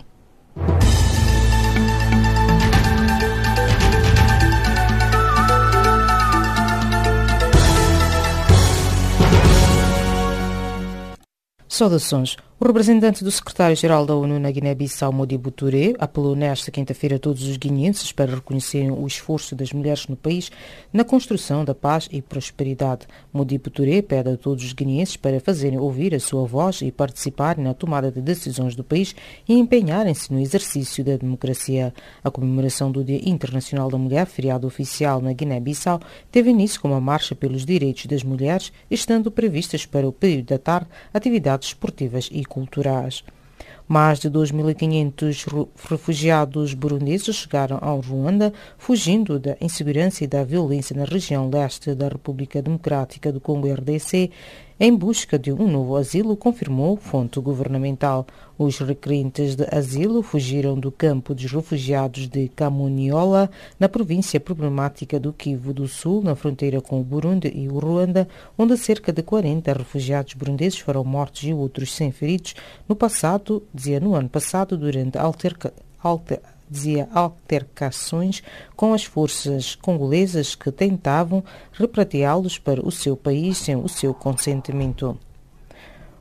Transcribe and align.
Saudações. 11.75 12.37
O 12.57 12.65
representante 12.65 13.21
do 13.21 13.29
secretário-geral 13.29 14.05
da 14.05 14.15
ONU 14.15 14.39
na 14.39 14.49
Guiné-Bissau, 14.49 15.11
Modibo 15.11 15.51
Touré, 15.51 15.93
apelou 15.99 16.37
nesta 16.37 16.71
quinta-feira 16.71 17.17
a 17.17 17.19
todos 17.19 17.43
os 17.43 17.57
guineenses 17.57 18.13
para 18.13 18.33
reconhecerem 18.33 18.91
o 18.91 19.05
esforço 19.05 19.53
das 19.53 19.73
mulheres 19.73 20.07
no 20.07 20.15
país 20.15 20.49
na 20.93 21.03
construção 21.03 21.65
da 21.65 21.75
paz 21.75 22.07
e 22.09 22.21
prosperidade. 22.21 23.07
Modibo 23.33 23.69
Touré 23.69 24.01
pede 24.01 24.29
a 24.29 24.37
todos 24.37 24.63
os 24.63 24.71
guineenses 24.71 25.17
para 25.17 25.41
fazerem 25.41 25.77
ouvir 25.77 26.15
a 26.15 26.19
sua 26.19 26.45
voz 26.45 26.81
e 26.81 26.93
participarem 26.93 27.61
na 27.61 27.73
tomada 27.73 28.09
de 28.09 28.21
decisões 28.21 28.73
do 28.73 28.85
país 28.85 29.13
e 29.49 29.53
empenharem-se 29.53 30.31
no 30.31 30.39
exercício 30.39 31.03
da 31.03 31.17
democracia. 31.17 31.93
A 32.23 32.31
comemoração 32.31 32.89
do 32.89 33.03
Dia 33.03 33.19
Internacional 33.29 33.89
da 33.91 33.97
Mulher, 33.97 34.25
feriado 34.27 34.65
oficial 34.65 35.19
na 35.19 35.33
Guiné-Bissau, 35.33 35.99
teve 36.31 36.51
início 36.51 36.79
com 36.79 36.87
uma 36.87 37.01
marcha 37.01 37.35
pelos 37.35 37.65
direitos 37.65 38.05
das 38.05 38.23
mulheres, 38.23 38.71
estando 38.89 39.29
previstas 39.29 39.85
para 39.85 40.07
o 40.07 40.13
período 40.13 40.45
da 40.45 40.57
tarde 40.57 40.87
atividades 41.13 41.67
esportivas 41.67 42.29
e 42.31 42.44
culturais. 42.45 43.23
Mais 43.87 44.19
de 44.19 44.31
2.500 44.31 45.67
refugiados 45.87 46.73
burundeses 46.73 47.35
chegaram 47.35 47.77
ao 47.79 47.99
Ruanda, 47.99 48.51
fugindo 48.79 49.37
da 49.37 49.55
insegurança 49.61 50.23
e 50.23 50.27
da 50.27 50.43
violência 50.43 50.95
na 50.95 51.05
região 51.05 51.49
leste 51.49 51.93
da 51.93 52.07
República 52.07 52.61
Democrática 52.63 53.31
do 53.31 53.39
Congo 53.39 53.71
RDC, 53.71 54.31
em 54.79 54.95
busca 54.95 55.37
de 55.37 55.53
um 55.53 55.67
novo 55.67 55.95
asilo, 55.95 56.35
confirmou 56.35 56.97
fonte 56.97 57.39
governamental. 57.39 58.25
Os 58.57 58.79
requerentes 58.79 59.53
de 59.53 59.67
asilo 59.69 60.21
fugiram 60.21 60.79
do 60.79 60.89
campo 60.89 61.35
dos 61.35 61.51
refugiados 61.51 62.25
de 62.29 62.47
Camuniola, 62.47 63.49
na 63.77 63.89
província 63.89 64.39
problemática 64.39 65.19
do 65.19 65.33
Kivu 65.33 65.73
do 65.73 65.89
Sul, 65.89 66.23
na 66.23 66.35
fronteira 66.35 66.79
com 66.79 67.01
o 67.01 67.03
Burundi 67.03 67.51
e 67.53 67.67
o 67.67 67.77
Ruanda, 67.77 68.29
onde 68.57 68.77
cerca 68.77 69.11
de 69.11 69.21
40 69.21 69.73
refugiados 69.73 70.35
burundeses 70.35 70.79
foram 70.79 71.03
mortos 71.03 71.43
e 71.43 71.53
outros 71.53 71.93
sem 71.93 72.13
feridos 72.13 72.55
no 72.87 72.95
passado, 72.95 73.61
dizia 73.73 73.99
no 73.99 74.15
ano 74.15 74.29
passado, 74.29 74.77
durante 74.77 75.17
alterca, 75.17 75.73
alter, 76.01 76.39
dizia 76.69 77.09
altercações 77.13 78.41
com 78.73 78.93
as 78.93 79.03
forças 79.03 79.75
congolesas 79.75 80.55
que 80.55 80.71
tentavam 80.71 81.43
repatriá-los 81.73 82.57
para 82.57 82.85
o 82.85 82.89
seu 82.89 83.17
país 83.17 83.57
sem 83.57 83.75
o 83.75 83.89
seu 83.89 84.13
consentimento. 84.13 85.19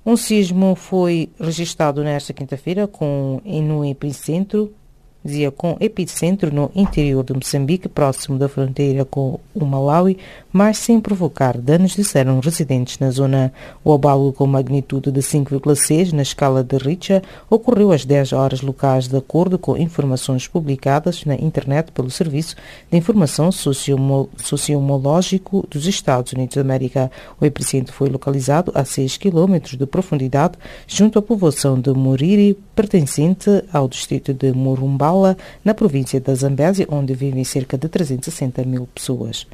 Um 0.06 0.16
sismo 0.16 0.74
foi 0.74 1.30
registrado 1.40 2.04
nesta 2.04 2.32
quinta-feira 2.32 2.86
com 2.86 3.40
no 3.62 3.84
epicentro 3.84 4.74
dizia 5.24 5.50
com 5.50 5.76
epicentro 5.80 6.54
no 6.54 6.70
interior 6.74 7.24
de 7.24 7.32
Moçambique, 7.32 7.88
próximo 7.88 8.38
da 8.38 8.48
fronteira 8.48 9.04
com 9.04 9.40
o 9.54 9.64
Malawi, 9.64 10.18
mas 10.52 10.78
sem 10.78 11.00
provocar 11.00 11.56
danos, 11.56 11.92
disseram 11.92 12.40
residentes 12.40 12.98
na 12.98 13.10
zona. 13.10 13.52
O 13.82 13.92
abalo 13.92 14.32
com 14.32 14.46
magnitude 14.46 15.10
de 15.10 15.20
5,6 15.20 16.12
na 16.12 16.22
escala 16.22 16.62
de 16.62 16.76
Richter 16.76 17.22
ocorreu 17.48 17.90
às 17.90 18.04
10 18.04 18.32
horas 18.32 18.60
locais, 18.60 19.08
de 19.08 19.16
acordo 19.16 19.58
com 19.58 19.76
informações 19.76 20.46
publicadas 20.46 21.24
na 21.24 21.34
internet 21.34 21.90
pelo 21.92 22.10
Serviço 22.10 22.56
de 22.90 22.98
Informação 22.98 23.50
Sociomológico 23.50 25.66
dos 25.70 25.86
Estados 25.86 26.32
Unidos 26.32 26.56
da 26.56 26.60
América. 26.60 27.10
O 27.40 27.46
epicentro 27.46 27.92
foi 27.92 28.08
localizado 28.08 28.70
a 28.74 28.84
6 28.84 29.16
km 29.16 29.76
de 29.76 29.86
profundidade, 29.86 30.58
junto 30.86 31.18
à 31.18 31.22
povoação 31.22 31.80
de 31.80 31.90
Muriri, 31.90 32.58
pertencente 32.74 33.64
ao 33.72 33.88
distrito 33.88 34.34
de 34.34 34.52
Morumbau, 34.52 35.13
na 35.64 35.74
província 35.74 36.20
da 36.20 36.34
Zambésia, 36.34 36.86
onde 36.90 37.14
vivem 37.14 37.44
cerca 37.44 37.76
de 37.76 37.88
360 37.88 38.64
mil 38.64 38.88
pessoas. 38.94 39.46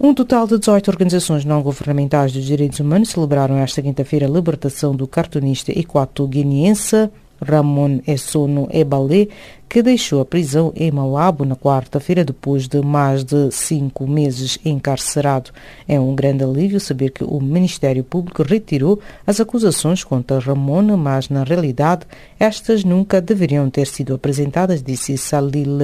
Um 0.00 0.14
total 0.14 0.46
de 0.46 0.58
18 0.58 0.88
organizações 0.90 1.44
não 1.44 1.60
governamentais 1.60 2.32
dos 2.32 2.44
direitos 2.44 2.78
humanos 2.78 3.08
celebraram 3.08 3.56
esta 3.56 3.82
quinta-feira 3.82 4.26
a 4.26 4.30
libertação 4.30 4.94
do 4.94 5.08
cartunista 5.08 5.72
equato-guineense 5.72 7.10
Ramon 7.40 8.00
Essono 8.06 8.68
Ebalé, 8.72 9.28
que 9.68 9.82
deixou 9.82 10.20
a 10.20 10.24
prisão 10.24 10.72
em 10.74 10.90
Malabo 10.90 11.44
na 11.44 11.54
quarta-feira 11.54 12.24
depois 12.24 12.66
de 12.66 12.80
mais 12.80 13.22
de 13.22 13.50
cinco 13.50 14.06
meses 14.06 14.58
encarcerado. 14.64 15.50
É 15.86 16.00
um 16.00 16.14
grande 16.14 16.42
alívio 16.42 16.80
saber 16.80 17.10
que 17.10 17.22
o 17.22 17.40
Ministério 17.40 18.02
Público 18.02 18.42
retirou 18.42 18.98
as 19.26 19.40
acusações 19.40 20.02
contra 20.02 20.38
Ramon, 20.38 20.96
mas 20.96 21.28
na 21.28 21.44
realidade 21.44 22.06
estas 22.38 22.82
nunca 22.84 23.20
deveriam 23.20 23.68
ter 23.68 23.86
sido 23.86 24.14
apresentadas, 24.14 24.82
disse 24.82 25.18
Salil 25.18 25.78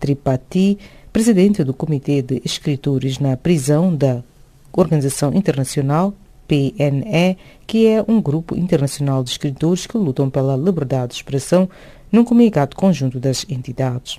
Tripathi, 0.00 0.78
presidente 1.12 1.62
do 1.62 1.72
Comitê 1.72 2.22
de 2.22 2.42
Escritores 2.44 3.18
na 3.18 3.36
prisão 3.36 3.94
da 3.94 4.22
Organização 4.72 5.32
Internacional 5.32 6.14
PNE, 6.48 7.36
que 7.66 7.86
é 7.86 8.02
um 8.08 8.20
grupo 8.20 8.56
internacional 8.56 9.22
de 9.22 9.30
escritores 9.30 9.86
que 9.86 9.98
lutam 9.98 10.30
pela 10.30 10.56
liberdade 10.56 11.08
de 11.08 11.16
expressão, 11.16 11.68
num 12.10 12.24
comunicado 12.24 12.74
conjunto 12.74 13.20
das 13.20 13.44
entidades. 13.48 14.18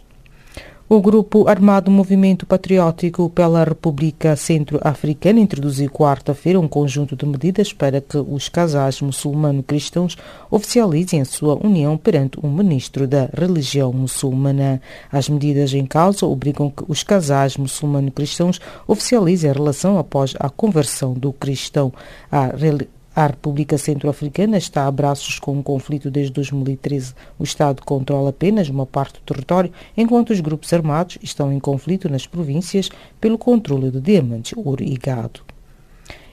O 0.92 1.00
grupo 1.00 1.48
armado 1.48 1.92
Movimento 1.92 2.48
Patriótico 2.48 3.30
pela 3.30 3.64
República 3.64 4.36
Centro-Africana 4.36 5.40
introduziu 5.40 5.88
quarta-feira 5.88 6.60
um 6.60 6.68
conjunto 6.68 7.16
de 7.16 7.28
medidas 7.28 7.72
para 7.72 8.02
que 8.02 8.18
os 8.18 8.50
casais 8.50 9.00
muçulmano-cristãos 9.00 10.18
oficializem 10.50 11.22
a 11.22 11.26
sua 11.26 11.64
união 11.64 11.96
perante 11.96 12.44
um 12.44 12.52
ministro 12.52 13.08
da 13.08 13.30
religião 13.32 13.94
muçulmana. 13.94 14.82
As 15.12 15.30
medidas 15.30 15.76
em 15.76 15.86
causa 15.86 16.26
obrigam 16.26 16.72
que 16.72 16.84
os 16.88 17.04
casais 17.04 17.56
muçulmano-cristãos 17.56 18.60
oficializem 18.88 19.52
a 19.52 19.54
relação 19.54 20.00
após 20.00 20.34
a 20.40 20.50
conversão 20.50 21.14
do 21.14 21.32
cristão 21.32 21.94
à 22.32 22.48
religião 22.48 22.99
a 23.16 23.28
República 23.28 23.78
Centro-Africana 23.78 24.58
está 24.58 24.86
a 24.86 24.92
braços 24.92 25.40
com 25.40 25.54
um 25.54 25.64
conflito 25.64 26.12
desde 26.12 26.32
2013. 26.34 27.14
O 27.38 27.44
Estado 27.44 27.82
controla 27.84 28.30
apenas 28.30 28.70
uma 28.70 28.86
parte 28.86 29.20
do 29.20 29.26
território, 29.26 29.72
enquanto 29.98 30.30
os 30.30 30.40
grupos 30.40 30.72
armados 30.72 31.18
estão 31.22 31.52
em 31.52 31.60
conflito 31.60 32.08
nas 32.08 32.28
províncias 32.28 32.90
pelo 33.20 33.38
controle 33.38 33.92
de 33.92 34.00
diamantes, 34.00 34.54
ouro 34.56 34.84
e 34.84 34.96
gado. 34.96 35.49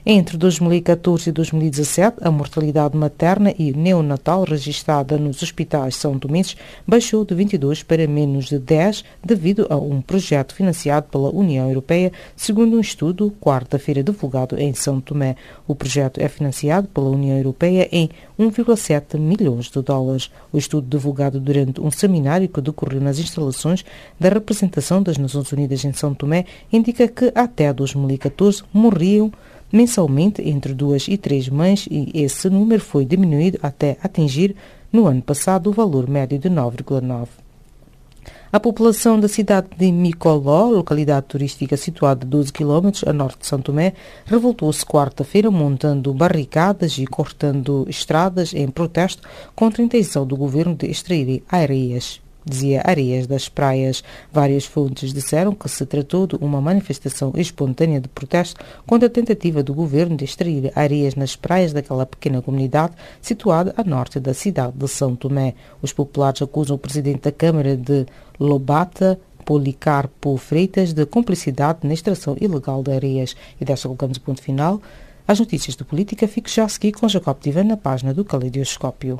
Entre 0.09 0.37
2014 0.37 1.27
e 1.27 1.33
2017, 1.33 2.19
a 2.21 2.31
mortalidade 2.31 2.95
materna 2.95 3.53
e 3.59 3.73
neonatal 3.73 4.45
registrada 4.45 5.17
nos 5.17 5.43
hospitais 5.43 5.97
são 5.97 6.17
tomenses 6.17 6.55
baixou 6.87 7.25
de 7.25 7.35
22 7.35 7.83
para 7.83 8.07
menos 8.07 8.45
de 8.45 8.57
10 8.57 9.03
devido 9.21 9.67
a 9.69 9.75
um 9.75 9.99
projeto 9.99 10.55
financiado 10.55 11.07
pela 11.11 11.29
União 11.29 11.67
Europeia, 11.67 12.13
segundo 12.37 12.77
um 12.77 12.79
estudo 12.79 13.35
quarta-feira 13.41 14.01
divulgado 14.01 14.57
em 14.57 14.73
São 14.73 15.01
Tomé. 15.01 15.35
O 15.67 15.75
projeto 15.75 16.21
é 16.21 16.29
financiado 16.29 16.87
pela 16.87 17.09
União 17.09 17.37
Europeia 17.37 17.89
em 17.91 18.09
1,7 18.39 19.19
milhões 19.19 19.65
de 19.65 19.81
dólares. 19.81 20.31
O 20.53 20.57
estudo 20.57 20.87
divulgado 20.87 21.37
durante 21.37 21.81
um 21.81 21.91
seminário 21.91 22.47
que 22.47 22.61
decorreu 22.61 23.01
nas 23.01 23.19
instalações 23.19 23.83
da 24.17 24.29
representação 24.29 25.03
das 25.03 25.17
Nações 25.17 25.51
Unidas 25.51 25.83
em 25.83 25.91
São 25.91 26.13
Tomé 26.13 26.45
indica 26.71 27.09
que 27.09 27.29
até 27.35 27.73
2014 27.73 28.63
morriam 28.71 29.33
mensalmente 29.71 30.41
entre 30.41 30.73
duas 30.73 31.07
e 31.07 31.17
três 31.17 31.49
mães 31.49 31.87
e 31.89 32.11
esse 32.13 32.49
número 32.49 32.81
foi 32.81 33.05
diminuído 33.05 33.59
até 33.61 33.97
atingir 34.03 34.55
no 34.91 35.07
ano 35.07 35.21
passado 35.21 35.69
o 35.69 35.73
valor 35.73 36.09
médio 36.09 36.39
de 36.39 36.49
9,9. 36.49 37.27
A 38.51 38.59
população 38.59 39.19
da 39.19 39.27
cidade 39.27 39.67
de 39.77 39.91
Micoló, 39.91 40.69
localidade 40.69 41.25
turística 41.27 41.75
situada 41.75 42.25
a 42.25 42.29
12 42.29 42.53
km 42.53 42.89
a 43.05 43.11
norte 43.11 43.39
de 43.39 43.47
São 43.47 43.59
Tomé, 43.59 43.93
revoltou-se 44.25 44.85
quarta-feira 44.85 45.51
montando 45.51 46.13
barricadas 46.13 46.97
e 46.97 47.05
cortando 47.05 47.85
estradas 47.89 48.53
em 48.53 48.69
protesto 48.69 49.27
contra 49.53 49.81
a 49.81 49.85
intenção 49.85 50.25
do 50.25 50.37
governo 50.37 50.75
de 50.75 50.87
extrair 50.87 51.43
areias 51.49 52.21
dizia 52.49 52.81
Areias 52.85 53.27
das 53.27 53.49
Praias. 53.49 54.03
Várias 54.31 54.65
fontes 54.65 55.13
disseram 55.13 55.53
que 55.53 55.67
se 55.69 55.85
tratou 55.85 56.27
de 56.27 56.35
uma 56.35 56.61
manifestação 56.61 57.33
espontânea 57.35 57.99
de 57.99 58.07
protesto 58.07 58.63
contra 58.85 59.07
a 59.07 59.11
tentativa 59.11 59.61
do 59.61 59.73
governo 59.73 60.15
de 60.15 60.25
extrair 60.25 60.71
areias 60.75 61.15
nas 61.15 61.35
praias 61.35 61.73
daquela 61.73 62.05
pequena 62.05 62.41
comunidade 62.41 62.93
situada 63.21 63.73
a 63.77 63.83
norte 63.83 64.19
da 64.19 64.33
cidade 64.33 64.73
de 64.75 64.87
São 64.87 65.15
Tomé. 65.15 65.53
Os 65.81 65.93
populares 65.93 66.41
acusam 66.41 66.75
o 66.75 66.79
presidente 66.79 67.21
da 67.21 67.31
Câmara 67.31 67.75
de 67.75 68.05
Lobata, 68.39 69.19
Policarpo 69.45 70.35
Freitas, 70.37 70.93
de 70.93 71.05
cumplicidade 71.05 71.79
na 71.83 71.93
extração 71.93 72.35
ilegal 72.39 72.83
de 72.83 72.91
areias. 72.91 73.35
E 73.59 73.65
desta 73.65 73.87
colocamos 73.87 74.17
o 74.17 74.21
ponto 74.21 74.41
final. 74.41 74.81
As 75.27 75.39
notícias 75.39 75.75
de 75.75 75.83
política 75.83 76.27
fico 76.27 76.49
já 76.49 76.63
a 76.63 76.69
seguir 76.69 76.93
com 76.93 77.07
Jacob 77.07 77.37
Divan 77.41 77.65
na 77.65 77.77
página 77.77 78.13
do 78.13 78.23
Caleidoscópio. 78.23 79.19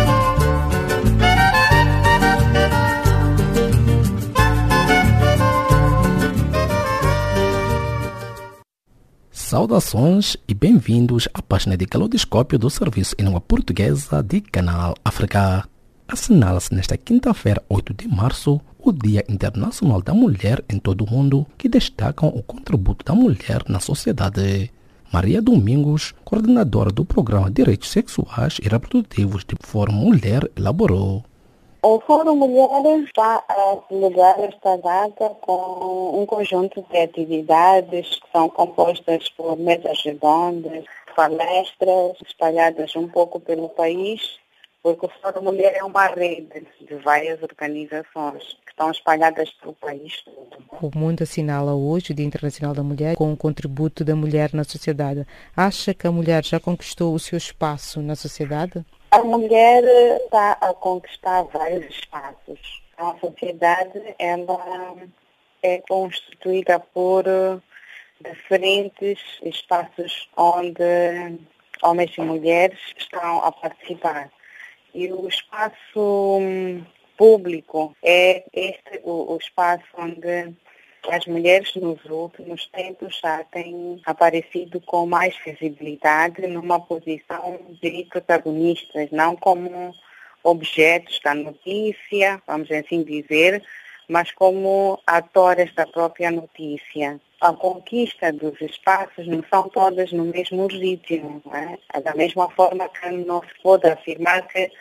Saudações 9.51 10.37
e 10.47 10.53
bem-vindos 10.53 11.27
à 11.33 11.41
página 11.41 11.75
de 11.75 11.85
Calodoscópio 11.85 12.57
do 12.57 12.69
Serviço 12.69 13.13
em 13.19 13.25
Língua 13.25 13.41
Portuguesa 13.41 14.23
de 14.23 14.39
Canal 14.39 14.95
África. 15.03 15.67
Assinala-se 16.07 16.73
nesta 16.73 16.95
quinta-feira, 16.95 17.61
8 17.67 17.93
de 17.93 18.07
março, 18.07 18.61
o 18.79 18.93
Dia 18.93 19.25
Internacional 19.27 20.01
da 20.01 20.13
Mulher 20.13 20.63
em 20.69 20.79
todo 20.79 21.03
o 21.03 21.11
mundo, 21.11 21.45
que 21.57 21.67
destacam 21.67 22.29
o 22.29 22.41
contributo 22.41 23.03
da 23.03 23.13
mulher 23.13 23.65
na 23.67 23.81
sociedade. 23.81 24.71
Maria 25.11 25.41
Domingos, 25.41 26.13
coordenadora 26.23 26.89
do 26.89 27.03
Programa 27.03 27.51
Direitos 27.51 27.91
Sexuais 27.91 28.57
e 28.63 28.69
Reprodutivos 28.69 29.43
de 29.43 29.57
Fórum 29.59 29.91
Mulher, 29.91 30.49
elaborou. 30.55 31.25
O 31.83 31.99
Fórum 32.01 32.35
Mulheres 32.35 33.05
está 33.05 33.43
a 33.49 33.77
celebrar 33.87 34.39
esta 34.39 34.77
data 34.77 35.29
com 35.41 36.21
um 36.21 36.27
conjunto 36.27 36.85
de 36.91 36.97
atividades 36.99 38.19
que 38.19 38.31
são 38.31 38.47
compostas 38.49 39.29
por 39.29 39.57
mesas 39.57 39.99
redondas, 40.05 40.85
palestras 41.15 42.17
espalhadas 42.23 42.95
um 42.95 43.07
pouco 43.07 43.39
pelo 43.39 43.67
país, 43.67 44.37
porque 44.83 45.07
o 45.07 45.09
Fórum 45.09 45.41
Mulher 45.41 45.73
é 45.75 45.83
uma 45.83 46.05
rede 46.05 46.67
de 46.81 46.95
várias 46.97 47.41
organizações 47.41 48.43
que 48.63 48.69
estão 48.69 48.91
espalhadas 48.91 49.49
pelo 49.53 49.73
país 49.73 50.23
todo. 50.23 50.63
O 50.83 50.95
mundo 50.95 51.23
assinala 51.23 51.73
hoje 51.73 52.11
o 52.11 52.15
Dia 52.15 52.27
Internacional 52.27 52.75
da 52.75 52.83
Mulher 52.83 53.15
com 53.15 53.33
o 53.33 53.37
contributo 53.37 54.05
da 54.05 54.15
mulher 54.15 54.53
na 54.53 54.63
sociedade. 54.63 55.25
Acha 55.57 55.95
que 55.95 56.05
a 56.05 56.11
mulher 56.11 56.45
já 56.45 56.59
conquistou 56.59 57.15
o 57.15 57.19
seu 57.19 57.39
espaço 57.39 58.03
na 58.03 58.15
sociedade? 58.15 58.85
A 59.13 59.21
mulher 59.23 59.83
está 60.23 60.53
a 60.53 60.73
conquistar 60.73 61.43
vários 61.43 61.85
espaços. 61.93 62.81
A 62.95 63.13
sociedade 63.19 64.15
ela 64.17 64.95
é 65.61 65.79
constituída 65.79 66.79
por 66.79 67.25
diferentes 68.23 69.19
espaços 69.43 70.29
onde 70.37 70.81
homens 71.83 72.17
e 72.17 72.21
mulheres 72.21 72.79
estão 72.97 73.43
a 73.43 73.51
participar. 73.51 74.31
E 74.93 75.11
o 75.11 75.27
espaço 75.27 76.39
público 77.17 77.93
é 78.01 78.45
este 78.53 79.01
o, 79.03 79.33
o 79.33 79.37
espaço 79.37 79.83
onde 79.97 80.55
as 81.09 81.25
mulheres 81.25 81.73
nos 81.75 82.03
últimos 82.05 82.67
tempos 82.67 83.19
já 83.21 83.43
têm 83.45 83.99
aparecido 84.05 84.79
com 84.81 85.05
mais 85.05 85.35
visibilidade 85.43 86.45
numa 86.47 86.79
posição 86.79 87.59
de 87.81 88.05
protagonistas, 88.05 89.09
não 89.11 89.35
como 89.35 89.93
objetos 90.43 91.19
da 91.23 91.33
notícia, 91.33 92.41
vamos 92.45 92.69
assim 92.71 93.03
dizer, 93.03 93.63
mas 94.07 94.31
como 94.31 95.01
atores 95.07 95.73
da 95.73 95.87
própria 95.87 96.29
notícia. 96.29 97.19
A 97.39 97.53
conquista 97.53 98.31
dos 98.31 98.59
espaços 98.61 99.25
não 99.25 99.43
são 99.49 99.69
todas 99.69 100.11
no 100.11 100.25
mesmo 100.25 100.67
ritmo. 100.67 101.41
É? 101.53 102.01
Da 102.01 102.13
mesma 102.13 102.49
forma 102.51 102.87
que 102.89 103.09
não 103.09 103.41
se 103.41 103.61
pode 103.63 103.87
afirmar 103.87 104.47
que 104.47 104.71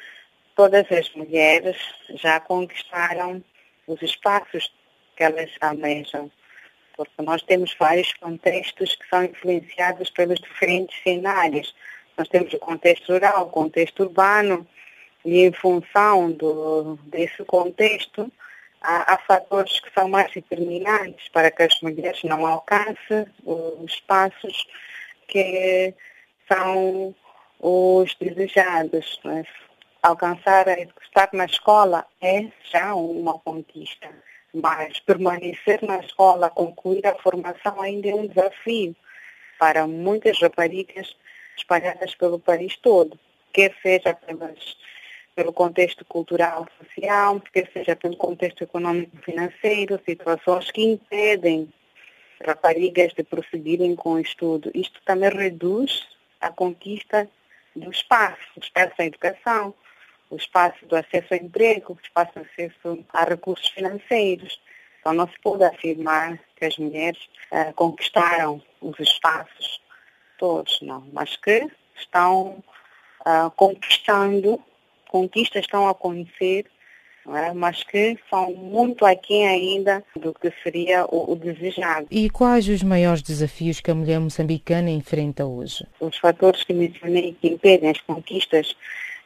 todas 0.55 0.84
as 0.93 1.11
mulheres 1.14 1.76
já 2.17 2.38
conquistaram 2.40 3.43
os 3.87 4.02
espaços 4.02 4.70
que 5.20 5.25
elas 5.25 5.50
almejam. 5.61 6.31
Porque 6.96 7.22
nós 7.22 7.43
temos 7.43 7.76
vários 7.78 8.11
contextos 8.14 8.96
que 8.96 9.06
são 9.06 9.25
influenciados 9.25 10.08
pelos 10.08 10.40
diferentes 10.40 10.99
cenários. 11.02 11.75
Nós 12.17 12.26
temos 12.28 12.52
o 12.55 12.58
contexto 12.58 13.12
rural, 13.12 13.43
o 13.46 13.50
contexto 13.50 14.05
urbano, 14.05 14.67
e 15.22 15.40
em 15.44 15.52
função 15.52 16.32
do, 16.32 16.99
desse 17.05 17.44
contexto, 17.44 18.32
há, 18.81 19.12
há, 19.12 19.19
fatores 19.19 19.78
que 19.81 19.93
são 19.93 20.08
mais 20.08 20.32
determinantes 20.32 21.28
para 21.28 21.50
que 21.50 21.64
as 21.64 21.78
mulheres 21.82 22.22
não 22.25 22.46
alcancem 22.46 23.26
os 23.44 23.93
espaços 23.93 24.67
que 25.28 25.94
são 26.50 27.14
os 27.61 28.14
desejados. 28.14 29.20
Né? 29.22 29.44
Alcançar, 30.02 30.67
estar 31.02 31.28
na 31.34 31.44
escola 31.44 32.06
é 32.22 32.46
já 32.72 32.94
uma 32.94 33.38
conquista. 33.38 34.08
Mas 34.52 34.99
permanecer 35.00 35.81
na 35.82 35.99
escola, 36.00 36.50
concluir 36.50 37.06
a 37.06 37.14
formação 37.14 37.81
ainda 37.81 38.08
é 38.08 38.14
um 38.14 38.26
desafio 38.26 38.97
para 39.58 39.86
muitas 39.86 40.41
raparigas 40.41 41.17
espalhadas 41.56 42.15
pelo 42.15 42.39
país 42.39 42.77
todo, 42.77 43.19
quer 43.53 43.74
seja 43.82 44.15
pelas, 44.15 44.77
pelo 45.34 45.53
contexto 45.53 46.05
cultural 46.05 46.67
social, 46.79 47.41
quer 47.53 47.70
seja 47.72 47.94
pelo 47.94 48.17
contexto 48.17 48.65
econômico 48.65 49.17
financeiro, 49.19 50.01
situações 50.05 50.70
que 50.70 50.82
impedem 50.82 51.72
raparigas 52.44 53.13
de 53.13 53.22
prosseguirem 53.22 53.94
com 53.94 54.15
o 54.15 54.20
estudo. 54.20 54.70
Isto 54.74 55.01
também 55.05 55.31
reduz 55.31 56.08
a 56.41 56.51
conquista 56.51 57.29
do 57.77 57.91
espaço, 57.91 58.41
espaço 58.60 58.96
da 58.96 59.05
educação, 59.05 59.74
o 60.31 60.37
espaço 60.37 60.87
do 60.87 60.96
acesso 60.96 61.34
ao 61.34 61.41
emprego, 61.41 61.93
o 61.93 61.99
espaço 62.03 62.32
do 62.34 62.41
acesso 62.41 63.05
a 63.13 63.25
recursos 63.25 63.69
financeiros. 63.69 64.60
Então 65.01 65.13
não 65.13 65.29
se 65.29 65.39
pode 65.43 65.65
afirmar 65.65 66.39
que 66.56 66.65
as 66.65 66.79
mulheres 66.79 67.19
uh, 67.53 67.72
conquistaram 67.75 68.63
os 68.81 68.99
espaços 69.01 69.81
todos, 70.39 70.81
não, 70.81 71.06
mas 71.13 71.37
que 71.37 71.69
estão 71.96 72.63
uh, 73.27 73.51
conquistando, 73.56 74.58
conquistas 75.08 75.63
estão 75.63 75.87
a 75.87 75.91
acontecer, 75.91 76.67
é? 77.29 77.53
mas 77.53 77.82
que 77.82 78.19
são 78.31 78.53
muito 78.55 79.05
aquém 79.05 79.46
ainda 79.46 80.03
do 80.17 80.32
que 80.32 80.51
seria 80.63 81.05
o, 81.05 81.32
o 81.32 81.37
desejado. 81.37 82.06
E 82.10 82.31
quais 82.31 82.69
os 82.69 82.82
maiores 82.82 83.22
desafios 83.22 83.81
que 83.81 83.91
a 83.91 83.94
mulher 83.94 84.19
moçambicana 84.19 84.91
enfrenta 84.91 85.44
hoje? 85.44 85.87
Os 86.01 86.17
fatores 86.17 86.65
que 86.65 86.72
mencionei 86.72 87.37
que 87.41 87.49
impedem 87.49 87.91
as 87.91 88.01
conquistas 88.01 88.75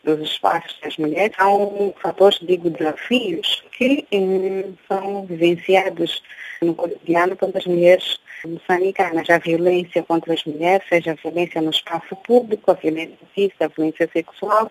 dos 0.04 0.20
espaços 0.20 0.78
das 0.82 0.96
mulheres, 0.96 1.34
são 1.37 1.94
fatores, 2.00 2.38
digo, 2.42 2.70
desafios 2.70 3.64
que 3.73 4.06
hum, 4.12 4.75
são 4.87 5.25
vivenciados 5.26 6.23
no 6.62 6.75
cotidiano 6.75 7.37
pelas 7.37 7.64
mulheres 7.66 8.18
moçambicanas. 8.46 9.28
A 9.30 9.38
violência 9.38 10.02
contra 10.02 10.34
as 10.34 10.44
mulheres, 10.44 10.87
seja 10.88 11.12
a 11.12 11.14
violência 11.14 11.61
no 11.61 11.70
espaço 11.70 12.14
público, 12.16 12.70
a 12.70 12.75
violência 12.75 13.18
física, 13.34 13.64
a 13.64 13.68
violência 13.68 14.08
sexual, 14.12 14.70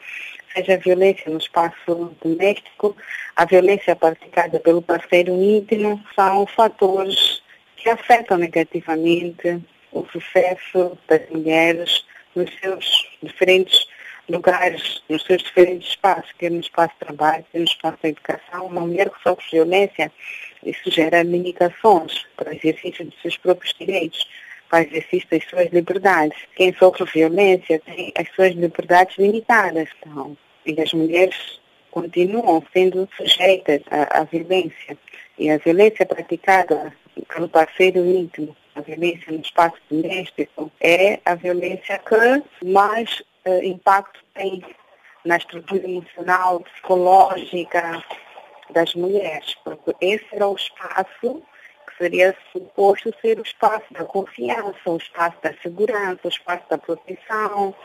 seja 0.53 0.75
a 0.75 0.77
violência 0.77 1.31
no 1.31 1.37
espaço 1.37 2.15
doméstico, 2.23 2.95
a 3.35 3.45
violência 3.45 3.95
praticada 3.95 4.59
pelo 4.59 4.81
parceiro 4.81 5.31
íntimo, 5.31 6.01
são 6.15 6.45
fatores 6.45 7.41
que 7.77 7.89
afetam 7.89 8.37
negativamente 8.37 9.61
o 9.91 10.05
sucesso 10.11 10.97
das 11.07 11.29
mulheres 11.29 12.05
nos 12.35 12.49
seus 12.59 13.07
diferentes 13.21 13.87
lugares, 14.29 15.03
nos 15.09 15.23
seus 15.23 15.43
diferentes 15.43 15.89
espaços, 15.89 16.31
quer 16.37 16.51
no 16.51 16.59
espaço 16.59 16.93
de 16.93 17.05
trabalho, 17.05 17.45
quer 17.51 17.59
no 17.59 17.65
espaço 17.65 17.97
de 18.01 18.09
educação, 18.09 18.65
uma 18.65 18.81
mulher 18.81 19.09
que 19.09 19.21
sofre 19.21 19.45
violência, 19.51 20.11
isso 20.63 20.89
gera 20.89 21.23
limitações 21.23 22.25
para 22.37 22.49
o 22.49 22.53
exercício 22.53 23.05
dos 23.05 23.21
seus 23.21 23.37
próprios 23.37 23.73
direitos, 23.77 24.27
para 24.69 24.83
o 24.83 24.87
exercício 24.87 25.27
das 25.29 25.43
suas 25.49 25.71
liberdades. 25.71 26.37
Quem 26.55 26.73
sofre 26.73 27.05
violência 27.05 27.79
tem 27.79 28.13
as 28.17 28.27
suas 28.33 28.53
liberdades 28.53 29.17
limitadas. 29.17 29.89
Então, 29.99 30.37
e 30.65 30.79
as 30.81 30.93
mulheres 30.93 31.59
continuam 31.91 32.63
sendo 32.73 33.07
sujeitas 33.17 33.81
à, 33.91 34.21
à 34.21 34.23
violência. 34.23 34.97
E 35.37 35.49
a 35.49 35.57
violência 35.57 36.05
praticada 36.05 36.93
pelo 37.27 37.49
parceiro 37.49 37.99
íntimo, 38.05 38.55
a 38.75 38.81
violência 38.81 39.31
no 39.31 39.41
espaço 39.41 39.77
doméstico, 39.89 40.71
é 40.79 41.19
a 41.25 41.35
violência 41.35 41.99
que 41.99 42.65
mais 42.65 43.21
uh, 43.45 43.63
impacto 43.63 44.19
tem 44.33 44.63
na 45.25 45.37
estrutura 45.37 45.83
emocional, 45.83 46.59
psicológica 46.61 48.03
das 48.71 48.93
mulheres, 48.95 49.55
porque 49.63 49.95
esse 50.01 50.25
era 50.31 50.47
o 50.47 50.55
espaço 50.55 51.41
que 51.87 51.97
seria 51.97 52.35
suposto 52.51 53.13
ser 53.21 53.39
o 53.39 53.43
espaço 53.43 53.85
da 53.91 54.03
confiança, 54.03 54.89
o 54.89 54.97
espaço 54.97 55.37
da 55.41 55.53
segurança, 55.61 56.19
o 56.23 56.29
espaço 56.29 56.63
da 56.69 56.77
proteção, 56.77 57.75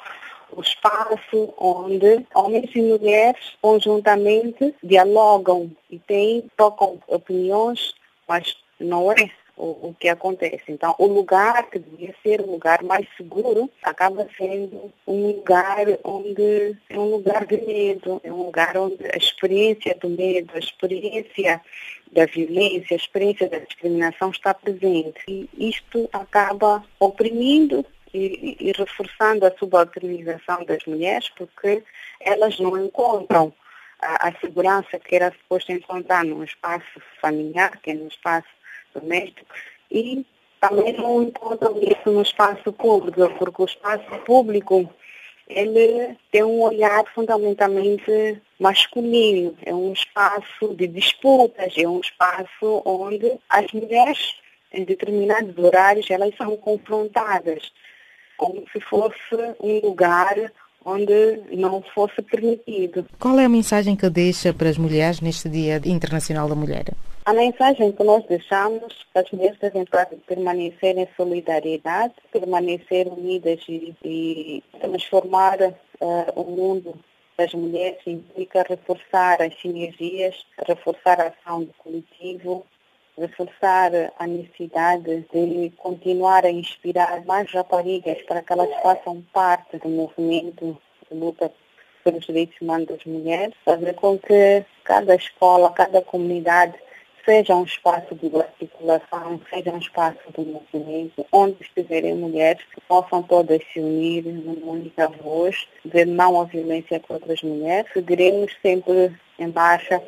o 0.51 0.61
espaço 0.61 1.55
onde 1.59 2.27
homens 2.35 2.71
e 2.75 2.81
mulheres 2.81 3.57
conjuntamente 3.61 4.75
dialogam 4.83 5.71
e 5.91 5.99
têm, 5.99 6.51
tocam 6.57 6.99
opiniões, 7.07 7.95
mas 8.27 8.57
não 8.81 9.13
é 9.13 9.31
o, 9.59 9.89
o, 9.89 9.97
que 9.99 10.09
acontece. 10.09 10.63
Então, 10.69 10.95
o 10.99 11.07
lugar 11.07 11.69
que 11.69 11.79
devia 11.79 12.15
ser 12.23 12.41
um 12.41 12.53
lugar 12.53 12.83
mais 12.83 13.07
seguro 13.17 13.69
acaba 13.83 14.27
sendo 14.37 14.93
um 15.07 15.27
lugar 15.27 15.87
onde 16.05 16.77
é 16.89 16.99
um 16.99 17.11
lugar 17.11 17.45
de 17.45 17.57
medo, 17.59 18.21
é 18.23 18.33
um 18.33 18.45
lugar 18.45 18.77
onde 18.77 19.05
a 19.13 19.17
experiência 19.17 19.97
do 20.01 20.09
medo, 20.09 20.53
a 20.55 20.59
experiência 20.59 21.61
da 22.13 22.25
violência, 22.25 22.95
a 22.95 22.97
experiência 22.97 23.49
da 23.49 23.59
discriminação 23.59 24.31
está 24.31 24.55
presente. 24.55 25.21
E 25.27 25.49
isto 25.59 26.09
acaba 26.13 26.85
oprimindo 26.99 27.85
e, 28.15 28.57
e, 28.61 28.73
reforçando 28.73 29.45
a 29.45 29.57
subalternização 29.59 30.65
das 30.65 30.85
mulheres, 30.87 31.29
porque 31.37 31.83
elas 32.21 32.59
não 32.59 32.83
encontram 32.83 33.53
a, 34.01 34.29
a 34.29 34.33
segurança 34.41 34.99
que 34.99 35.17
era 35.17 35.33
suposto 35.33 35.73
encontrar 35.73 36.25
num 36.25 36.43
espaço 36.43 37.03
familiar, 37.21 37.79
que 37.83 37.91
é 37.91 37.95
no 37.95 38.09
espaço 38.09 38.49
doméstico, 39.01 39.55
e 39.91 40.25
também 40.61 40.93
não 40.95 41.23
encontram 41.23 41.79
isso 41.81 42.11
no 42.11 42.23
espaço 42.23 42.73
público, 42.73 43.29
porque 43.39 43.63
o 43.63 43.67
espaço 43.67 44.11
público 44.25 44.93
ele 45.49 46.17
tem 46.31 46.43
um 46.43 46.61
olhar 46.61 47.05
fundamentalmente 47.15 48.41
masculino, 48.61 49.57
é 49.65 49.75
um 49.75 49.93
espaço 49.93 50.75
de 50.75 50.87
disputas, 50.87 51.73
é 51.77 51.89
um 51.89 52.01
espaço 52.01 52.83
onde 52.85 53.39
as 53.49 53.73
mulheres 53.73 54.35
em 54.73 54.85
determinados 54.85 55.57
horários 55.57 56.11
elas 56.11 56.35
são 56.37 56.57
confrontadas 56.57 57.73
como 58.37 58.65
se 58.71 58.81
fosse 58.81 59.57
um 59.59 59.81
lugar 59.81 60.53
onde 60.85 61.41
não 61.53 61.83
fosse 61.95 62.23
permitido. 62.23 63.07
Qual 63.19 63.39
é 63.39 63.45
a 63.45 63.49
mensagem 63.49 63.97
que 63.97 64.09
deixa 64.09 64.53
para 64.53 64.69
as 64.69 64.79
mulheres 64.79 65.21
neste 65.21 65.49
Dia 65.49 65.81
Internacional 65.85 66.49
da 66.49 66.55
Mulher? 66.55 66.87
A 67.25 67.33
mensagem 67.35 67.93
que 67.93 68.03
nós 68.03 68.25
deixamos 68.27 69.07
para 69.13 69.23
as 69.23 69.31
mulheres 69.31 69.59
devem 69.59 69.85
permanecer 70.27 70.97
em 70.97 71.07
solidariedade, 71.15 72.15
permanecer 72.33 73.07
unidas 73.07 73.61
e, 73.69 73.95
e 74.03 74.63
transformar 74.81 75.59
uh, 75.61 76.41
o 76.41 76.45
mundo 76.45 76.95
das 77.37 77.53
mulheres 77.53 77.99
implica 78.07 78.65
reforçar 78.69 79.41
as 79.43 79.55
sinergias, 79.61 80.35
reforçar 80.67 81.21
a 81.21 81.29
ação 81.29 81.65
do 81.65 81.73
coletivo, 81.79 82.67
reforçar 83.19 83.91
a 84.19 84.27
necessidade 84.27 85.27
de 85.33 85.73
continuar 85.77 86.45
a 86.45 86.51
inspirar 86.51 87.25
mais 87.25 87.51
raparigas 87.53 88.21
para 88.23 88.43
que 88.43 88.53
elas 88.53 88.71
façam 88.83 89.25
parte 89.33 89.79
do 89.79 89.89
movimento 89.89 90.79
de 91.11 91.19
luta 91.19 91.53
pelos 92.05 92.25
direitos 92.25 92.61
humanos 92.61 92.87
das 92.87 93.05
mulheres, 93.05 93.55
fazer 93.65 93.95
com 93.95 94.19
que 94.19 94.65
cada 94.85 95.15
escola, 95.15 95.71
cada 95.73 96.01
comunidade 96.01 96.75
seja 97.25 97.55
um 97.55 97.65
espaço 97.65 98.15
de 98.15 98.35
articulação, 98.35 99.39
seja 99.51 99.71
um 99.71 99.79
espaço 99.79 100.19
de 100.35 100.47
movimento, 100.47 101.27
onde 101.31 101.57
estiverem 101.61 102.15
mulheres 102.15 102.63
que 102.75 102.81
possam 102.83 103.23
todas 103.23 103.61
se 103.71 103.81
unir 103.81 104.25
numa 104.25 104.73
única 104.73 105.09
voz, 105.09 105.69
dizer 105.85 106.07
não 106.07 106.41
à 106.41 106.45
violência 106.45 106.99
contra 107.01 107.35
as 107.35 107.43
mulheres. 107.43 107.93
Seguiremos 107.93 108.57
sempre 108.63 109.15
em 109.39 109.49
marcha 109.49 110.03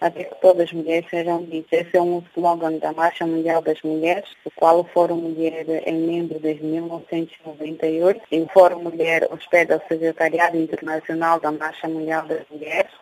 até 0.00 0.24
que 0.24 0.34
todas 0.40 0.64
as 0.64 0.72
mulheres 0.72 1.08
sejam 1.10 1.42
ditas. 1.44 1.86
Esse 1.86 1.96
é 1.96 2.00
um 2.00 2.22
slogan 2.34 2.78
da 2.78 2.92
Marcha 2.92 3.26
Mundial 3.26 3.60
das 3.62 3.80
Mulheres, 3.82 4.28
do 4.44 4.50
qual 4.52 4.80
o 4.80 4.84
Fórum 4.84 5.16
Mulher 5.16 5.64
é 5.68 5.90
membro 5.90 6.38
desde 6.38 6.64
1998. 6.64 8.20
E 8.30 8.40
o 8.40 8.48
Fórum 8.48 8.82
Mulher 8.82 9.28
hospeda 9.30 9.76
o 9.76 9.88
Secretariado 9.88 10.56
Internacional 10.56 11.40
da 11.40 11.50
Marcha 11.50 11.88
Mundial 11.88 12.26
das 12.26 12.42
Mulheres. 12.50 12.92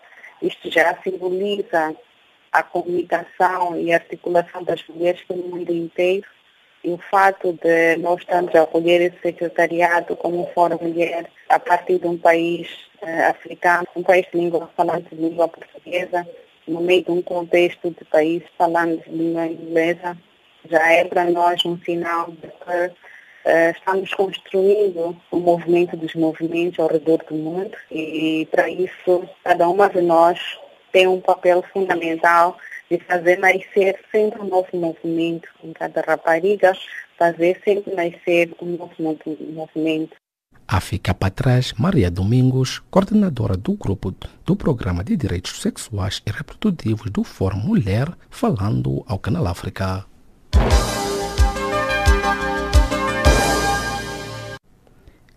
Isto 0.40 0.70
já 0.70 0.96
simboliza 1.02 1.94
a 2.52 2.62
comunicação 2.62 3.78
e 3.78 3.92
a 3.92 3.96
articulação 3.96 4.62
das 4.62 4.82
mulheres 4.88 5.22
pelo 5.24 5.42
mundo 5.42 5.72
inteiro. 5.72 6.26
E 6.82 6.90
o 6.90 6.98
fato 6.98 7.52
de 7.52 7.96
nós 7.96 8.20
estarmos 8.20 8.54
a 8.54 8.62
acolher 8.62 9.00
esse 9.00 9.18
secretariado 9.20 10.14
como 10.16 10.42
um 10.42 10.46
fórum 10.52 10.78
mulher 10.80 11.28
a 11.48 11.58
partir 11.58 11.98
de 11.98 12.06
um 12.06 12.16
país 12.16 12.68
eh, 13.02 13.26
africano, 13.26 13.86
um 13.96 14.02
país 14.02 14.24
de 14.32 14.38
língua 14.38 14.70
falante 14.76 15.14
de 15.14 15.20
língua 15.20 15.48
portuguesa, 15.48 16.26
no 16.66 16.80
meio 16.80 17.04
de 17.04 17.10
um 17.10 17.22
contexto 17.22 17.90
de 17.90 18.04
país 18.04 18.42
falando 18.58 19.02
de 19.02 19.10
língua 19.10 19.46
inglesa, 19.46 20.16
já 20.68 20.92
é 20.92 21.04
para 21.04 21.24
nós 21.24 21.64
um 21.64 21.78
sinal 21.78 22.30
de 22.30 22.48
que 22.48 22.86
uh, 22.86 23.70
estamos 23.70 24.12
construindo 24.14 25.16
o 25.30 25.36
movimento 25.38 25.96
dos 25.96 26.14
movimentos 26.14 26.78
ao 26.78 26.88
redor 26.88 27.18
do 27.28 27.34
mundo 27.34 27.76
e 27.90 28.48
para 28.50 28.68
isso 28.68 29.28
cada 29.44 29.68
uma 29.68 29.88
de 29.88 30.00
nós 30.00 30.40
tem 30.92 31.06
um 31.06 31.20
papel 31.20 31.62
fundamental 31.72 32.56
de 32.90 32.98
fazer 32.98 33.38
nascer 33.38 33.98
sempre 34.10 34.40
um 34.40 34.46
novo 34.46 34.68
movimento 34.74 35.48
em 35.62 35.72
cada 35.72 36.00
rapariga, 36.00 36.72
fazer 37.18 37.60
sempre 37.64 37.94
nascer 37.94 38.50
um 38.60 38.76
novo 38.76 38.94
movimento. 39.52 40.16
A 40.68 40.80
fica 40.80 41.14
para 41.14 41.30
trás 41.30 41.72
Maria 41.78 42.10
Domingos, 42.10 42.82
coordenadora 42.90 43.56
do 43.56 43.74
grupo 43.74 44.12
do 44.44 44.56
Programa 44.56 45.04
de 45.04 45.16
Direitos 45.16 45.60
Sexuais 45.62 46.20
e 46.26 46.30
Reprodutivos 46.30 47.08
do 47.08 47.22
Fórum 47.22 47.58
Mulher, 47.58 48.12
falando 48.28 49.04
ao 49.06 49.16
Canal 49.16 49.46
África. 49.46 50.04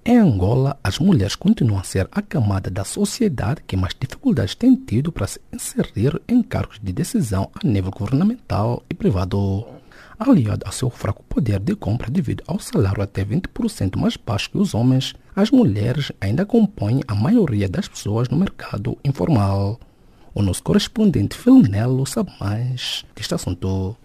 Em 0.03 0.17
Angola, 0.17 0.79
as 0.83 0.98
mulheres 0.98 1.36
continuam 1.36 1.79
a 1.79 1.83
ser 1.83 2.09
a 2.12 2.24
camada 2.24 2.71
da 2.71 2.83
sociedade 2.83 3.62
que 3.67 3.77
mais 3.77 3.93
dificuldades 3.93 4.55
tem 4.55 4.75
tido 4.75 5.12
para 5.12 5.27
se 5.27 5.39
inserir 5.53 6.19
em 6.27 6.41
cargos 6.41 6.79
de 6.81 6.91
decisão 6.91 7.51
a 7.53 7.67
nível 7.67 7.91
governamental 7.91 8.81
e 8.89 8.95
privado 8.95 9.67
aliado 10.19 10.65
ao 10.65 10.71
seu 10.71 10.89
fraco 10.89 11.23
poder 11.23 11.59
de 11.59 11.75
compra 11.75 12.11
devido 12.11 12.43
ao 12.45 12.59
salário 12.59 13.01
até 13.01 13.23
20% 13.23 13.95
mais 13.95 14.17
baixo 14.17 14.51
que 14.51 14.57
os 14.57 14.73
homens, 14.73 15.15
as 15.35 15.49
mulheres 15.49 16.11
ainda 16.19 16.45
compõem 16.45 17.01
a 17.07 17.15
maioria 17.15 17.69
das 17.69 17.88
pessoas 17.88 18.27
no 18.27 18.38
mercado 18.38 18.97
informal. 19.03 19.79
O 20.35 20.41
nosso 20.41 20.61
correspondente 20.61 21.38
Filnelo 21.38 22.05
sabe 22.05 22.31
mais 22.39 23.05
deste 23.15 23.33
assunto. 23.33 23.95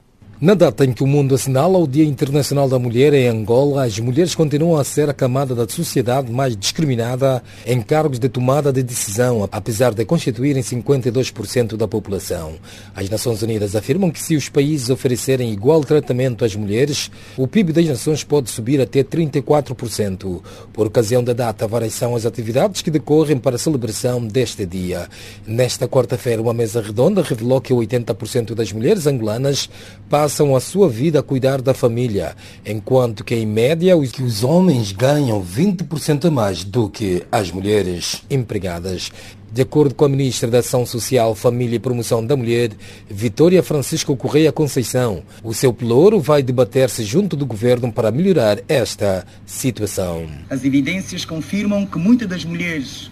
Na 0.40 0.52
data 0.52 0.84
em 0.84 0.92
que 0.92 1.04
o 1.04 1.06
mundo 1.06 1.32
assinala 1.32 1.78
o 1.78 1.86
Dia 1.86 2.04
Internacional 2.04 2.68
da 2.68 2.76
Mulher 2.76 3.14
em 3.14 3.28
Angola, 3.28 3.84
as 3.84 4.00
mulheres 4.00 4.34
continuam 4.34 4.76
a 4.76 4.82
ser 4.82 5.08
a 5.08 5.14
camada 5.14 5.54
da 5.54 5.66
sociedade 5.68 6.30
mais 6.30 6.56
discriminada 6.56 7.40
em 7.64 7.80
cargos 7.80 8.18
de 8.18 8.28
tomada 8.28 8.72
de 8.72 8.82
decisão, 8.82 9.48
apesar 9.52 9.94
de 9.94 10.04
constituírem 10.04 10.60
52% 10.60 11.76
da 11.76 11.86
população. 11.86 12.54
As 12.96 13.08
Nações 13.08 13.42
Unidas 13.42 13.76
afirmam 13.76 14.10
que 14.10 14.20
se 14.20 14.34
os 14.34 14.48
países 14.48 14.90
oferecerem 14.90 15.52
igual 15.52 15.84
tratamento 15.84 16.44
às 16.44 16.56
mulheres, 16.56 17.12
o 17.36 17.46
PIB 17.46 17.72
das 17.72 17.86
nações 17.86 18.24
pode 18.24 18.50
subir 18.50 18.80
até 18.80 19.04
34%. 19.04 20.42
Por 20.72 20.88
ocasião 20.88 21.22
da 21.22 21.32
data, 21.32 21.68
várias 21.68 21.94
são 21.94 22.16
as 22.16 22.26
atividades 22.26 22.82
que 22.82 22.90
decorrem 22.90 23.38
para 23.38 23.54
a 23.54 23.58
celebração 23.58 24.26
deste 24.26 24.66
dia. 24.66 25.08
Nesta 25.46 25.86
quarta-feira, 25.86 26.42
uma 26.42 26.52
mesa 26.52 26.82
redonda 26.82 27.22
revelou 27.22 27.60
que 27.60 27.72
80% 27.72 28.52
das 28.52 28.72
mulheres 28.72 29.06
angolanas 29.06 29.70
passam 30.10 30.23
passam 30.24 30.56
a 30.56 30.60
sua 30.60 30.88
vida 30.88 31.18
a 31.18 31.22
cuidar 31.22 31.60
da 31.60 31.74
família, 31.74 32.34
enquanto 32.64 33.22
que, 33.22 33.34
em 33.34 33.44
média, 33.44 33.94
os, 33.94 34.10
que 34.10 34.22
os 34.22 34.42
homens 34.42 34.90
ganham 34.90 35.44
20% 35.44 36.24
a 36.24 36.30
mais 36.30 36.64
do 36.64 36.88
que 36.88 37.22
as 37.30 37.50
mulheres 37.50 38.22
empregadas. 38.30 39.12
De 39.52 39.60
acordo 39.60 39.94
com 39.94 40.06
a 40.06 40.08
Ministra 40.08 40.50
da 40.50 40.60
Ação 40.60 40.86
Social, 40.86 41.34
Família 41.34 41.76
e 41.76 41.78
Promoção 41.78 42.24
da 42.24 42.34
Mulher, 42.34 42.70
Vitória 43.06 43.62
Francisco 43.62 44.16
Correia 44.16 44.50
Conceição, 44.50 45.22
o 45.42 45.52
seu 45.52 45.74
pelouro 45.74 46.18
vai 46.18 46.42
debater-se 46.42 47.04
junto 47.04 47.36
do 47.36 47.44
governo 47.44 47.92
para 47.92 48.10
melhorar 48.10 48.60
esta 48.66 49.26
situação. 49.44 50.26
As 50.48 50.64
evidências 50.64 51.26
confirmam 51.26 51.84
que 51.84 51.98
muitas 51.98 52.26
das 52.26 52.46
mulheres 52.46 53.10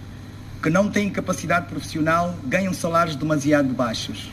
que 0.62 0.70
não 0.70 0.88
têm 0.90 1.10
capacidade 1.10 1.66
profissional 1.66 2.34
ganham 2.46 2.72
salários 2.72 3.16
demasiado 3.16 3.68
baixos. 3.74 4.30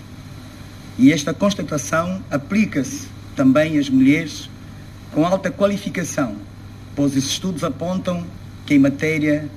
E 0.99 1.13
esta 1.13 1.33
constatação 1.33 2.21
aplica-se 2.29 3.07
também 3.33 3.79
às 3.79 3.89
mulheres 3.89 4.49
com 5.13 5.25
alta 5.25 5.49
qualificação, 5.49 6.35
pois 6.93 7.15
os 7.15 7.23
estudos 7.23 7.63
apontam 7.63 8.27
que 8.65 8.73
em 8.73 8.79
matéria, 8.79 9.49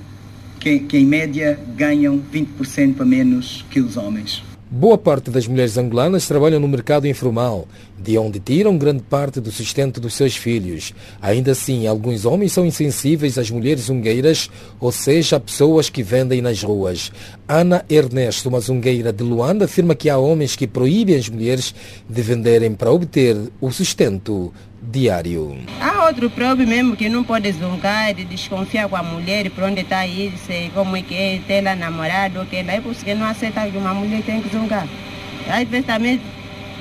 que, 0.61 0.79
que 0.79 0.97
em 0.97 1.05
média 1.05 1.59
ganham 1.77 2.23
20% 2.33 3.01
a 3.01 3.05
menos 3.05 3.65
que 3.69 3.81
os 3.81 3.97
homens. 3.97 4.52
Boa 4.75 4.97
parte 4.97 5.31
das 5.31 5.47
mulheres 5.47 5.77
angolanas 5.77 6.27
trabalham 6.27 6.59
no 6.59 6.67
mercado 6.67 7.07
informal, 7.07 7.69
de 7.99 8.17
onde 8.17 8.41
tiram 8.41 8.79
grande 8.79 9.03
parte 9.03 9.39
do 9.39 9.53
sustento 9.53 10.01
dos 10.01 10.15
seus 10.15 10.35
filhos. 10.35 10.95
Ainda 11.21 11.53
assim, 11.53 11.87
alguns 11.87 12.25
homens 12.25 12.55
são 12.55 12.65
insensíveis 12.65 13.37
às 13.37 13.51
mulheres 13.51 13.85
zungueiras, 13.85 14.49
ou 14.81 14.91
seja, 14.91 15.37
a 15.37 15.41
pessoas 15.41 15.91
que 15.91 16.03
vendem 16.03 16.41
nas 16.41 16.63
ruas. 16.63 17.13
Ana 17.47 17.85
Ernesto, 17.87 18.49
uma 18.49 18.61
zungueira 18.61 19.13
de 19.13 19.23
Luanda, 19.23 19.67
afirma 19.67 19.95
que 19.95 20.09
há 20.09 20.17
homens 20.17 20.57
que 20.57 20.67
proíbem 20.67 21.17
as 21.17 21.29
mulheres 21.29 21.75
de 22.09 22.23
venderem 22.23 22.73
para 22.73 22.91
obter 22.91 23.37
o 23.61 23.71
sustento 23.71 24.51
diário. 24.83 25.57
Há 25.81 26.07
outro 26.07 26.29
próprio 26.29 26.67
mesmo 26.67 26.97
que 26.97 27.09
não 27.09 27.23
pode 27.23 27.51
zungar, 27.53 28.13
desconfiar 28.15 28.89
com 28.89 28.97
a 28.97 29.03
mulher, 29.03 29.51
para 29.51 29.67
onde 29.67 29.83
está 29.83 30.07
ir, 30.07 30.33
se 30.37 30.71
como 30.75 30.97
é 30.97 31.03
que 31.03 31.15
é, 31.15 31.41
ter 31.47 31.63
lá 31.63 31.77
namorado, 31.77 32.45
que 32.47 32.63
lá, 32.63 32.73
é 32.75 32.81
porque 32.81 33.15
não 33.15 33.27
aceita 33.27 33.67
que 33.69 33.77
uma 33.77 33.95
mulher 33.95 34.23
tem 34.23 34.43
que 34.43 34.49
zungar. 34.49 34.87
Às 35.49 35.69
vezes 35.69 35.87
também 35.87 36.21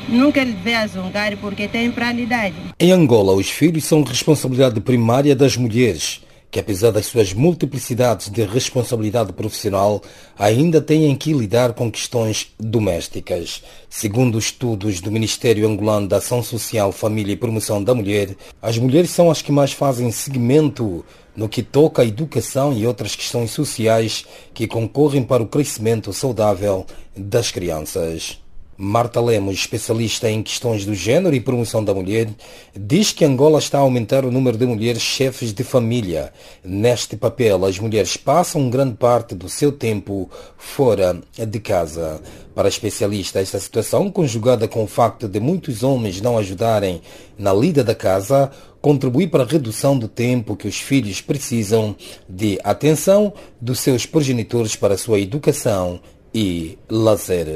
nunca 0.09 0.41
ele 0.41 0.55
vê 0.63 0.73
a 0.73 0.87
zungar 0.87 1.37
porque 1.37 1.67
tem 1.67 1.91
prioridade. 1.91 2.55
Em 2.79 2.91
Angola, 2.91 3.33
os 3.33 3.49
filhos 3.49 3.85
são 3.85 4.03
responsabilidade 4.03 4.79
primária 4.81 5.35
das 5.35 5.55
mulheres 5.55 6.21
que 6.51 6.59
apesar 6.59 6.91
das 6.91 7.05
suas 7.05 7.33
multiplicidades 7.33 8.29
de 8.29 8.43
responsabilidade 8.43 9.31
profissional, 9.31 10.01
ainda 10.37 10.81
têm 10.81 11.15
que 11.15 11.31
lidar 11.31 11.71
com 11.71 11.89
questões 11.89 12.51
domésticas. 12.59 13.63
Segundo 13.89 14.37
estudos 14.37 14.99
do 14.99 15.09
Ministério 15.09 15.65
Angolano 15.65 16.09
da 16.09 16.17
Ação 16.17 16.43
Social, 16.43 16.91
Família 16.91 17.31
e 17.31 17.37
Promoção 17.37 17.81
da 17.81 17.95
Mulher, 17.95 18.35
as 18.61 18.77
mulheres 18.77 19.11
são 19.11 19.31
as 19.31 19.41
que 19.41 19.51
mais 19.51 19.71
fazem 19.71 20.11
seguimento 20.11 21.05
no 21.33 21.47
que 21.47 21.63
toca 21.63 22.01
à 22.01 22.05
educação 22.05 22.73
e 22.73 22.85
outras 22.85 23.15
questões 23.15 23.51
sociais 23.51 24.25
que 24.53 24.67
concorrem 24.67 25.23
para 25.23 25.41
o 25.41 25.47
crescimento 25.47 26.11
saudável 26.11 26.85
das 27.15 27.49
crianças. 27.49 28.40
Marta 28.83 29.21
Lemos, 29.21 29.57
especialista 29.57 30.27
em 30.27 30.41
questões 30.41 30.87
do 30.87 30.95
género 30.95 31.35
e 31.35 31.39
promoção 31.39 31.83
da 31.83 31.93
mulher, 31.93 32.29
diz 32.75 33.11
que 33.11 33.23
Angola 33.23 33.59
está 33.59 33.77
a 33.77 33.81
aumentar 33.81 34.25
o 34.25 34.31
número 34.31 34.57
de 34.57 34.65
mulheres 34.65 35.03
chefes 35.03 35.53
de 35.53 35.63
família. 35.63 36.33
Neste 36.65 37.15
papel, 37.15 37.63
as 37.63 37.77
mulheres 37.77 38.17
passam 38.17 38.71
grande 38.71 38.95
parte 38.95 39.35
do 39.35 39.47
seu 39.47 39.71
tempo 39.71 40.27
fora 40.57 41.21
de 41.37 41.59
casa. 41.59 42.19
Para 42.55 42.67
a 42.67 42.69
especialista, 42.69 43.39
esta 43.39 43.59
situação, 43.59 44.09
conjugada 44.09 44.67
com 44.67 44.83
o 44.83 44.87
facto 44.87 45.27
de 45.27 45.39
muitos 45.39 45.83
homens 45.83 46.19
não 46.19 46.35
ajudarem 46.35 47.03
na 47.37 47.53
lida 47.53 47.83
da 47.83 47.93
casa, 47.93 48.49
contribui 48.81 49.27
para 49.27 49.43
a 49.43 49.47
redução 49.47 49.95
do 49.95 50.07
tempo 50.07 50.55
que 50.55 50.67
os 50.67 50.79
filhos 50.79 51.21
precisam 51.21 51.95
de 52.27 52.59
atenção 52.63 53.31
dos 53.61 53.79
seus 53.79 54.07
progenitores 54.07 54.75
para 54.75 54.95
a 54.95 54.97
sua 54.97 55.19
educação 55.19 55.99
e 56.33 56.77
lazer. 56.89 57.47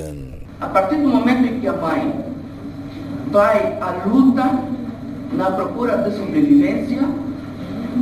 A 0.60 0.68
partir 0.68 0.96
do 0.96 1.08
momento 1.08 1.46
em 1.46 1.60
que 1.60 1.68
a 1.68 1.74
mãe 1.74 2.26
vai 3.32 3.78
à 3.82 4.06
luta 4.06 4.60
na 5.34 5.52
procura 5.52 5.98
de 5.98 6.16
sobrevivência, 6.16 7.02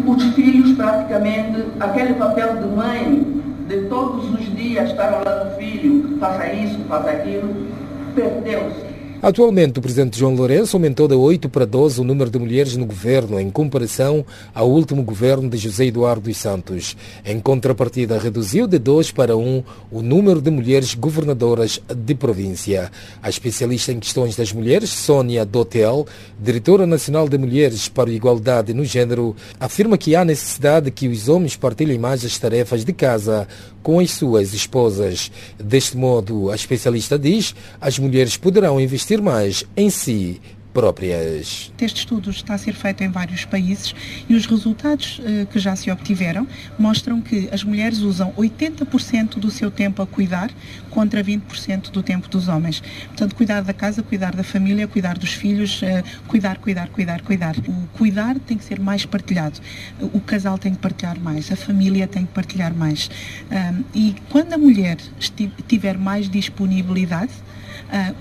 os 0.06 0.24
filhos 0.34 0.72
praticamente, 0.76 1.66
aquele 1.80 2.14
papel 2.16 2.58
de 2.58 2.68
mãe, 2.68 3.44
de 3.68 3.82
todos 3.88 4.34
os 4.34 4.56
dias 4.56 4.90
estar 4.90 5.14
ao 5.14 5.24
lado 5.24 5.50
do 5.50 5.56
filho, 5.58 6.18
faça 6.20 6.52
isso, 6.52 6.80
faça 6.88 7.10
aquilo, 7.12 7.68
perdeu-se. 8.16 8.93
Atualmente, 9.24 9.80
o 9.80 9.82
presidente 9.82 10.20
João 10.20 10.36
Lourenço 10.36 10.76
aumentou 10.76 11.08
de 11.08 11.16
8 11.16 11.48
para 11.48 11.66
12 11.66 12.02
o 12.02 12.04
número 12.04 12.30
de 12.30 12.38
mulheres 12.38 12.76
no 12.76 12.86
governo, 12.86 13.40
em 13.40 13.50
comparação 13.50 14.26
ao 14.54 14.70
último 14.70 15.02
governo 15.02 15.50
de 15.50 15.58
José 15.58 15.86
Eduardo 15.86 16.24
dos 16.24 16.36
Santos. 16.36 16.98
Em 17.26 17.40
contrapartida, 17.40 18.20
reduziu 18.20 18.68
de 18.68 18.78
2 18.78 19.12
para 19.12 19.38
1 19.38 19.64
o 19.90 20.02
número 20.02 20.42
de 20.42 20.52
mulheres 20.52 20.94
governadoras 20.94 21.80
de 21.96 22.14
província. 22.14 22.92
A 23.22 23.30
especialista 23.30 23.94
em 23.94 24.00
questões 24.02 24.36
das 24.36 24.52
mulheres, 24.52 24.90
Sônia 24.90 25.46
Dotel, 25.46 26.06
diretora 26.38 26.86
nacional 26.86 27.30
de 27.30 27.38
Mulheres 27.38 27.88
para 27.88 28.10
a 28.10 28.14
Igualdade 28.14 28.74
no 28.74 28.84
Gênero, 28.84 29.38
afirma 29.58 29.98
que 29.98 30.18
há 30.18 30.26
necessidade 30.26 30.92
que 30.92 31.08
os 31.08 31.30
homens 31.30 31.56
partilhem 31.56 31.98
mais 31.98 32.26
as 32.26 32.38
tarefas 32.38 32.84
de 32.84 32.92
casa 32.92 33.48
com 33.82 34.00
as 34.00 34.12
suas 34.12 34.54
esposas. 34.54 35.32
Deste 35.58 35.98
modo, 35.98 36.50
a 36.50 36.56
especialista 36.56 37.20
diz, 37.20 37.54
as 37.80 38.00
mulheres 38.00 38.38
poderão 38.38 38.80
investir 38.80 39.13
mais 39.22 39.66
em 39.76 39.90
si 39.90 40.42
próprias. 40.74 41.72
Este 41.80 42.00
estudo 42.00 42.32
está 42.32 42.56
a 42.56 42.58
ser 42.58 42.74
feito 42.74 43.04
em 43.04 43.10
vários 43.10 43.46
países 43.46 43.94
e 44.28 44.34
os 44.34 44.46
resultados 44.46 45.22
eh, 45.24 45.46
que 45.50 45.60
já 45.60 45.76
se 45.76 45.92
obtiveram 45.92 46.48
mostram 46.80 47.22
que 47.22 47.48
as 47.52 47.64
mulheres 47.64 48.00
usam 48.00 48.34
80% 48.34 49.36
do 49.38 49.52
seu 49.52 49.70
tempo 49.70 50.02
a 50.02 50.08
cuidar 50.08 50.50
contra 50.90 51.24
20% 51.24 51.92
do 51.92 52.02
tempo 52.02 52.28
dos 52.28 52.48
homens. 52.48 52.82
Portanto, 53.08 53.36
cuidar 53.36 53.62
da 53.62 53.74
casa, 53.74 54.02
cuidar 54.02 54.36
da 54.36 54.44
família, 54.44 54.88
cuidar 54.88 55.18
dos 55.18 55.34
filhos, 55.34 55.82
eh, 55.84 56.04
cuidar, 56.28 56.58
cuidar, 56.58 56.90
cuidar, 56.90 57.22
cuidar. 57.22 57.56
O 57.68 57.88
cuidar 57.96 58.40
tem 58.40 58.58
que 58.58 58.64
ser 58.64 58.80
mais 58.80 59.06
partilhado. 59.06 59.60
O 60.02 60.20
casal 60.20 60.58
tem 60.58 60.74
que 60.74 60.80
partilhar 60.80 61.20
mais, 61.20 61.52
a 61.52 61.56
família 61.56 62.08
tem 62.08 62.26
que 62.26 62.34
partilhar 62.34 62.74
mais. 62.74 63.10
e 63.94 64.16
quando 64.30 64.54
a 64.54 64.58
mulher 64.58 64.98
tiver 65.68 65.98
mais 65.98 66.30
disponibilidade, 66.30 67.32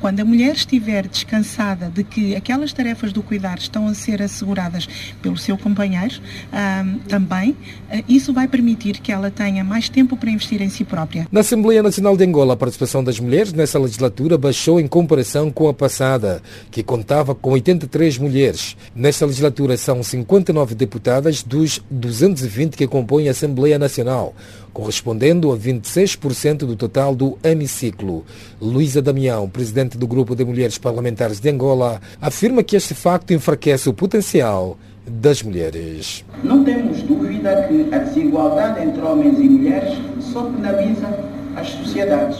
quando 0.00 0.20
a 0.20 0.24
mulher 0.24 0.54
estiver 0.54 1.06
descansada 1.06 1.88
de 1.88 2.04
que 2.04 2.37
aquelas 2.37 2.72
tarefas 2.72 3.12
do 3.12 3.22
cuidar 3.22 3.58
estão 3.58 3.87
a 3.88 3.94
ser 3.94 4.22
asseguradas 4.22 4.88
pelo 5.20 5.37
seu 5.37 5.56
companheiro 5.56 6.20
ah, 6.52 6.85
também, 7.08 7.56
ah, 7.90 8.02
isso 8.08 8.32
vai 8.32 8.46
permitir 8.48 9.00
que 9.00 9.12
ela 9.12 9.30
tenha 9.30 9.64
mais 9.64 9.88
tempo 9.88 10.16
para 10.16 10.30
investir 10.30 10.61
em 10.61 10.68
si 10.68 10.85
própria. 10.85 11.26
Na 11.30 11.40
Assembleia 11.40 11.82
Nacional 11.82 12.16
de 12.16 12.24
Angola, 12.24 12.54
a 12.54 12.56
participação 12.56 13.02
das 13.02 13.18
mulheres 13.18 13.52
nessa 13.52 13.78
legislatura 13.78 14.37
baixou 14.37 14.80
em 14.80 14.87
comparação 14.87 15.50
com 15.50 15.68
a 15.68 15.74
passada, 15.74 16.42
que 16.70 16.82
contava 16.82 17.35
com 17.35 17.50
83 17.50 18.18
mulheres. 18.18 18.76
Nesta 18.94 19.26
legislatura 19.26 19.76
são 19.76 20.02
59 20.02 20.74
deputadas 20.74 21.42
dos 21.42 21.82
220 21.90 22.76
que 22.76 22.87
compõem 22.87 23.28
a 23.28 23.32
Assembleia 23.32 23.78
Nacional 23.78 24.35
correspondendo 24.72 25.52
a 25.52 25.56
26% 25.56 26.58
do 26.58 26.76
total 26.76 27.14
do 27.14 27.38
hemiciclo. 27.42 28.24
Luísa 28.61 29.02
Damião, 29.02 29.48
presidente 29.48 29.98
do 29.98 30.06
Grupo 30.06 30.35
de 30.35 30.44
Mulheres 30.44 30.78
Parlamentares 30.78 31.40
de 31.40 31.50
Angola, 31.50 32.00
afirma 32.20 32.62
que 32.62 32.76
este 32.76 32.94
facto 32.94 33.32
enfraquece 33.32 33.88
o 33.88 33.94
potencial 33.94 34.76
das 35.06 35.42
mulheres. 35.42 36.24
Não 36.42 36.64
temos 36.64 37.02
dúvida 37.02 37.66
que 37.68 37.92
a 37.92 37.98
desigualdade 37.98 38.85
entre 38.85 39.02
homens 39.02 39.38
e 39.38 39.44
mulheres 39.44 39.98
só 40.32 40.44
penaliza 40.44 41.08
as 41.56 41.68
sociedades. 41.68 42.38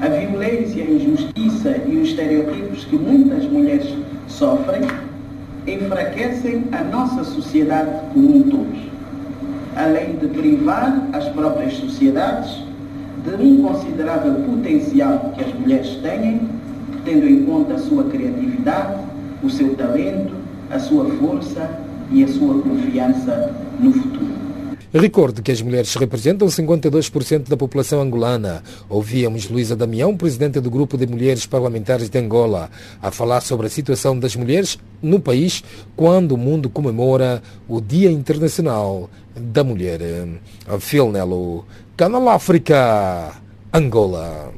A 0.00 0.08
violência, 0.08 0.84
a 0.84 0.90
injustiça 0.90 1.76
e 1.86 1.96
os 1.96 2.10
estereotipos 2.10 2.84
que 2.84 2.96
muitas 2.96 3.44
mulheres 3.44 3.94
sofrem 4.28 4.82
enfraquecem 5.66 6.64
a 6.72 6.84
nossa 6.84 7.24
sociedade 7.24 7.90
como 8.12 8.36
um 8.36 8.42
todo 8.42 8.93
além 9.76 10.16
de 10.16 10.28
privar 10.28 11.08
as 11.12 11.28
próprias 11.30 11.74
sociedades 11.74 12.62
de 13.24 13.42
um 13.42 13.62
considerável 13.62 14.34
potencial 14.44 15.32
que 15.34 15.44
as 15.44 15.54
mulheres 15.54 15.96
têm, 16.02 16.48
tendo 17.04 17.26
em 17.26 17.44
conta 17.44 17.74
a 17.74 17.78
sua 17.78 18.04
criatividade, 18.04 19.00
o 19.42 19.50
seu 19.50 19.74
talento, 19.74 20.34
a 20.70 20.78
sua 20.78 21.06
força 21.16 21.70
e 22.10 22.22
a 22.22 22.28
sua 22.28 22.60
confiança 22.60 23.54
no 23.80 23.92
futuro. 23.92 24.34
Recordo 24.96 25.42
que 25.42 25.50
as 25.50 25.60
mulheres 25.60 25.92
representam 25.96 26.46
52% 26.46 27.48
da 27.48 27.56
população 27.56 28.00
angolana. 28.00 28.62
Ouvíamos 28.88 29.50
Luísa 29.50 29.74
Damião, 29.74 30.16
presidente 30.16 30.60
do 30.60 30.70
Grupo 30.70 30.96
de 30.96 31.04
Mulheres 31.04 31.46
Parlamentares 31.46 32.08
de 32.08 32.16
Angola, 32.16 32.70
a 33.02 33.10
falar 33.10 33.40
sobre 33.40 33.66
a 33.66 33.70
situação 33.70 34.16
das 34.16 34.36
mulheres 34.36 34.78
no 35.02 35.18
país 35.18 35.64
quando 35.96 36.32
o 36.32 36.38
mundo 36.38 36.70
comemora 36.70 37.42
o 37.66 37.80
Dia 37.80 38.08
Internacional 38.08 39.10
da 39.36 39.64
Mulher. 39.64 40.00
Phil 40.80 41.10
Nelo, 41.10 41.64
Canal 41.96 42.28
África, 42.28 43.32
Angola. 43.72 44.52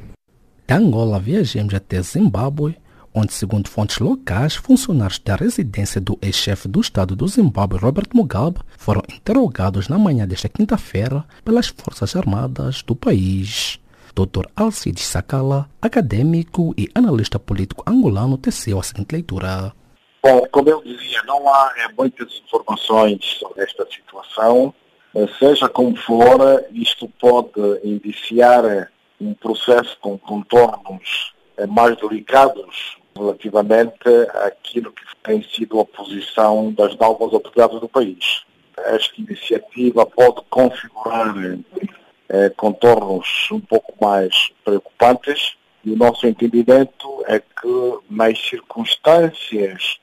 Da 0.67 0.77
Angola 0.77 1.19
viajamos 1.19 1.73
até 1.73 2.01
Zimbábue 2.01 2.77
onde, 3.17 3.33
segundo 3.33 3.67
fontes 3.67 3.97
locais, 3.97 4.55
funcionários 4.55 5.19
da 5.19 5.35
residência 5.35 5.99
do 5.99 6.17
ex-chefe 6.21 6.67
do 6.67 6.79
Estado 6.79 7.15
do 7.15 7.27
Zimbábue, 7.27 7.79
Robert 7.79 8.09
Mugabe, 8.13 8.59
foram 8.77 9.01
interrogados 9.11 9.87
na 9.87 9.97
manhã 9.97 10.27
desta 10.27 10.47
quinta-feira 10.47 11.25
pelas 11.43 11.67
Forças 11.67 12.15
Armadas 12.15 12.83
do 12.83 12.95
país. 12.95 13.79
Dr. 14.13 14.47
Alcides 14.55 15.05
Sakala, 15.05 15.69
acadêmico 15.81 16.73
e 16.77 16.89
analista 16.93 17.39
político 17.39 17.83
angolano, 17.87 18.37
teceu 18.37 18.79
a 18.79 18.83
seguinte 18.83 19.13
leitura. 19.13 19.73
Bom, 20.21 20.45
como 20.51 20.69
eu 20.69 20.81
dizia, 20.83 21.21
não 21.23 21.47
há 21.47 21.73
é, 21.77 21.87
muitas 21.97 22.41
informações 22.43 23.37
sobre 23.39 23.63
esta 23.63 23.87
situação. 23.89 24.73
Seja 25.39 25.67
como 25.67 25.95
for, 25.95 26.65
isto 26.71 27.07
pode 27.19 27.59
indiciar 27.83 28.91
um 29.19 29.33
processo 29.33 29.97
com 29.99 30.17
contornos 30.17 31.33
mais 31.67 31.97
delicados 31.97 32.97
relativamente 33.17 34.07
àquilo 34.45 34.91
que 34.91 35.03
tem 35.23 35.41
sido 35.41 35.79
a 35.79 35.85
posição 35.85 36.71
das 36.71 36.95
novas 36.97 37.33
autoridades 37.33 37.79
do 37.79 37.89
país. 37.89 38.43
Esta 38.77 39.19
iniciativa 39.19 40.05
pode 40.05 40.41
configurar 40.49 41.35
eh, 42.29 42.49
contornos 42.55 43.47
um 43.51 43.59
pouco 43.59 43.93
mais 43.99 44.51
preocupantes 44.63 45.57
e 45.83 45.91
o 45.91 45.97
nosso 45.97 46.27
entendimento 46.27 47.23
é 47.25 47.39
que 47.39 47.99
nas 48.09 48.37
circunstâncias 48.39 49.99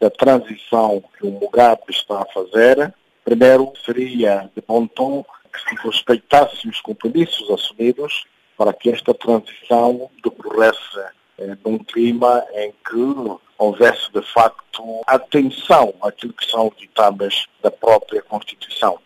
da 0.00 0.10
transição 0.10 1.02
que 1.16 1.26
o 1.26 1.30
Mugabe 1.30 1.82
está 1.88 2.22
a 2.22 2.26
fazer, 2.26 2.92
primeiro 3.24 3.72
seria 3.84 4.50
de 4.54 4.62
bom 4.66 4.86
tom 4.86 5.24
que 5.52 5.60
se 5.60 5.86
respeitassem 5.86 6.70
os 6.70 6.80
compromissos 6.80 7.48
assumidos 7.50 8.24
para 8.56 8.72
que 8.72 8.90
esta 8.90 9.14
transição 9.14 10.10
decorresse 10.22 10.98
eh, 11.38 11.56
num 11.64 11.78
clima 11.78 12.44
em 12.54 12.72
que 12.72 13.38
houvesse 13.58 14.12
de 14.12 14.22
facto 14.32 15.02
atenção 15.06 15.94
àquilo 16.02 16.32
que 16.32 16.50
são 16.50 16.72
ditames 16.76 17.46
da 17.62 17.70
própria 17.70 18.22
Constituição. 18.22 18.98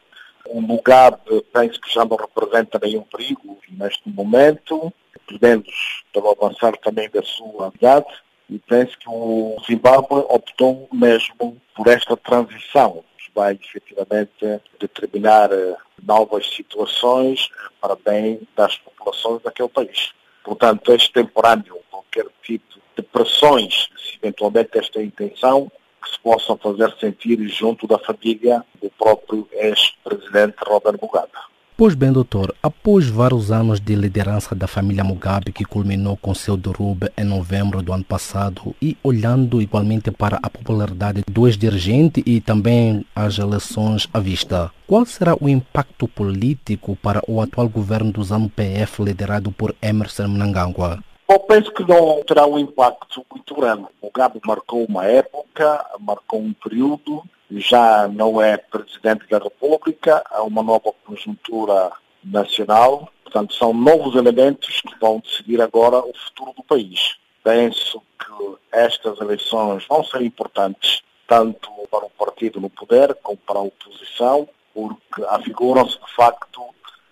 O 0.46 0.60
Mugabe 0.60 1.42
penso 1.52 1.80
que 1.80 1.92
já 1.92 2.04
não 2.04 2.16
representa 2.16 2.78
nenhum 2.82 3.02
perigo 3.02 3.58
neste 3.70 4.08
momento, 4.08 4.92
podemos 5.26 6.02
avançar 6.16 6.76
também 6.78 7.08
da 7.10 7.22
sua 7.22 7.70
idade, 7.74 8.06
e 8.50 8.58
penso 8.58 8.98
que 8.98 9.08
o 9.08 9.56
Zimbábue 9.66 10.24
optou 10.28 10.88
mesmo 10.92 11.60
por 11.74 11.86
esta 11.86 12.16
transição, 12.16 13.04
que 13.18 13.30
vai 13.34 13.58
efetivamente 13.62 14.60
determinar 14.80 15.52
eh, 15.52 15.76
novas 16.02 16.48
situações 16.48 17.50
eh, 17.52 17.68
para 17.80 17.96
bem 17.96 18.40
das 18.56 18.76
populações 18.78 19.42
daquele 19.42 19.68
país. 19.68 20.12
Portanto, 20.42 20.92
este 20.92 21.12
temporâneo, 21.12 21.78
qualquer 21.90 22.26
tipo 22.42 22.80
de 22.96 23.02
pressões, 23.02 23.88
se 23.96 24.16
eventualmente 24.22 24.78
esta 24.78 25.02
intenção, 25.02 25.70
que 26.02 26.10
se 26.10 26.18
possam 26.20 26.56
fazer 26.56 26.90
sentir 26.98 27.38
junto 27.48 27.86
da 27.86 27.98
família 27.98 28.64
do 28.80 28.88
próprio 28.90 29.46
ex-presidente 29.52 30.56
Robert 30.64 30.98
Mugabe. 31.00 31.32
Pois 31.80 31.94
bem, 31.94 32.12
doutor, 32.12 32.52
após 32.60 33.08
vários 33.08 33.52
anos 33.52 33.78
de 33.78 33.94
liderança 33.94 34.52
da 34.52 34.66
família 34.66 35.04
Mugabe, 35.04 35.52
que 35.52 35.64
culminou 35.64 36.16
com 36.16 36.34
seu 36.34 36.56
derrube 36.56 37.08
em 37.16 37.22
novembro 37.22 37.80
do 37.82 37.92
ano 37.92 38.02
passado, 38.02 38.74
e 38.82 38.96
olhando 39.00 39.62
igualmente 39.62 40.10
para 40.10 40.40
a 40.42 40.50
popularidade 40.50 41.22
do 41.30 41.46
ex-dirigente 41.46 42.20
e 42.26 42.40
também 42.40 43.06
as 43.14 43.38
eleições 43.38 44.08
à 44.12 44.18
vista, 44.18 44.72
qual 44.88 45.06
será 45.06 45.36
o 45.40 45.48
impacto 45.48 46.08
político 46.08 46.96
para 46.96 47.22
o 47.28 47.40
atual 47.40 47.68
governo 47.68 48.10
do 48.10 48.24
ZANU-PF 48.24 49.00
liderado 49.04 49.52
por 49.52 49.72
Emerson 49.80 50.26
Mnangagwa? 50.26 50.98
Eu 51.30 51.38
penso 51.38 51.72
que 51.72 51.88
não 51.88 52.24
terá 52.24 52.44
um 52.44 52.58
impacto 52.58 53.24
muito 53.32 53.54
grande. 53.54 53.86
Mugabe 54.02 54.40
marcou 54.44 54.84
uma 54.84 55.04
época, 55.04 55.86
marcou 56.00 56.40
um 56.40 56.52
período, 56.52 57.22
já 57.50 58.06
não 58.08 58.40
é 58.40 58.56
Presidente 58.56 59.26
da 59.28 59.38
República, 59.38 60.22
há 60.30 60.42
uma 60.42 60.62
nova 60.62 60.92
conjuntura 61.04 61.90
nacional, 62.22 63.08
portanto 63.22 63.54
são 63.54 63.72
novos 63.72 64.14
elementos 64.16 64.80
que 64.80 64.98
vão 65.00 65.20
decidir 65.20 65.60
agora 65.60 65.98
o 65.98 66.12
futuro 66.12 66.52
do 66.56 66.62
país. 66.62 67.16
Penso 67.42 68.02
que 68.18 68.56
estas 68.72 69.20
eleições 69.20 69.86
vão 69.88 70.04
ser 70.04 70.22
importantes, 70.22 71.02
tanto 71.26 71.70
para 71.90 72.04
o 72.04 72.10
partido 72.10 72.60
no 72.60 72.68
poder 72.68 73.14
como 73.22 73.38
para 73.38 73.58
a 73.58 73.62
oposição, 73.62 74.48
porque 74.74 75.24
afiguram-se 75.28 75.98
de 75.98 76.14
facto 76.14 76.62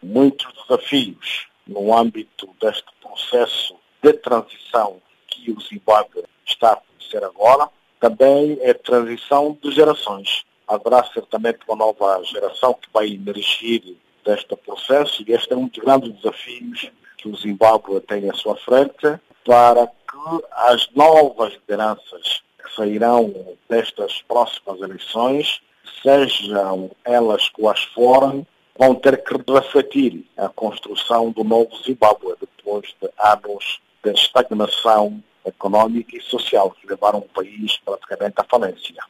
muitos 0.02 0.46
desafios 0.62 1.46
no 1.66 1.96
âmbito 1.96 2.48
deste 2.60 2.86
processo 3.00 3.74
de 4.02 4.12
transição 4.12 5.00
que 5.26 5.50
o 5.50 5.60
Zimbábue 5.60 6.24
está 6.44 6.72
a 6.72 6.76
conhecer 6.76 7.24
agora 7.24 7.68
também 8.00 8.58
é 8.60 8.74
transição 8.74 9.56
de 9.62 9.70
gerações. 9.70 10.44
Haverá 10.66 11.04
certamente 11.12 11.60
uma 11.68 11.76
nova 11.76 12.22
geração 12.24 12.74
que 12.74 12.88
vai 12.92 13.08
emergir 13.08 13.96
deste 14.24 14.56
processo 14.56 15.24
e 15.26 15.32
este 15.32 15.52
é 15.52 15.56
um 15.56 15.68
dos 15.68 15.82
grandes 15.82 16.12
desafios 16.14 16.90
que 17.16 17.28
o 17.28 17.36
Zimbábue 17.36 18.00
tem 18.00 18.28
à 18.28 18.34
sua 18.34 18.56
frente 18.56 19.20
para 19.44 19.86
que 19.86 20.44
as 20.50 20.90
novas 20.94 21.52
lideranças 21.54 22.42
que 22.58 22.74
sairão 22.74 23.32
destas 23.68 24.22
próximas 24.22 24.80
eleições, 24.80 25.60
sejam 26.02 26.90
elas 27.04 27.48
quais 27.50 27.84
forem, 27.94 28.46
vão 28.76 28.94
ter 28.94 29.22
que 29.22 29.34
refletir 29.52 30.26
a 30.36 30.48
construção 30.48 31.30
do 31.30 31.44
novo 31.44 31.70
Zimbábue 31.84 32.34
depois 32.40 32.94
de 33.00 33.08
anos 33.18 33.80
de 34.02 34.10
estagnação 34.10 35.22
económica 35.46 36.16
e 36.16 36.20
social 36.20 36.70
que 36.70 36.86
levaram 36.86 37.20
o 37.20 37.28
país 37.28 37.78
praticamente 37.84 38.34
à 38.38 38.44
falência. 38.44 39.02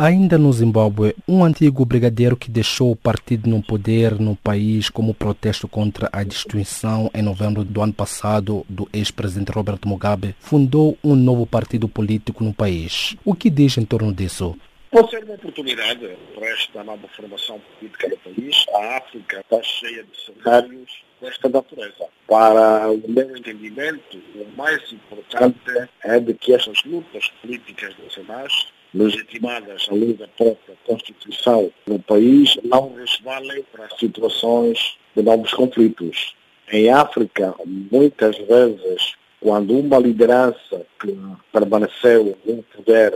Ainda 0.00 0.38
no 0.38 0.52
Zimbábue, 0.52 1.16
um 1.26 1.42
antigo 1.42 1.84
brigadeiro 1.84 2.36
que 2.36 2.48
deixou 2.48 2.92
o 2.92 2.96
partido 2.96 3.50
no 3.50 3.60
poder 3.60 4.16
no 4.20 4.36
país 4.36 4.88
como 4.88 5.12
protesto 5.12 5.66
contra 5.66 6.08
a 6.12 6.22
destruição 6.22 7.10
em 7.12 7.20
novembro 7.20 7.64
do 7.64 7.82
ano 7.82 7.92
passado 7.92 8.64
do 8.68 8.88
ex-presidente 8.92 9.50
Roberto 9.50 9.88
Mugabe 9.88 10.36
fundou 10.38 10.96
um 11.02 11.16
novo 11.16 11.44
partido 11.44 11.88
político 11.88 12.44
no 12.44 12.54
país. 12.54 13.16
O 13.24 13.34
que 13.34 13.50
diz 13.50 13.76
em 13.76 13.84
torno 13.84 14.14
disso? 14.14 14.56
Pode 14.92 15.10
ser 15.10 15.24
uma 15.24 15.34
oportunidade 15.34 16.16
para 16.32 16.48
esta 16.48 16.84
nova 16.84 17.08
formação 17.08 17.60
política 17.60 18.08
do 18.08 18.16
país. 18.18 18.64
A 18.76 18.98
África 18.98 19.40
está 19.40 19.60
cheia 19.64 20.04
de 20.04 20.10
cenários 20.24 21.07
desta 21.20 21.48
natureza. 21.48 22.06
Para 22.26 22.90
o 22.90 23.02
meu 23.08 23.36
entendimento, 23.36 24.18
o 24.34 24.56
mais 24.56 24.80
importante 24.92 25.88
é 26.04 26.20
de 26.20 26.34
que 26.34 26.54
estas 26.54 26.82
lutas 26.84 27.28
políticas 27.40 27.94
nacionais, 28.02 28.68
legitimadas 28.94 29.86
à 29.88 29.94
luz 29.94 30.16
da 30.16 30.28
própria 30.28 30.76
Constituição 30.84 31.70
no 31.86 31.98
país, 31.98 32.56
não 32.64 32.94
resvalem 32.94 33.62
para 33.72 33.88
situações 33.96 34.98
de 35.14 35.22
novos 35.22 35.52
conflitos. 35.52 36.34
Em 36.70 36.90
África, 36.90 37.54
muitas 37.64 38.36
vezes, 38.38 39.14
quando 39.40 39.78
uma 39.78 39.98
liderança 39.98 40.86
que 41.00 41.16
permaneceu 41.52 42.36
no 42.44 42.62
poder 42.62 43.12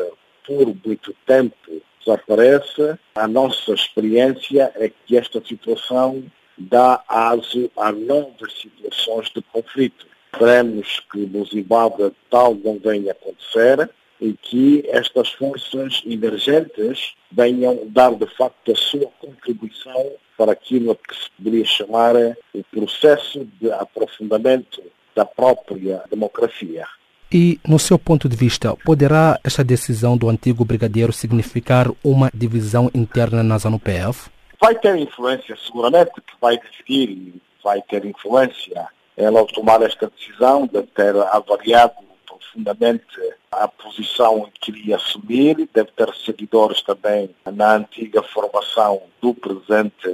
por 0.46 0.74
muito 0.84 1.14
tempo 1.26 1.82
desaparece, 2.04 2.98
a 3.14 3.28
nossa 3.28 3.72
experiência 3.72 4.72
é 4.76 4.90
que 5.06 5.16
esta 5.16 5.42
situação 5.44 6.24
dá 6.70 7.02
aso 7.08 7.70
a 7.76 7.92
novas 7.92 8.52
situações 8.60 9.30
de 9.34 9.42
conflito. 9.42 10.06
Esperemos 10.32 11.00
que 11.12 11.18
no 11.26 11.44
Zimbábue 11.44 12.12
tal 12.30 12.54
não 12.54 12.78
venha 12.78 13.12
acontecer 13.12 13.90
e 14.20 14.32
que 14.34 14.84
estas 14.88 15.30
forças 15.30 16.02
emergentes 16.06 17.14
venham 17.30 17.80
dar 17.86 18.14
de 18.14 18.26
facto 18.26 18.72
a 18.72 18.76
sua 18.76 19.06
contribuição 19.20 20.12
para 20.38 20.52
aquilo 20.52 20.94
que 20.94 21.14
se 21.14 21.30
poderia 21.36 21.64
chamar 21.64 22.14
o 22.54 22.64
processo 22.70 23.46
de 23.60 23.70
aprofundamento 23.72 24.82
da 25.14 25.24
própria 25.24 26.02
democracia. 26.08 26.86
E, 27.32 27.58
no 27.66 27.78
seu 27.78 27.98
ponto 27.98 28.28
de 28.28 28.36
vista, 28.36 28.76
poderá 28.84 29.40
esta 29.42 29.64
decisão 29.64 30.16
do 30.16 30.28
antigo 30.28 30.64
brigadeiro 30.64 31.12
significar 31.12 31.90
uma 32.04 32.30
divisão 32.32 32.90
interna 32.94 33.42
na 33.42 33.56
ZANU-PF? 33.56 34.30
Vai 34.62 34.76
ter 34.76 34.94
influência, 34.96 35.56
seguramente, 35.66 36.12
que 36.12 36.34
vai 36.40 36.56
decidir 36.56 37.10
e 37.10 37.42
vai 37.64 37.82
ter 37.82 38.04
influência. 38.04 38.88
Ela, 39.16 39.40
ao 39.40 39.46
tomar 39.46 39.82
esta 39.82 40.08
decisão, 40.08 40.68
deve 40.68 40.86
ter 40.86 41.16
avaliado 41.16 41.96
profundamente 42.24 43.04
a 43.50 43.66
posição 43.66 44.48
que 44.60 44.70
iria 44.70 44.96
assumir, 44.96 45.68
deve 45.74 45.90
ter 45.90 46.14
seguidores 46.14 46.80
também 46.80 47.34
na 47.44 47.74
antiga 47.74 48.22
formação 48.22 49.02
do 49.20 49.34
presidente 49.34 50.08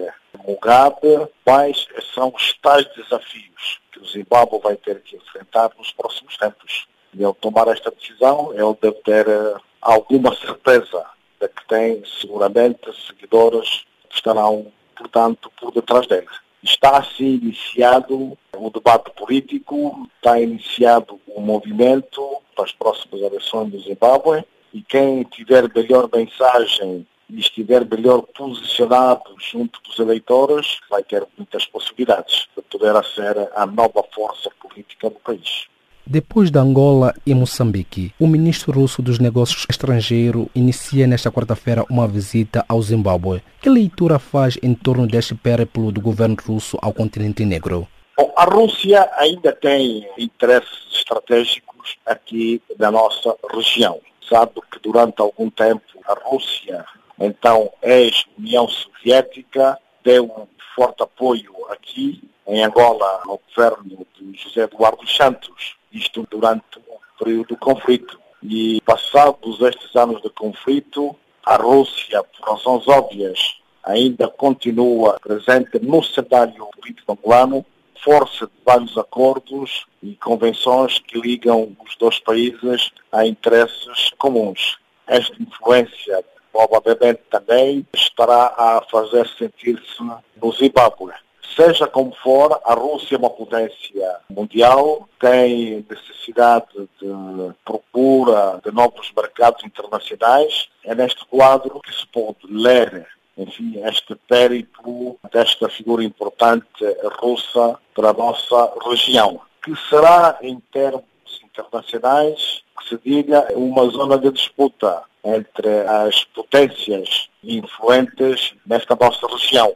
Mugabe. 0.46 1.28
Quais 1.44 1.86
são 2.14 2.32
os 2.34 2.54
tais 2.62 2.86
desafios 2.96 3.80
que 3.92 4.00
o 4.00 4.06
Zimbábue 4.06 4.60
vai 4.62 4.76
ter 4.76 5.02
que 5.02 5.16
enfrentar 5.16 5.72
nos 5.76 5.92
próximos 5.92 6.38
tempos? 6.38 6.88
E 7.12 7.22
ao 7.22 7.34
tomar 7.34 7.68
esta 7.68 7.90
decisão, 7.90 8.52
ele 8.54 8.76
deve 8.80 8.96
ter 9.02 9.28
eh, 9.28 9.56
alguma 9.80 10.34
certeza 10.34 11.04
de 11.38 11.48
que 11.48 11.68
tem 11.68 12.02
seguramente 12.20 12.90
seguidores 13.06 13.86
estarão, 14.18 14.66
portanto, 14.96 15.50
por 15.58 15.72
detrás 15.72 16.06
dele. 16.06 16.26
Está 16.62 16.98
assim 16.98 17.34
iniciado 17.42 18.36
o 18.56 18.70
debate 18.70 19.10
político, 19.12 20.08
está 20.16 20.40
iniciado 20.40 21.20
o 21.28 21.40
movimento 21.40 22.20
para 22.54 22.64
as 22.64 22.72
próximas 22.72 23.20
eleições 23.20 23.70
do 23.70 23.80
Zimbábue 23.80 24.44
e 24.74 24.82
quem 24.82 25.22
tiver 25.22 25.72
melhor 25.72 26.08
mensagem 26.12 27.06
e 27.30 27.38
estiver 27.38 27.84
melhor 27.84 28.22
posicionado 28.22 29.34
junto 29.38 29.80
dos 29.82 29.98
eleitores, 29.98 30.80
vai 30.90 31.02
ter 31.02 31.26
muitas 31.36 31.66
possibilidades 31.66 32.48
de 32.56 32.62
poder 32.62 33.04
ser 33.04 33.50
a 33.54 33.66
nova 33.66 34.02
força 34.12 34.50
política 34.60 35.10
do 35.10 35.16
país. 35.16 35.68
Depois 36.10 36.50
de 36.50 36.58
Angola 36.58 37.12
e 37.26 37.34
Moçambique, 37.34 38.14
o 38.18 38.26
ministro 38.26 38.72
russo 38.72 39.02
dos 39.02 39.18
Negócios 39.18 39.66
Estrangeiros 39.68 40.46
inicia 40.54 41.06
nesta 41.06 41.30
quarta-feira 41.30 41.84
uma 41.90 42.08
visita 42.08 42.64
ao 42.66 42.80
Zimbábue. 42.80 43.42
Que 43.60 43.68
leitura 43.68 44.18
faz 44.18 44.56
em 44.62 44.72
torno 44.72 45.06
deste 45.06 45.34
périplo 45.34 45.92
do 45.92 46.00
governo 46.00 46.34
russo 46.42 46.78
ao 46.80 46.94
continente 46.94 47.44
negro? 47.44 47.86
Bom, 48.16 48.32
a 48.34 48.44
Rússia 48.44 49.06
ainda 49.18 49.52
tem 49.52 50.08
interesses 50.16 50.78
estratégicos 50.90 51.98
aqui 52.06 52.62
na 52.78 52.90
nossa 52.90 53.36
região. 53.54 54.00
Sabe 54.26 54.62
que 54.72 54.80
durante 54.82 55.20
algum 55.20 55.50
tempo 55.50 55.82
a 56.06 56.14
Rússia, 56.24 56.86
então 57.20 57.70
ex-União 57.82 58.66
Soviética, 58.66 59.78
deu 60.02 60.24
um 60.24 60.46
forte 60.74 61.02
apoio 61.02 61.52
aqui 61.68 62.22
em 62.46 62.64
Angola 62.64 63.20
ao 63.26 63.38
governo 63.54 64.06
de 64.18 64.38
José 64.42 64.62
Eduardo 64.62 65.06
Santos 65.06 65.76
isto 65.92 66.26
durante 66.30 66.78
o 66.78 67.22
período 67.24 67.48
do 67.48 67.56
conflito. 67.56 68.18
E 68.42 68.80
passados 68.82 69.60
estes 69.60 69.94
anos 69.96 70.22
de 70.22 70.30
conflito, 70.30 71.16
a 71.44 71.56
Rússia, 71.56 72.22
por 72.22 72.48
razões 72.48 72.86
óbvias, 72.86 73.56
ainda 73.82 74.28
continua 74.28 75.18
presente 75.20 75.78
no 75.80 76.02
cenário 76.02 76.66
político 76.78 77.12
angolano, 77.12 77.64
força 78.04 78.46
de 78.46 78.52
vários 78.64 78.96
acordos 78.96 79.86
e 80.02 80.14
convenções 80.16 80.98
que 80.98 81.20
ligam 81.20 81.76
os 81.84 81.96
dois 81.96 82.18
países 82.20 82.92
a 83.10 83.26
interesses 83.26 84.10
comuns. 84.18 84.78
Esta 85.06 85.42
influência 85.42 86.24
provavelmente 86.52 87.22
também 87.30 87.86
estará 87.92 88.54
a 88.56 88.82
fazer 88.90 89.26
sentir-se 89.38 90.02
no 90.02 90.52
Zimbábue. 90.52 91.12
Seja 91.54 91.86
como 91.86 92.14
for, 92.22 92.60
a 92.64 92.74
Rússia 92.74 93.16
é 93.16 93.18
uma 93.18 93.30
potência 93.30 94.16
mundial, 94.30 95.08
tem 95.18 95.84
necessidade 95.88 96.88
de 97.00 97.54
procura 97.64 98.60
de 98.64 98.70
novos 98.70 99.12
mercados 99.16 99.64
internacionais. 99.64 100.68
É 100.84 100.94
neste 100.94 101.24
quadro 101.26 101.80
que 101.80 101.92
se 101.92 102.06
pode 102.06 102.38
ler 102.48 103.06
enfim, 103.38 103.80
este 103.84 104.16
périplo 104.28 105.16
desta 105.32 105.68
figura 105.68 106.02
importante 106.02 106.84
russa 107.20 107.78
para 107.94 108.10
a 108.10 108.12
nossa 108.12 108.72
região, 108.84 109.40
que 109.62 109.74
será, 109.88 110.38
em 110.42 110.60
termos 110.72 111.04
internacionais, 111.44 112.62
que 112.78 112.88
se 112.88 112.98
diga 113.04 113.46
uma 113.54 113.88
zona 113.90 114.18
de 114.18 114.32
disputa 114.32 115.02
entre 115.24 115.68
as 115.86 116.24
potências 116.24 117.28
influentes 117.42 118.54
nesta 118.66 118.96
nossa 119.00 119.26
região. 119.28 119.72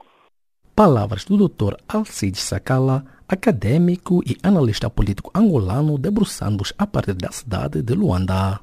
Palavras 0.74 1.26
do 1.26 1.36
Dr. 1.36 1.76
Alcides 1.86 2.40
Sacala, 2.40 3.04
acadêmico 3.28 4.22
e 4.26 4.38
analista 4.42 4.88
político 4.88 5.30
angolano 5.34 5.98
debruçando-os 5.98 6.72
a 6.78 6.86
partir 6.86 7.12
da 7.12 7.30
cidade 7.30 7.82
de 7.82 7.92
Luanda. 7.92 8.58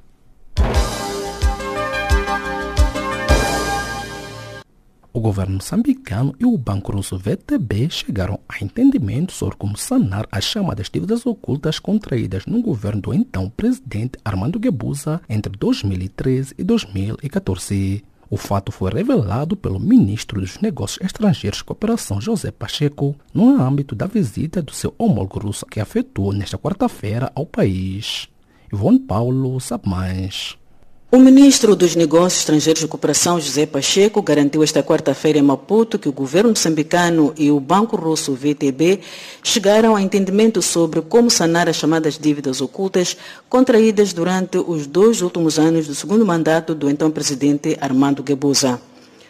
O 5.13 5.19
governo 5.19 5.55
moçambicano 5.55 6.33
e 6.39 6.45
o 6.45 6.57
banco 6.57 6.91
russo 6.91 7.15
VTB 7.15 7.91
chegaram 7.91 8.39
a 8.49 8.63
entendimento 8.63 9.31
sobre 9.31 9.55
como 9.55 9.77
sanar 9.77 10.27
as 10.31 10.45
chamadas 10.45 10.89
dívidas 10.89 11.27
ocultas 11.27 11.77
contraídas 11.77 12.47
no 12.47 12.59
governo 12.59 13.01
do 13.01 13.13
então 13.13 13.51
presidente 13.51 14.17
Armando 14.25 14.59
Guebuza 14.59 15.21
entre 15.29 15.55
2013 15.55 16.55
e 16.57 16.63
2014. 16.63 18.03
O 18.31 18.37
fato 18.37 18.71
foi 18.71 18.91
revelado 18.91 19.57
pelo 19.57 19.79
ministro 19.79 20.39
dos 20.39 20.59
Negócios 20.59 21.03
Estrangeiros 21.03 21.61
e 21.61 21.63
Cooperação, 21.63 22.21
José 22.21 22.51
Pacheco, 22.51 23.15
no 23.33 23.59
âmbito 23.59 23.95
da 23.95 24.05
visita 24.05 24.61
do 24.61 24.71
seu 24.71 24.93
homólogo 24.99 25.39
russo 25.39 25.65
que 25.65 25.79
afetou 25.79 26.31
nesta 26.31 26.55
quarta-feira 26.55 27.31
ao 27.33 27.45
país. 27.45 28.29
Ivone 28.71 28.99
Paulo 28.99 29.59
sabe 29.59 29.89
mais. 29.89 30.58
O 31.11 31.17
ministro 31.17 31.75
dos 31.75 31.95
Negócios 31.95 32.41
Estrangeiros 32.41 32.83
e 32.83 32.87
Cooperação, 32.87 33.41
José 33.41 33.65
Pacheco, 33.65 34.21
garantiu 34.21 34.61
esta 34.61 34.83
quarta-feira 34.83 35.39
em 35.39 35.41
Maputo 35.41 35.97
que 35.97 36.07
o 36.07 36.11
governo 36.11 36.51
moçambicano 36.51 37.33
e 37.35 37.49
o 37.49 37.59
banco 37.59 37.95
russo 37.95 38.35
VTB 38.35 38.99
chegaram 39.41 39.95
a 39.95 40.03
entendimento 40.03 40.61
sobre 40.61 41.01
como 41.01 41.31
sanar 41.31 41.67
as 41.67 41.77
chamadas 41.77 42.15
dívidas 42.19 42.61
ocultas 42.61 43.17
contraídas 43.49 44.13
durante 44.13 44.59
os 44.59 44.85
dois 44.85 45.23
últimos 45.23 45.57
anos 45.57 45.87
do 45.87 45.95
segundo 45.95 46.23
mandato 46.23 46.75
do 46.75 46.87
então 46.87 47.09
presidente 47.09 47.75
Armando 47.81 48.21
Guebuza. 48.21 48.79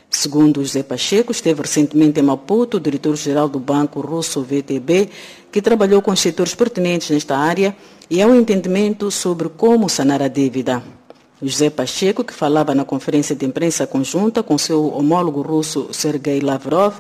Segundo 0.10 0.62
José 0.62 0.84
Pacheco, 0.84 1.32
esteve 1.32 1.62
recentemente 1.62 2.20
em 2.20 2.24
Maputo, 2.24 2.76
o 2.76 2.80
diretor-geral 2.82 3.48
do 3.48 3.58
banco 3.58 4.02
russo 4.02 4.44
VTB, 4.44 5.10
que 5.50 5.62
trabalhou 5.62 6.02
com 6.02 6.12
os 6.12 6.20
setores 6.20 6.54
pertinentes 6.54 7.10
nesta 7.10 7.38
área 7.38 7.74
e 8.10 8.22
há 8.22 8.28
um 8.28 8.36
entendimento 8.36 9.10
sobre 9.10 9.48
como 9.48 9.88
sanar 9.88 10.22
a 10.22 10.28
dívida. 10.28 10.99
José 11.42 11.70
Pacheco, 11.70 12.24
que 12.24 12.34
falava 12.34 12.76
na 12.76 12.84
conferência 12.84 13.36
de 13.36 13.46
imprensa 13.46 13.88
conjunta 13.88 14.44
com 14.44 14.58
seu 14.58 14.94
homólogo 14.94 15.42
russo 15.42 15.88
Sergei 15.92 16.42
Lavrov, 16.42 17.00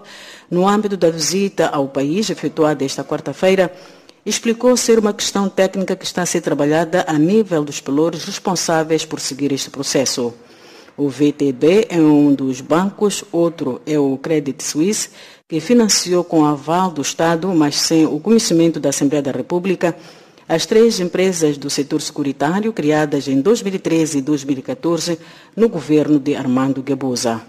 no 0.49 0.67
âmbito 0.67 0.95
da 0.95 1.09
visita 1.09 1.67
ao 1.67 1.89
país 1.89 2.29
efetuada 2.29 2.85
esta 2.85 3.03
quarta-feira, 3.03 3.71
explicou 4.25 4.77
ser 4.77 4.97
uma 4.97 5.13
questão 5.13 5.49
técnica 5.49 5.95
que 5.95 6.05
está 6.05 6.21
a 6.21 6.25
ser 6.25 6.41
trabalhada 6.41 7.03
a 7.07 7.13
nível 7.13 7.63
dos 7.63 7.81
pelouros 7.81 8.23
responsáveis 8.23 9.03
por 9.03 9.19
seguir 9.19 9.51
este 9.51 9.69
processo. 9.69 10.33
O 10.95 11.09
VTB 11.09 11.87
é 11.89 11.97
um 11.97 12.33
dos 12.33 12.61
bancos, 12.61 13.23
outro 13.31 13.81
é 13.85 13.97
o 13.97 14.17
Credit 14.17 14.61
Suisse, 14.63 15.09
que 15.47 15.59
financiou 15.59 16.23
com 16.23 16.45
aval 16.45 16.91
do 16.91 17.01
Estado, 17.01 17.47
mas 17.49 17.75
sem 17.75 18.05
o 18.05 18.19
conhecimento 18.19 18.79
da 18.79 18.89
Assembleia 18.89 19.23
da 19.23 19.31
República, 19.31 19.95
as 20.49 20.65
três 20.65 20.99
empresas 20.99 21.59
do 21.59 21.69
setor 21.69 22.01
securitário 22.01 22.73
criadas 22.73 23.27
em 23.27 23.39
2013 23.39 24.17
e 24.17 24.21
2014 24.23 25.19
no 25.55 25.69
governo 25.69 26.19
de 26.19 26.35
Armando 26.35 26.81
Guebuza. 26.81 27.39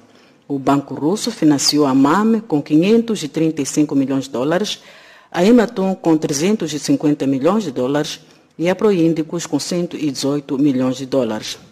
O 0.47 0.59
Banco 0.59 0.95
Russo 0.95 1.31
financiou 1.31 1.87
a 1.87 1.95
MAM 1.95 2.41
com 2.41 2.61
535 2.61 3.95
milhões 3.95 4.25
de 4.25 4.31
dólares, 4.31 4.83
a 5.33 5.43
Ematum 5.43 5.95
com 5.95 6.15
350 6.15 7.27
milhões 7.27 7.65
de 7.65 7.71
dólares 7.71 8.21
e 8.59 8.69
a 8.69 8.75
Proíndicos 8.75 9.47
com 9.47 9.59
118 9.59 10.59
milhões 10.59 10.99
de 10.99 11.07
dólares. 11.07 11.70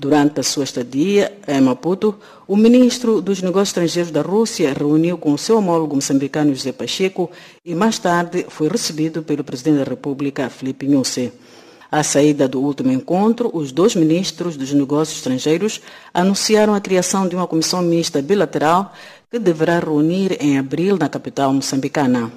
Durante 0.00 0.40
a 0.40 0.42
sua 0.42 0.64
estadia 0.64 1.30
em 1.46 1.60
Maputo, 1.60 2.14
o 2.48 2.56
ministro 2.56 3.20
dos 3.20 3.42
Negócios 3.42 3.68
Estrangeiros 3.68 4.10
da 4.10 4.22
Rússia 4.22 4.72
reuniu 4.72 5.18
com 5.18 5.34
o 5.34 5.36
seu 5.36 5.58
homólogo 5.58 5.94
moçambicano 5.94 6.54
José 6.54 6.72
Pacheco 6.72 7.30
e 7.62 7.74
mais 7.74 7.98
tarde 7.98 8.46
foi 8.48 8.68
recebido 8.68 9.22
pelo 9.22 9.44
presidente 9.44 9.76
da 9.76 9.84
República, 9.84 10.48
Filipe 10.48 10.86
Nyusi. 10.86 11.30
À 11.92 12.02
saída 12.02 12.48
do 12.48 12.62
último 12.62 12.90
encontro, 12.90 13.50
os 13.52 13.72
dois 13.72 13.94
ministros 13.94 14.56
dos 14.56 14.72
Negócios 14.72 15.18
Estrangeiros 15.18 15.82
anunciaram 16.14 16.74
a 16.74 16.80
criação 16.80 17.28
de 17.28 17.36
uma 17.36 17.46
comissão 17.46 17.82
mista 17.82 18.22
bilateral 18.22 18.94
que 19.30 19.38
deverá 19.38 19.80
reunir 19.80 20.38
em 20.40 20.58
abril 20.58 20.96
na 20.96 21.10
capital 21.10 21.52
moçambicana. 21.52 22.32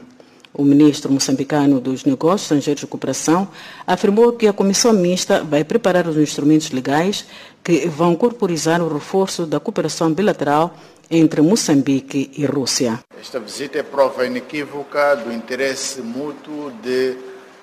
O 0.56 0.64
ministro 0.64 1.12
moçambicano 1.12 1.80
dos 1.80 2.06
Negócios 2.06 2.44
Estrangeiros 2.44 2.84
e 2.84 2.88
Cooperação 2.88 3.48
afirmou 3.88 4.34
que 4.34 4.48
a 4.48 4.54
comissão 4.54 4.94
mista 4.94 5.44
vai 5.44 5.64
preparar 5.64 6.08
os 6.08 6.16
instrumentos 6.16 6.70
legais 6.70 7.26
que 7.64 7.88
vão 7.88 8.16
corporizar 8.16 8.80
o 8.80 8.94
reforço 8.94 9.48
da 9.48 9.60
cooperação 9.60 10.14
bilateral 10.14 10.76
entre 11.10 11.42
Moçambique 11.42 12.30
e 12.38 12.46
Rússia. 12.46 13.00
Esta 13.20 13.40
visita 13.40 13.80
é 13.80 13.84
prova 13.84 14.28
inequívoca 14.28 15.16
do 15.16 15.34
interesse 15.34 16.02
mútuo 16.02 16.72
de 16.84 17.16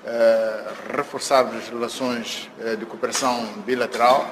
uh, 0.03 0.97
reforçar 0.97 1.45
as 1.45 1.69
relações 1.69 2.49
uh, 2.59 2.75
de 2.75 2.85
cooperação 2.85 3.45
bilateral 3.65 4.29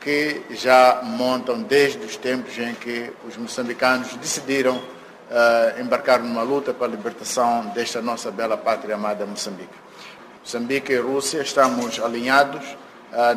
que 0.00 0.42
já 0.50 1.00
montam 1.04 1.62
desde 1.62 1.98
os 1.98 2.16
tempos 2.16 2.58
em 2.58 2.74
que 2.74 3.12
os 3.28 3.36
moçambicanos 3.36 4.14
decidiram 4.16 4.80
uh, 5.30 5.80
embarcar 5.80 6.20
numa 6.20 6.42
luta 6.42 6.74
para 6.74 6.86
a 6.86 6.90
libertação 6.90 7.66
desta 7.74 8.02
nossa 8.02 8.30
bela 8.30 8.56
pátria 8.56 8.96
amada 8.96 9.24
Moçambique. 9.24 9.74
Moçambique 10.42 10.92
e 10.92 10.98
Rússia 10.98 11.40
estamos 11.42 12.00
alinhados 12.00 12.64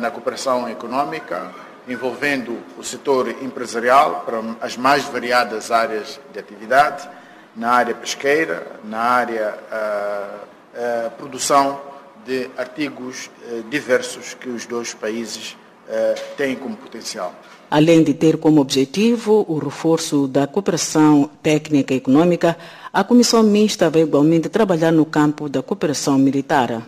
na 0.00 0.08
cooperação 0.08 0.68
econômica, 0.68 1.50
envolvendo 1.88 2.62
o 2.78 2.84
setor 2.84 3.28
empresarial 3.42 4.22
para 4.24 4.40
as 4.60 4.76
mais 4.76 5.04
variadas 5.04 5.72
áreas 5.72 6.20
de 6.32 6.38
atividade, 6.38 7.08
na 7.56 7.70
área 7.72 7.94
pesqueira, 7.94 8.66
na 8.82 8.98
área 8.98 9.54
uh, 9.54 11.06
uh, 11.06 11.10
produção 11.12 11.80
de 12.24 12.50
artigos 12.56 13.30
uh, 13.46 13.62
diversos 13.64 14.34
que 14.34 14.48
os 14.48 14.66
dois 14.66 14.92
países 14.94 15.56
têm 16.34 16.56
como 16.56 16.74
potencial. 16.74 17.34
Além 17.70 18.02
de 18.02 18.14
ter 18.14 18.36
como 18.36 18.60
objetivo 18.60 19.44
o 19.48 19.58
reforço 19.58 20.28
da 20.28 20.46
cooperação 20.46 21.30
técnica 21.42 21.92
e 21.92 21.96
econômica, 21.96 22.56
a 22.92 23.02
Comissão 23.02 23.42
Mista 23.42 23.90
vai 23.90 24.02
igualmente 24.02 24.48
trabalhar 24.48 24.92
no 24.92 25.04
campo 25.04 25.48
da 25.48 25.62
cooperação 25.62 26.18
militar. 26.18 26.82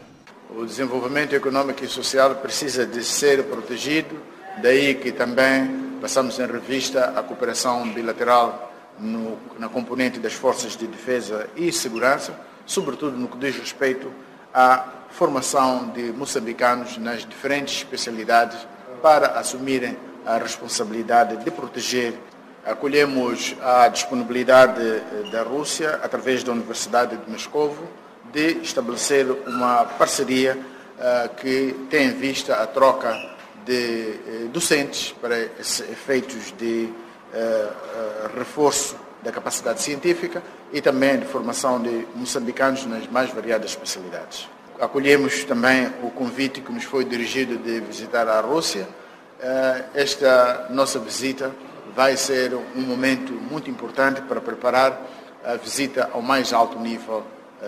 O 0.56 0.64
desenvolvimento 0.64 1.34
econômico 1.34 1.84
e 1.84 1.88
social 1.88 2.34
precisa 2.36 2.86
de 2.86 3.02
ser 3.04 3.44
protegido 3.44 4.14
Daí 4.58 4.94
que 4.94 5.12
também 5.12 5.98
passamos 6.00 6.38
em 6.38 6.46
revista 6.46 7.12
a 7.14 7.22
cooperação 7.22 7.86
bilateral 7.92 8.72
no, 8.98 9.38
na 9.58 9.68
componente 9.68 10.18
das 10.18 10.32
forças 10.32 10.74
de 10.74 10.86
defesa 10.86 11.46
e 11.54 11.70
segurança, 11.70 12.34
sobretudo 12.64 13.18
no 13.18 13.28
que 13.28 13.36
diz 13.36 13.54
respeito 13.56 14.10
à 14.54 14.86
formação 15.10 15.90
de 15.90 16.10
moçambicanos 16.12 16.96
nas 16.96 17.26
diferentes 17.26 17.76
especialidades 17.76 18.66
para 19.02 19.38
assumirem 19.38 19.98
a 20.26 20.38
responsabilidade 20.38 21.36
de 21.36 21.50
proteger. 21.50 22.14
Acolhemos 22.64 23.54
a 23.62 23.86
disponibilidade 23.86 24.82
da 25.30 25.42
Rússia, 25.42 26.00
através 26.02 26.42
da 26.42 26.50
Universidade 26.50 27.16
de 27.16 27.30
Moscovo, 27.30 27.84
de 28.32 28.58
estabelecer 28.58 29.24
uma 29.46 29.84
parceria 29.84 30.58
uh, 30.58 31.34
que 31.36 31.76
tem 31.88 32.08
em 32.08 32.14
vista 32.14 32.56
a 32.56 32.66
troca 32.66 33.16
de 33.64 34.18
uh, 34.44 34.48
docentes 34.48 35.14
para 35.20 35.38
efeitos 35.38 36.52
de 36.58 36.90
reforço 38.34 38.96
da 39.22 39.30
capacidade 39.30 39.82
científica 39.82 40.42
e 40.72 40.80
também 40.80 41.18
de 41.18 41.26
formação 41.26 41.82
de 41.82 42.06
moçambicanos 42.14 42.86
nas 42.86 43.06
mais 43.08 43.30
variadas 43.30 43.70
especialidades. 43.70 44.48
Acolhemos 44.80 45.44
também 45.44 45.92
o 46.02 46.10
convite 46.10 46.60
que 46.60 46.72
nos 46.72 46.84
foi 46.84 47.04
dirigido 47.04 47.56
de 47.58 47.80
visitar 47.80 48.28
a 48.28 48.40
Rússia. 48.40 48.88
Esta 49.94 50.66
nossa 50.70 50.99
visita 50.99 51.53
vai 51.94 52.16
ser 52.16 52.55
um 52.55 52.81
momento 52.81 53.33
muito 53.33 53.70
importante 53.70 54.20
para 54.22 54.40
preparar 54.40 55.01
a 55.44 55.57
visita 55.57 56.11
ao 56.12 56.22
mais 56.22 56.53
alto 56.53 56.79
nível 56.79 57.25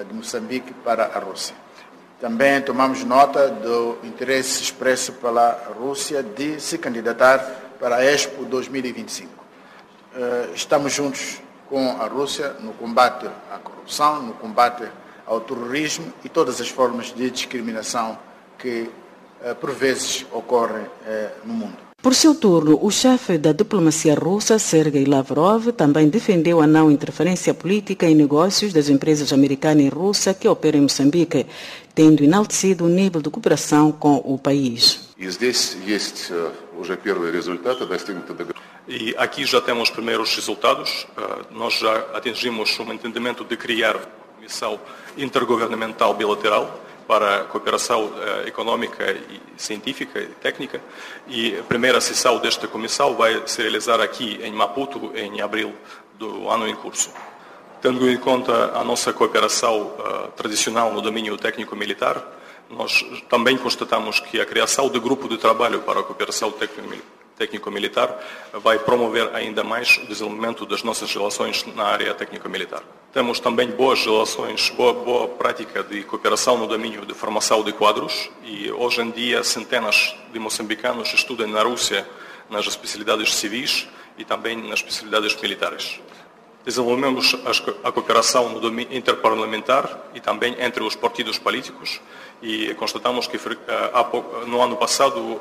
de 0.09 0.15
Moçambique 0.15 0.73
para 0.73 1.05
a 1.07 1.19
Rússia. 1.19 1.55
Também 2.21 2.61
tomamos 2.63 3.05
nota 3.05 3.49
do 3.49 3.99
interesse 4.03 4.63
expresso 4.63 5.13
pela 5.15 5.53
Rússia 5.79 6.23
de 6.23 6.61
se 6.61 6.77
candidatar 6.77 7.39
para 7.79 7.97
a 7.97 8.05
Expo 8.05 8.45
2025. 8.45 9.31
Estamos 10.55 10.93
juntos 10.93 11.41
com 11.69 11.91
a 12.01 12.07
Rússia 12.07 12.57
no 12.61 12.73
combate 12.73 13.27
à 13.53 13.59
corrupção, 13.59 14.23
no 14.23 14.35
combate 14.35 14.85
ao 15.27 15.41
terrorismo 15.41 16.13
e 16.25 16.29
todas 16.29 16.61
as 16.61 16.69
formas 16.69 17.15
de 17.15 17.31
discriminação 17.31 18.19
que, 18.59 18.91
por 19.61 19.73
vezes, 19.73 20.27
ocorrem 20.33 20.87
no 21.45 21.55
mundo. 21.55 21.89
Por 22.01 22.15
seu 22.15 22.33
turno, 22.33 22.79
o 22.81 22.93
chefe 22.93 23.37
da 23.37 23.53
diplomacia 23.53 24.15
russa, 24.15 24.57
Sergei 24.57 25.05
Lavrov, 25.05 25.73
também 25.73 26.09
defendeu 26.09 26.61
a 26.61 26.67
não 26.67 26.93
interferência 26.93 27.53
política 27.53 28.07
em 28.07 28.15
negócios 28.15 28.73
das 28.73 28.89
empresas 28.89 29.33
americanas 29.33 29.85
e 29.85 29.89
russas 29.89 30.37
que 30.37 30.47
operam 30.47 30.79
em 30.79 30.83
Moçambique, 30.83 31.45
tendo 31.97 32.23
enaltecido 32.23 32.85
o 32.85 32.89
nível 32.89 33.21
de 33.21 33.29
cooperação 33.29 33.91
com 33.91 34.15
o 34.25 34.39
país. 34.39 35.09
E 38.89 39.15
aqui 39.19 39.45
já 39.45 39.61
temos 39.61 39.91
primeiros 39.91 40.37
resultados. 40.37 41.05
Nós 41.51 41.75
já 41.75 41.97
atingimos 42.15 42.79
um 42.79 42.93
entendimento 42.93 43.45
de 43.45 43.57
criar 43.57 43.97
uma 43.97 44.07
comissão 44.37 44.79
intergovernamental 45.17 46.15
bilateral 46.15 46.88
para 47.09 47.45
cooperação 47.45 48.13
econômica 48.47 49.11
e 49.11 49.41
científica 49.57 50.21
e 50.21 50.27
técnica. 50.27 50.81
E 51.27 51.59
a 51.59 51.63
primeira 51.63 52.01
sessão 52.01 52.39
desta 52.39 52.69
comissão 52.69 53.17
vai 53.17 53.43
se 53.47 53.63
realizar 53.63 53.99
aqui 54.01 54.39
em 54.43 54.53
Maputo 54.53 55.11
em 55.17 55.41
abril 55.41 55.75
do 56.19 56.49
ano 56.51 56.69
em 56.69 56.77
curso. 56.77 57.11
Tendo 57.81 58.11
em 58.11 58.19
conta 58.19 58.77
a 58.77 58.85
nossa 58.85 59.13
cooperação 59.13 59.95
tradicional 60.37 60.93
no 60.93 61.01
domínio 61.01 61.37
técnico-militar, 61.39 62.23
nós 62.69 63.03
também 63.31 63.57
constatamos 63.57 64.21
que 64.21 64.39
a 64.39 64.45
criação 64.45 64.91
de 64.91 65.01
grupo 65.01 65.29
de 65.29 65.39
trabalho 65.39 65.81
para 65.81 66.01
a 66.01 66.03
cooperação 66.03 66.53
técnico-militar 67.39 68.19
vai 68.53 68.79
promover 68.81 69.31
ainda 69.35 69.65
mais 69.65 69.97
o 69.97 70.07
desenvolvimento 70.07 70.67
das 70.67 70.83
nossas 70.83 71.11
relações 71.15 71.65
na 71.75 71.85
área 71.85 72.13
técnico-militar. 72.13 72.83
Temos 73.13 73.41
também 73.41 73.71
boas 73.71 74.05
relações, 74.05 74.69
boa, 74.69 74.93
boa 74.93 75.29
prática 75.29 75.83
de 75.83 76.03
cooperação 76.03 76.59
no 76.59 76.67
domínio 76.67 77.07
de 77.07 77.15
formação 77.15 77.65
de 77.65 77.73
quadros 77.73 78.29
e 78.45 78.71
hoje 78.71 79.01
em 79.01 79.11
dia 79.11 79.43
centenas 79.43 80.15
de 80.31 80.39
moçambicanos 80.39 81.15
estudam 81.15 81.49
na 81.49 81.63
Rússia 81.63 82.07
nas 82.51 82.67
especialidades 82.67 83.35
civis 83.35 83.89
e 84.19 84.27
também 84.27 84.57
nas 84.57 84.81
especialidades 84.81 85.35
militares. 85.41 86.01
Desenvolvemos 86.67 87.35
a 87.83 87.91
cooperação 87.91 88.51
no 88.51 88.61
domínio 88.61 88.95
interparlamentar 88.95 90.11
e 90.15 90.21
também 90.21 90.55
entre 90.59 90.83
os 90.83 90.95
partidos 90.95 91.39
políticos 91.39 92.01
e 92.43 92.75
constatamos 92.75 93.27
que 93.27 93.39
no 94.47 94.61
ano 94.61 94.77
passado 94.77 95.41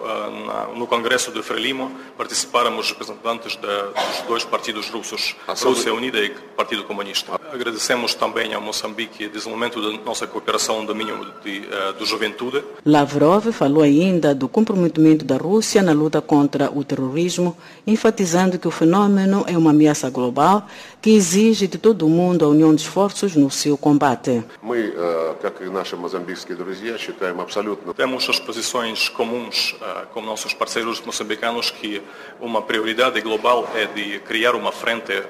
no 0.73 0.87
Congresso 0.87 1.31
de 1.31 1.43
Frelimo 1.43 1.91
participáramos 2.17 2.89
representantes 2.89 3.57
dos 3.57 4.21
dois 4.25 4.45
partidos 4.45 4.89
russos, 4.89 5.35
Rússia 5.61 5.93
Unida 5.93 6.19
e 6.19 6.29
Partido 6.29 6.85
Comunista. 6.85 7.36
Agradecemos 7.52 8.14
também 8.14 8.54
a 8.54 8.60
Moçambique 8.60 9.26
o 9.26 9.30
desenvolvimento 9.30 9.82
da 9.82 10.02
nossa 10.04 10.26
cooperação 10.26 10.80
no 10.80 10.86
domínio 10.86 11.26
de, 11.44 11.60
de 11.98 12.04
juventude. 12.04 12.64
Lavrov 12.84 13.52
falou 13.52 13.82
ainda 13.82 14.34
do 14.34 14.48
comprometimento 14.48 15.24
da 15.24 15.36
Rússia 15.36 15.82
na 15.82 15.92
luta 15.92 16.22
contra 16.22 16.70
o 16.70 16.82
terrorismo, 16.82 17.56
enfatizando 17.86 18.58
que 18.58 18.66
o 18.66 18.70
fenômeno 18.70 19.44
é 19.46 19.58
uma 19.58 19.70
ameaça 19.70 20.08
global 20.08 20.66
que 21.02 21.10
exige 21.10 21.66
de 21.66 21.78
todo 21.78 22.06
o 22.06 22.08
mundo 22.08 22.44
a 22.44 22.48
união 22.48 22.74
de 22.74 22.80
esforços 22.80 23.36
no 23.36 23.50
seu 23.50 23.76
combate. 23.76 24.42
Мы, 24.62 24.94
как 25.42 25.60
и 25.60 25.68
наши 25.68 25.96
мозамбикские 25.96 26.56
друзья, 26.56 26.96
считаем 26.96 27.40
абсолютно... 27.40 27.92
Temos 27.92 28.28
as 28.28 28.38
posições 28.38 29.08
comuns 29.08 29.74
com 30.14 30.22
nossos 30.22 30.54
parceiros 30.54 31.00
moçambicanos 31.00 31.70
que 31.70 32.00
uma 32.40 32.62
prioridade 32.62 33.20
global 33.20 33.68
é 33.74 33.86
de 33.86 34.20
criar 34.20 34.54
uma 34.54 34.72
frente 34.72 35.22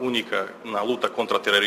única 0.00 0.48
na 0.64 0.82
luta 0.82 1.08
contra 1.08 1.36
o 1.36 1.40
terrorismo 1.40 1.63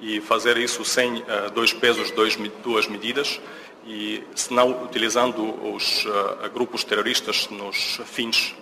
e 0.00 0.20
fazer 0.20 0.56
isso 0.56 0.84
sem 0.84 1.22
dois 1.54 1.72
pesos, 1.72 2.10
dois, 2.10 2.36
duas 2.62 2.86
medidas 2.86 3.40
e 3.86 4.22
não 4.50 4.84
utilizando 4.84 5.42
os 5.74 6.06
grupos 6.52 6.84
terroristas 6.84 7.48
nos 7.50 8.00
fins 8.06 8.54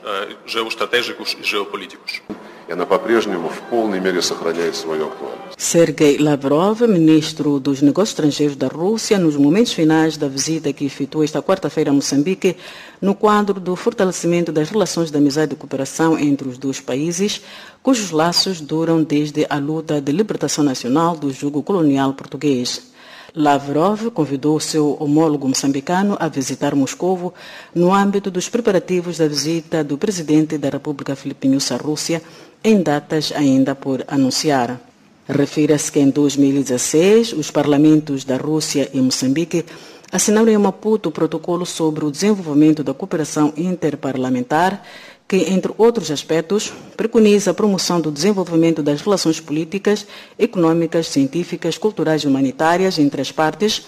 geoestratégicos 0.46 1.36
e 1.40 1.42
geopolíticos 1.42 2.22
И 2.67 2.71
она 2.71 2.85
по-прежнему 2.85 3.49
в 3.49 3.59
полной 3.69 3.99
мере 3.99 4.21
сохраняет 4.21 4.75
свою 4.75 5.07
актуальность. 5.07 5.43
Sergei 5.57 6.17
Lavrov, 6.17 6.81
ministro 6.87 7.59
dos 7.59 7.81
Negócios 7.81 8.09
Estrangeiros 8.09 8.55
da 8.55 8.67
Rússia, 8.67 9.17
nos 9.17 9.35
momentos 9.35 9.73
finais 9.73 10.17
da 10.17 10.27
visita 10.27 10.73
que 10.73 10.85
efetuou 10.85 11.23
esta 11.23 11.41
quarta-feira 11.41 11.91
a 11.91 11.93
Moçambique, 11.93 12.57
no 13.01 13.15
quadro 13.15 13.59
do 13.59 13.75
fortalecimento 13.75 14.51
das 14.51 14.69
relações 14.69 15.11
de 15.11 15.17
amizade 15.17 15.53
e 15.53 15.55
cooperação 15.55 16.17
entre 16.17 16.47
os 16.47 16.57
dois 16.57 16.79
países, 16.79 17.41
cujos 17.81 18.11
laços 18.11 18.59
duram 18.61 19.03
desde 19.03 19.45
a 19.49 19.57
luta 19.57 20.01
de 20.01 20.11
libertação 20.11 20.63
nacional 20.63 21.15
do 21.15 21.31
jugo 21.31 21.61
colonial 21.61 22.13
português. 22.13 22.93
Lavrov 23.35 24.11
convidou 24.11 24.57
o 24.57 24.59
seu 24.61 24.95
homólogo 24.99 25.47
moçambicano 25.47 26.15
a 26.19 26.27
visitar 26.27 26.75
Moscovo 26.75 27.33
no 27.73 27.91
âmbito 27.91 28.29
dos 28.29 28.47
preparativos 28.47 29.17
da 29.17 29.27
visita 29.27 29.83
do 29.83 29.97
presidente 29.97 30.55
da 30.55 30.69
República 30.69 31.15
Filipinhos 31.15 31.71
à 31.71 31.77
Rússia, 31.77 32.21
em 32.62 32.82
datas 32.82 33.32
ainda 33.34 33.74
por 33.74 34.04
anunciar. 34.08 34.80
Refira-se 35.28 35.92
que 35.92 36.00
em 36.00 36.10
2016 36.10 37.34
os 37.34 37.50
parlamentos 37.50 38.24
da 38.24 38.36
Rússia 38.36 38.88
e 38.94 39.00
Moçambique 39.00 39.64
assinaram 40.10 40.48
em 40.48 40.56
Maputo 40.56 41.10
o 41.10 41.12
protocolo 41.12 41.66
sobre 41.66 42.04
o 42.04 42.10
desenvolvimento 42.10 42.82
da 42.82 42.94
cooperação 42.94 43.52
interparlamentar 43.56 44.82
que, 45.28 45.36
entre 45.52 45.70
outros 45.76 46.10
aspectos, 46.10 46.72
preconiza 46.96 47.50
a 47.50 47.54
promoção 47.54 48.00
do 48.00 48.10
desenvolvimento 48.10 48.82
das 48.82 49.02
relações 49.02 49.38
políticas, 49.38 50.06
econômicas, 50.38 51.08
científicas, 51.08 51.76
culturais 51.76 52.22
e 52.22 52.26
humanitárias 52.26 52.98
entre 52.98 53.20
as 53.20 53.30
partes, 53.30 53.86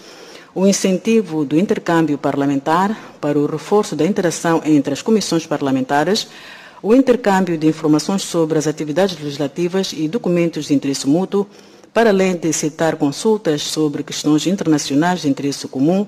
o 0.55 0.67
incentivo 0.67 1.45
do 1.45 1.59
intercâmbio 1.59 2.19
parlamentar 2.19 3.15
para 3.21 3.39
o 3.39 3.47
reforço 3.47 3.97
da 3.97 4.05
interação 4.05 4.61
entre 4.67 4.93
as 4.93 5.01
comissões 5.01 5.47
parlamentares, 5.47 6.29
o 6.83 6.95
intercâmbio 6.95 7.59
de 7.59 7.67
informações 7.67 8.23
sobre 8.23 8.59
as 8.59 8.67
atividades 8.67 9.19
legislativas 9.19 9.93
e 9.93 10.09
documentos 10.09 10.67
de 10.67 10.75
interesse 10.75 11.07
mútuo, 11.07 11.47
para 11.93 12.11
além 12.11 12.37
de 12.37 12.53
citar 12.53 12.97
consultas 12.97 13.63
sobre 13.63 14.03
questões 14.03 14.47
internacionais 14.47 15.23
de 15.23 15.29
interesse 15.29 15.67
comum, 15.69 16.07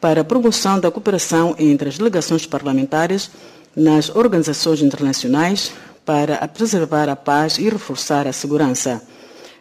para 0.00 0.20
a 0.20 0.24
promoção 0.24 0.78
da 0.78 0.90
cooperação 0.90 1.54
entre 1.58 1.88
as 1.88 1.98
delegações 1.98 2.46
parlamentares 2.46 3.30
nas 3.74 4.14
organizações 4.14 4.82
internacionais 4.82 5.72
para 6.04 6.46
preservar 6.48 7.08
a 7.08 7.16
paz 7.16 7.58
e 7.58 7.68
reforçar 7.68 8.26
a 8.26 8.32
segurança. 8.32 9.02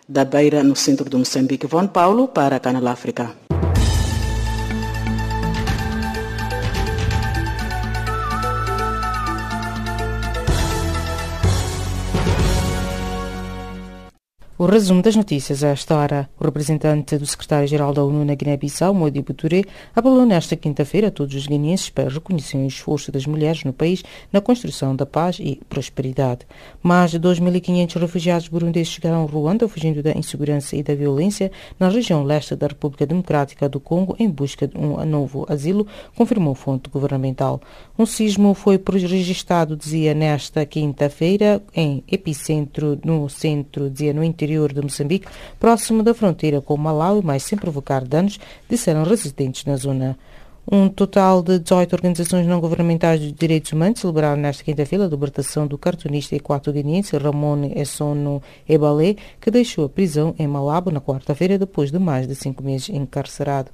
Da 0.08 0.26
Beira, 0.26 0.62
no 0.64 0.76
centro 0.76 1.10
de 1.10 1.16
Moçambique, 1.16 1.66
Von 1.66 1.88
Paulo, 1.88 2.28
para 2.28 2.60
Canal 2.60 2.88
África. 2.88 3.32
O 14.64 14.66
resumo 14.66 15.02
das 15.02 15.18
notícias 15.18 15.62
a 15.62 15.72
esta 15.72 15.94
hora. 15.94 16.30
O 16.40 16.46
representante 16.46 17.18
do 17.18 17.26
secretário-geral 17.26 17.94
da 17.94 18.02
ONU 18.02 18.24
na 18.24 18.34
Guiné-Bissau, 18.34 18.94
Modi 18.94 19.22
Boutouré, 19.22 19.64
apelou 19.94 20.26
nesta 20.26 20.56
quinta-feira 20.56 21.10
a 21.10 21.12
todos 21.12 21.36
os 21.36 21.46
guineenses 21.46 21.90
para 21.90 22.08
reconhecerem 22.08 22.66
o 22.66 22.70
esforço 22.70 23.12
das 23.12 23.26
mulheres 23.26 23.66
no 23.66 23.74
país 23.74 24.06
na 24.32 24.40
construção 24.40 24.96
da 24.96 25.06
paz 25.06 25.38
e 25.38 25.60
prosperidade. 25.68 26.48
Mais 26.82 27.12
de 27.12 27.20
2.500 27.20 28.00
refugiados 28.00 28.48
burundeses 28.48 28.88
chegaram 28.88 29.24
a 29.24 29.28
Ruanda 29.28 29.68
fugindo 29.68 30.02
da 30.02 30.12
insegurança 30.12 30.78
e 30.78 30.82
da 30.82 30.96
violência 30.96 31.52
na 31.78 31.90
região 31.90 32.24
leste 32.24 32.56
da 32.56 32.68
República 32.68 33.06
Democrática 33.06 33.68
do 33.68 33.82
Congo 33.82 34.16
em 34.18 34.30
busca 34.30 34.66
de 34.66 34.78
um 34.78 35.04
novo 35.06 35.46
asilo, 35.50 35.86
confirmou 36.16 36.56
fonte 36.56 36.90
governamental. 36.90 37.60
Um 37.98 38.08
sismo 38.08 38.56
foi 38.56 38.82
registrado, 38.88 39.78
dizia, 39.78 40.16
nesta 40.16 40.66
quinta-feira 40.66 41.62
em 41.76 42.04
epicentro 42.12 43.00
no 43.06 43.30
centro, 43.30 43.88
dizia, 43.88 44.12
no 44.12 44.24
interior 44.24 44.74
de 44.74 44.82
Moçambique, 44.82 45.28
próximo 45.60 46.02
da 46.02 46.12
fronteira 46.12 46.60
com 46.60 46.76
Malawi, 46.76 47.22
mas 47.24 47.44
sem 47.44 47.56
provocar 47.56 48.04
danos, 48.04 48.40
disseram 48.68 49.04
residentes 49.04 49.66
na 49.66 49.76
zona. 49.76 50.18
Um 50.66 50.88
total 50.88 51.44
de 51.44 51.60
18 51.60 51.94
organizações 51.94 52.48
não 52.48 52.62
governamentais 52.62 53.20
de 53.20 53.34
direitos 53.34 53.74
humanos 53.74 54.00
celebraram 54.00 54.42
nesta 54.42 54.64
quinta-feira 54.64 55.04
a 55.04 55.10
libertação 55.10 55.68
do 55.68 55.78
cartunista 55.78 56.38
equatorianiense 56.38 57.18
Ramon 57.18 57.66
Essono 57.76 58.42
Ebalé, 58.68 59.18
que 59.42 59.52
deixou 59.52 59.84
a 59.84 59.90
prisão 59.90 60.34
em 60.40 60.48
Malabo 60.48 60.90
na 60.90 61.02
quarta-feira 61.02 61.60
depois 61.60 61.92
de 61.92 62.00
mais 62.00 62.26
de 62.28 62.34
cinco 62.34 62.64
meses 62.64 62.88
encarcerado. 62.88 63.72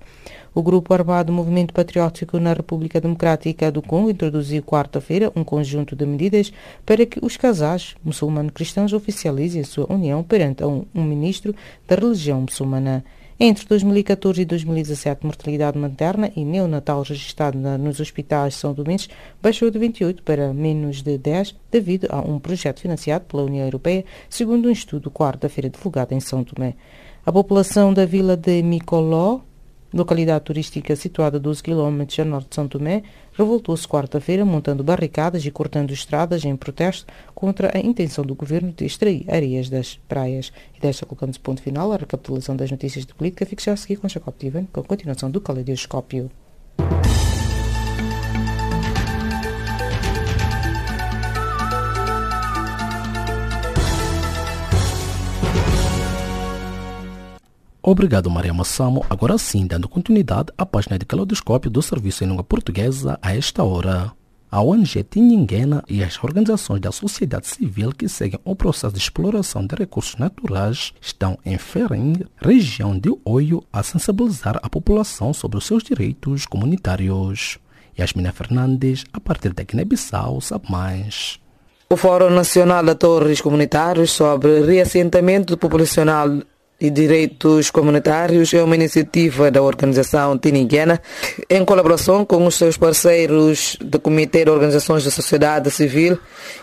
O 0.54 0.64
grupo 0.64 0.92
armado 0.92 1.32
Movimento 1.32 1.76
Patriótico 1.76 2.40
na 2.40 2.54
República 2.54 3.00
Democrática 3.00 3.72
do 3.72 3.84
Congo 3.84 4.10
introduziu 4.10 4.64
quarta-feira 4.64 5.32
um 5.36 5.44
conjunto 5.44 5.96
de 5.96 6.08
medidas 6.08 6.52
para 6.88 7.06
que 7.06 7.24
os 7.24 7.38
casais 7.38 7.94
muçulmano-cristãos 8.04 8.94
oficializem 8.94 9.64
sua 9.64 9.86
união 9.94 10.24
perante 10.24 10.64
um 10.64 11.04
ministro 11.04 11.54
da 11.88 11.96
religião 11.96 12.42
muçulmana. 12.42 13.06
Entre 13.42 13.66
2014 13.68 14.42
e 14.42 14.46
2017, 14.46 15.20
a 15.24 15.26
mortalidade 15.26 15.78
materna 15.78 16.30
e 16.36 16.44
neonatal 16.44 17.04
registrada 17.04 17.78
nos 17.78 18.02
hospitais 18.02 18.54
São 18.56 18.74
Domingos 18.74 19.08
baixou 19.42 19.72
de 19.72 19.80
28 19.80 20.24
para 20.24 20.54
menos 20.54 21.02
de 21.02 21.18
10 21.18 21.56
devido 21.72 22.08
a 22.10 22.20
um 22.20 22.38
projeto 22.38 22.82
financiado 22.82 23.24
pela 23.24 23.44
União 23.44 23.64
Europeia, 23.64 24.04
segundo 24.30 24.68
um 24.68 24.72
estudo 24.72 25.10
quarta-feira 25.10 25.70
divulgado 25.70 26.14
em 26.14 26.20
São 26.20 26.44
Tomé. 26.44 26.76
A 27.26 27.32
população 27.32 27.94
da 27.94 28.06
vila 28.06 28.36
de 28.36 28.62
Micoló, 28.62 29.40
localidade 29.94 30.46
turística 30.46 30.96
situada 30.96 31.38
a 31.38 31.40
12 31.40 31.64
km 31.64 32.02
a 32.20 32.26
norte 32.26 32.50
de 32.50 32.56
São 32.56 32.68
Tomé, 32.68 33.04
revoltou-se 33.34 33.88
quarta-feira 33.88 34.46
montando 34.46 34.84
barricadas 34.84 35.46
e 35.46 35.52
cortando 35.52 35.92
estradas 35.92 36.46
em 36.46 36.56
protesto 36.56 37.12
contra 37.34 37.76
a 37.76 37.80
intenção 37.80 38.24
do 38.24 38.36
governo 38.36 38.72
de 38.72 38.86
extrair 38.86 39.26
areias 39.28 39.70
das 39.70 40.00
praias. 40.08 40.52
E 40.78 40.80
desta 40.80 41.06
colocamos 41.06 41.38
ponto 41.38 41.62
final 41.62 41.92
à 41.92 41.98
recapitulação 41.98 42.56
das 42.56 42.70
notícias 42.70 43.06
de 43.06 43.14
política. 43.14 43.46
Fique 43.46 43.64
já 43.64 43.74
a 43.74 43.78
seguir 43.78 43.98
com 43.98 44.08
Jacob 44.08 44.34
Tivan, 44.38 44.66
com 44.72 44.80
a 44.80 44.84
continuação 44.84 45.32
do 45.32 45.42
Caleidoscópio. 45.42 46.30
Obrigado, 57.92 58.30
Maria 58.30 58.54
Massamo. 58.54 59.04
Agora 59.10 59.36
sim, 59.40 59.66
dando 59.66 59.90
continuidade 59.90 60.54
à 60.56 60.64
página 60.64 60.96
de 61.00 61.08
caleidoscópio 61.08 61.72
do 61.72 61.82
Serviço 61.82 62.24
em 62.24 62.28
Língua 62.28 62.44
Portuguesa 62.44 63.18
a 63.20 63.36
esta 63.36 63.64
hora. 63.64 64.12
A 64.52 64.62
ONG 64.62 65.04
Tinhinguena 65.04 65.84
e 65.90 66.04
as 66.04 66.24
organizações 66.24 66.82
da 66.82 66.92
sociedade 66.92 67.48
civil 67.48 67.92
que 67.92 68.08
seguem 68.08 68.40
o 68.46 68.56
processo 68.56 68.94
de 68.94 69.00
exploração 69.00 69.66
de 69.66 69.74
recursos 69.74 70.16
naturais 70.18 70.94
estão 71.02 71.40
em 71.44 71.58
Ferem, 71.58 72.14
região 72.38 72.96
de 72.96 73.12
Oio, 73.26 73.64
a 73.74 73.82
sensibilizar 73.82 74.60
a 74.62 74.70
população 74.70 75.34
sobre 75.34 75.58
os 75.58 75.66
seus 75.66 75.82
direitos 75.82 76.46
comunitários. 76.46 77.58
Yasmina 77.98 78.32
Fernandes, 78.32 79.04
a 79.12 79.20
partir 79.20 79.52
da 79.52 79.64
Guiné-Bissau, 79.64 80.40
sabe 80.42 80.72
mais. 80.72 81.40
O 81.90 81.98
Fórum 81.98 82.30
Nacional 82.30 82.84
de 82.84 82.94
Torres 82.94 83.42
Comunitários 83.42 84.12
sobre 84.12 84.62
Reassentamento 84.62 85.58
Populacional 85.58 86.40
e 86.80 86.90
Direitos 86.90 87.70
Comunitários 87.70 88.54
é 88.54 88.64
uma 88.64 88.76
iniciativa 88.76 89.52
da 89.52 89.62
organização 89.62 90.38
tiniguiana 90.38 91.02
em 91.50 91.66
colaboração 91.66 92.24
com 92.24 92.46
os 92.46 92.56
seus 92.56 92.78
parceiros 92.78 93.76
do 93.82 94.00
Comitê 94.00 94.46
de 94.46 94.52
Organizações 94.52 95.04
da 95.04 95.12
Sociedade 95.12 95.70
Civil, 95.70 96.18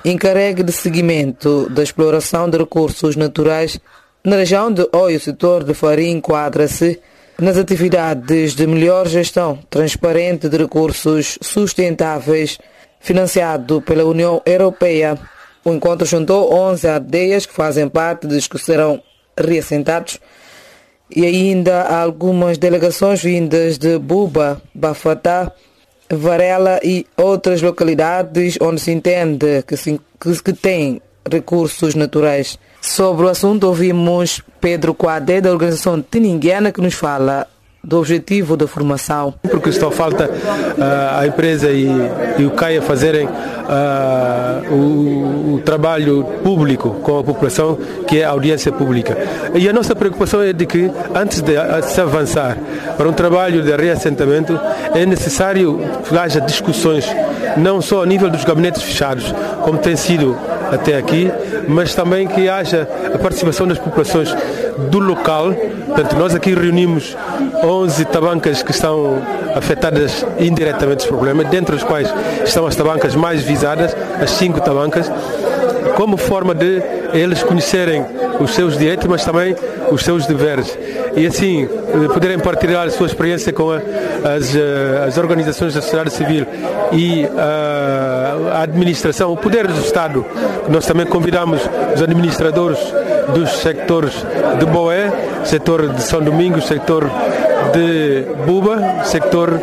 encarregue 0.05 0.63
de 0.63 0.73
seguimento 0.73 1.69
da 1.69 1.83
exploração 1.83 2.49
de 2.49 2.57
recursos 2.57 3.15
naturais 3.15 3.79
na 4.25 4.37
região 4.37 4.73
de 4.73 4.89
Oio, 4.93 5.21
setor 5.21 5.63
de 5.63 5.75
Farim, 5.75 6.13
enquadra-se 6.13 6.99
nas 7.39 7.59
atividades 7.59 8.55
de 8.55 8.67
melhor 8.67 9.07
gestão 9.07 9.59
transparente 9.69 10.49
de 10.49 10.57
recursos 10.57 11.39
sustentáveis 11.43 12.59
financiado 12.99 13.83
pela 13.83 14.05
União 14.05 14.41
Europeia. 14.47 15.19
O 15.65 15.73
encontro 15.73 16.07
juntou 16.07 16.53
11 16.55 16.89
aldeias 16.89 17.45
que 17.45 17.53
fazem 17.53 17.89
parte 17.89 18.27
dos 18.27 18.49
que 18.49 18.59
serão 18.59 19.03
reassentados 19.39 20.21
e 21.11 21.25
ainda 21.25 21.83
algumas 21.83 22.59
delegações 22.59 23.23
vindas 23.23 23.79
de 23.79 23.99
Buba, 23.99 24.61
Bafatá, 24.75 25.53
Varela 26.11 26.81
e 26.83 27.07
outras 27.17 27.63
localidades 27.63 28.59
onde 28.61 28.81
se 28.81 28.93
entende 28.93 29.63
que, 29.67 29.77
se, 29.77 30.01
que, 30.21 30.43
que 30.43 30.53
tem 30.53 31.01
recursos 31.31 31.95
naturais. 31.95 32.59
Sobre 32.81 33.27
o 33.27 33.29
assunto 33.29 33.65
ouvimos 33.65 34.41
Pedro 34.61 34.95
Quadé 34.95 35.41
da 35.41 35.51
organização 35.51 36.01
Tininguiana 36.01 36.73
que 36.73 36.81
nos 36.81 36.95
fala 36.95 37.49
do 37.87 38.01
objetivo 38.01 38.57
da 38.57 38.67
formação. 38.67 39.33
Porque 39.49 39.71
só 39.71 39.93
falta 39.93 40.29
uh, 40.29 41.21
a 41.21 41.27
empresa 41.27 41.71
e, 41.71 41.87
e, 42.37 42.45
o 42.45 42.51
CAIA 42.51 42.83
fazerem 42.83 43.27
uh, 43.27 44.75
o, 44.75 45.55
o, 45.55 45.61
trabalho 45.65 46.25
público 46.43 46.91
com 47.03 47.21
a 47.21 47.25
população, 47.25 47.79
que 48.09 48.19
é 48.19 48.25
a 48.25 48.31
audiência 48.31 48.73
pública. 48.73 49.17
E 49.55 49.69
a 49.69 49.73
nossa 49.73 49.95
preocupação 49.95 50.43
é 50.43 50.53
de 50.53 50.67
que, 50.67 50.91
antes 51.15 51.41
de 51.41 51.53
se 51.83 52.01
avançar 52.01 52.59
para 52.97 53.09
um 53.09 53.13
trabalho 53.13 53.63
de 53.63 53.75
reassentamento, 53.77 54.59
é 54.93 55.07
necessário 55.07 55.79
que 56.09 56.19
haja 56.19 56.41
discussões, 56.41 57.07
não 57.57 57.81
só 57.81 58.03
a 58.03 58.07
nível 58.07 58.29
dos 58.29 58.45
gabinetes 58.45 58.83
fechados, 58.83 59.33
como 59.63 59.79
tem 59.79 59.95
sido 59.95 60.37
até 60.73 60.97
aqui, 60.97 61.31
mas 61.69 61.95
também 61.95 62.27
que 62.27 62.49
haja 62.49 62.89
a 63.15 63.19
participação 63.19 63.67
das 63.67 63.79
populações 63.79 64.35
do 64.91 64.99
local. 64.99 65.53
Portanto, 65.53 66.17
nós 66.17 66.35
aqui 66.35 66.55
reunimos 66.55 67.17
11 67.63 68.05
tabancas 68.07 68.63
que 68.63 68.71
estão 68.71 69.23
afetadas 69.55 70.25
indiretamente 70.39 70.99
dos 70.99 71.07
problemas, 71.07 71.49
dentre 71.49 71.77
as 71.77 71.83
quais 71.83 72.13
estão 72.45 72.67
as 72.67 72.77
tabancas 72.77 73.15
mais 73.15 73.43
visadas, 73.43 73.97
as 74.21 74.31
cinco 74.31 74.61
tabancas, 74.61 75.11
como 75.95 76.17
forma 76.17 76.55
de 76.55 76.83
eles 77.13 77.43
conhecerem 77.43 78.05
os 78.39 78.55
seus 78.55 78.77
direitos, 78.77 79.07
mas 79.07 79.25
também 79.25 79.57
os 79.91 80.03
seus 80.03 80.27
deveres. 80.27 80.77
E 81.17 81.27
assim 81.27 81.65
eh, 81.65 82.09
poderem 82.13 82.39
partilhar 82.39 82.87
a 82.87 82.91
sua 82.91 83.07
experiência 83.07 83.53
com 83.53 83.71
a, 83.71 83.77
as, 84.37 84.55
eh, 84.55 85.05
as 85.07 85.17
organizações 85.19 85.75
da 85.75 85.81
sociedade 85.81 86.13
civil 86.13 86.47
e 86.93 87.25
a, 87.25 87.29
eh, 87.29 88.51
a 88.53 88.63
administração, 88.63 89.33
o 89.33 89.37
poder 89.37 89.67
do 89.67 89.81
Estado. 89.81 90.25
Nós 90.69 90.87
também 90.87 91.07
convidamos 91.07 91.61
os 91.95 92.03
administradores 92.03 92.79
dos 93.35 93.51
sectores 93.59 94.13
de 94.59 94.67
Boé, 94.67 95.13
setor 95.45 95.89
de 95.89 96.03
São 96.03 96.23
Domingos, 96.23 96.67
setor 96.67 97.11
de 97.73 98.25
Buba, 98.47 99.05
sector 99.05 99.61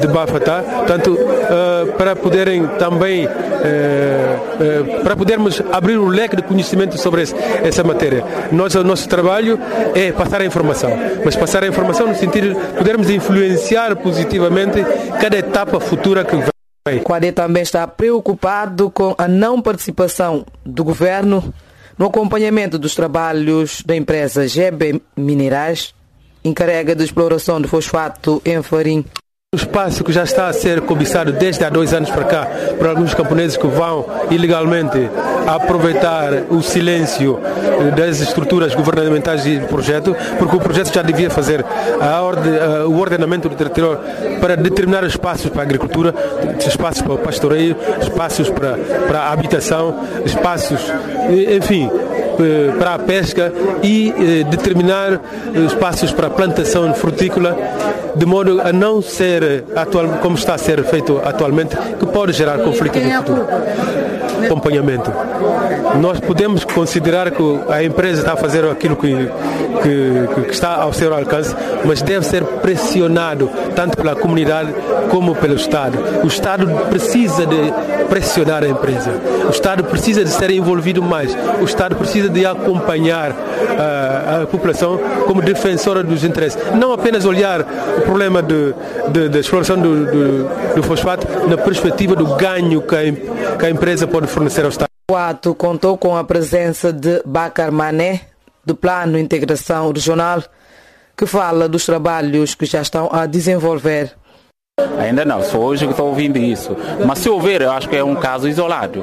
de 0.00 0.06
Bafatá, 0.08 0.62
portanto, 0.62 1.12
uh, 1.12 1.92
para 1.92 2.16
poderem 2.16 2.66
também, 2.78 3.26
uh, 3.26 3.30
uh, 3.30 5.02
para 5.02 5.16
podermos 5.16 5.62
abrir 5.72 5.96
o 5.96 6.06
leque 6.06 6.36
de 6.36 6.42
conhecimento 6.42 6.98
sobre 6.98 7.22
essa 7.22 7.84
matéria. 7.84 8.24
Nós, 8.52 8.74
o 8.74 8.84
nosso 8.84 9.08
trabalho 9.08 9.58
é 9.94 10.12
passar 10.12 10.40
a 10.40 10.44
informação, 10.44 10.90
mas 11.24 11.36
passar 11.36 11.64
a 11.64 11.68
informação 11.68 12.06
no 12.06 12.14
sentido 12.14 12.54
de 12.54 12.54
podermos 12.76 13.10
influenciar 13.10 13.96
positivamente 13.96 14.84
cada 15.20 15.36
etapa 15.36 15.80
futura 15.80 16.24
que 16.24 16.36
vem. 16.36 17.02
Quadé 17.02 17.32
também 17.32 17.62
está 17.62 17.86
preocupado 17.86 18.90
com 18.90 19.14
a 19.18 19.26
não 19.26 19.60
participação 19.60 20.46
do 20.64 20.84
governo 20.84 21.52
no 21.98 22.06
acompanhamento 22.06 22.78
dos 22.78 22.94
trabalhos 22.94 23.82
da 23.84 23.96
empresa 23.96 24.46
GB 24.46 25.00
Minerais, 25.16 25.94
encarrega 26.44 26.94
de 26.94 27.02
exploração 27.02 27.60
de 27.60 27.68
fosfato 27.68 28.40
em 28.44 28.62
Farim. 28.62 29.04
O 29.54 29.56
espaço 29.56 30.02
que 30.02 30.12
já 30.12 30.24
está 30.24 30.48
a 30.48 30.52
ser 30.52 30.80
cobiçado 30.80 31.32
desde 31.32 31.64
há 31.64 31.70
dois 31.70 31.94
anos 31.94 32.10
para 32.10 32.24
cá 32.24 32.48
por 32.76 32.88
alguns 32.88 33.14
camponeses 33.14 33.56
que 33.56 33.66
vão 33.66 34.04
ilegalmente 34.28 35.08
aproveitar 35.46 36.42
o 36.50 36.60
silêncio 36.60 37.38
das 37.96 38.20
estruturas 38.20 38.74
governamentais 38.74 39.44
do 39.44 39.66
projeto, 39.68 40.16
porque 40.36 40.56
o 40.56 40.58
projeto 40.58 40.92
já 40.92 41.00
devia 41.00 41.30
fazer 41.30 41.64
ordem, 42.20 42.52
o 42.86 42.98
ordenamento 42.98 43.48
do 43.48 43.54
território 43.54 44.00
para 44.40 44.56
determinar 44.56 45.04
espaços 45.04 45.48
para 45.48 45.62
a 45.62 45.64
agricultura, 45.64 46.12
espaços 46.66 47.00
para 47.00 47.14
o 47.14 47.18
pastoreio, 47.18 47.76
espaços 48.02 48.50
para, 48.50 48.76
para 49.06 49.20
a 49.20 49.32
habitação, 49.32 50.06
espaços, 50.24 50.80
enfim, 51.56 51.88
para 52.78 52.94
a 52.94 52.98
pesca 52.98 53.52
e 53.82 54.12
determinar 54.50 55.20
espaços 55.66 56.12
para 56.12 56.30
plantação 56.30 56.92
frutícola, 56.94 57.56
de 58.14 58.26
modo 58.26 58.60
a 58.60 58.72
não 58.72 59.02
ser 59.02 59.64
atual, 59.74 60.18
como 60.20 60.36
está 60.36 60.54
a 60.54 60.58
ser 60.58 60.82
feito 60.84 61.20
atualmente, 61.24 61.76
que 61.98 62.06
pode 62.06 62.32
gerar 62.32 62.58
conflito 62.58 62.98
no 62.98 63.10
futuro. 63.10 63.46
Acompanhamento. 64.44 65.10
Nós 66.00 66.20
podemos 66.20 66.64
considerar 66.64 67.30
que 67.30 67.42
a 67.70 67.82
empresa 67.82 68.20
está 68.20 68.34
a 68.34 68.36
fazer 68.36 68.64
aquilo 68.68 68.96
que, 68.96 69.08
que, 69.82 70.42
que 70.44 70.52
está 70.52 70.74
ao 70.76 70.92
seu 70.92 71.14
alcance, 71.14 71.54
mas 71.84 72.02
deve 72.02 72.24
ser 72.24 72.44
pressionado 72.44 73.50
tanto 73.74 73.96
pela 73.96 74.14
comunidade 74.14 74.74
como 75.10 75.34
pelo 75.34 75.54
Estado. 75.54 75.98
O 76.22 76.26
Estado 76.26 76.66
precisa 76.90 77.46
de 77.46 77.72
pressionar 78.08 78.62
a 78.62 78.68
empresa. 78.68 79.12
O 79.46 79.50
Estado 79.50 79.84
precisa 79.84 80.24
de 80.24 80.30
ser 80.30 80.50
envolvido 80.50 81.02
mais. 81.02 81.36
O 81.60 81.64
Estado 81.64 81.96
precisa 81.96 82.25
de 82.28 82.44
acompanhar 82.44 83.30
uh, 83.32 84.42
a 84.42 84.46
população 84.46 84.98
como 85.26 85.42
defensora 85.42 86.02
dos 86.02 86.24
interesses. 86.24 86.58
Não 86.74 86.92
apenas 86.92 87.24
olhar 87.24 87.60
o 87.60 88.02
problema 88.02 88.42
de 88.42 88.74
exploração 89.38 89.80
do, 89.80 90.06
do, 90.06 90.74
do, 90.76 90.82
fosfato 90.82 91.26
na 91.48 91.56
perspectiva 91.56 92.14
do 92.14 92.36
ganho 92.36 92.82
que 92.82 92.94
a, 92.94 93.56
que 93.56 93.66
a 93.66 93.70
empresa 93.70 94.06
pode 94.06 94.26
fornecer 94.26 94.62
ao 94.62 94.70
Estado. 94.70 94.88
O 95.10 95.14
ato 95.14 95.54
contou 95.54 95.96
com 95.96 96.16
a 96.16 96.24
presença 96.24 96.92
de 96.92 97.22
Bakar 97.24 97.70
Mané, 97.70 98.22
do 98.64 98.74
Plano 98.74 99.18
Integração 99.18 99.92
Regional, 99.92 100.42
que 101.16 101.26
fala 101.26 101.68
dos 101.68 101.86
trabalhos 101.86 102.54
que 102.54 102.66
já 102.66 102.82
estão 102.82 103.08
a 103.12 103.24
desenvolver 103.26 104.12
Ainda 105.00 105.24
não, 105.24 105.42
só 105.42 105.56
hoje 105.56 105.86
que 105.86 105.92
estou 105.92 106.08
ouvindo 106.08 106.36
isso. 106.36 106.76
Mas 107.06 107.20
se 107.20 107.30
houver, 107.30 107.62
eu 107.62 107.70
acho 107.70 107.88
que 107.88 107.96
é 107.96 108.04
um 108.04 108.14
caso 108.14 108.46
isolado. 108.46 109.02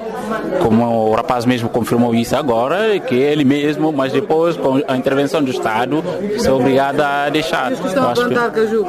Como 0.62 0.86
o 1.10 1.16
rapaz 1.16 1.46
mesmo 1.46 1.68
confirmou 1.68 2.14
isso 2.14 2.36
agora, 2.36 3.00
que 3.00 3.16
ele 3.16 3.44
mesmo, 3.44 3.92
mas 3.92 4.12
depois, 4.14 4.56
com 4.56 4.84
a 4.88 4.96
intervenção 4.96 5.42
do 5.42 5.50
Estado, 5.50 6.04
se 6.38 6.48
é 6.48 6.52
obrigado 6.52 7.02
a 7.02 7.28
deixar. 7.30 7.72
Estão 7.72 8.08
a 8.08 8.14
plantar 8.14 8.52
caju? 8.52 8.86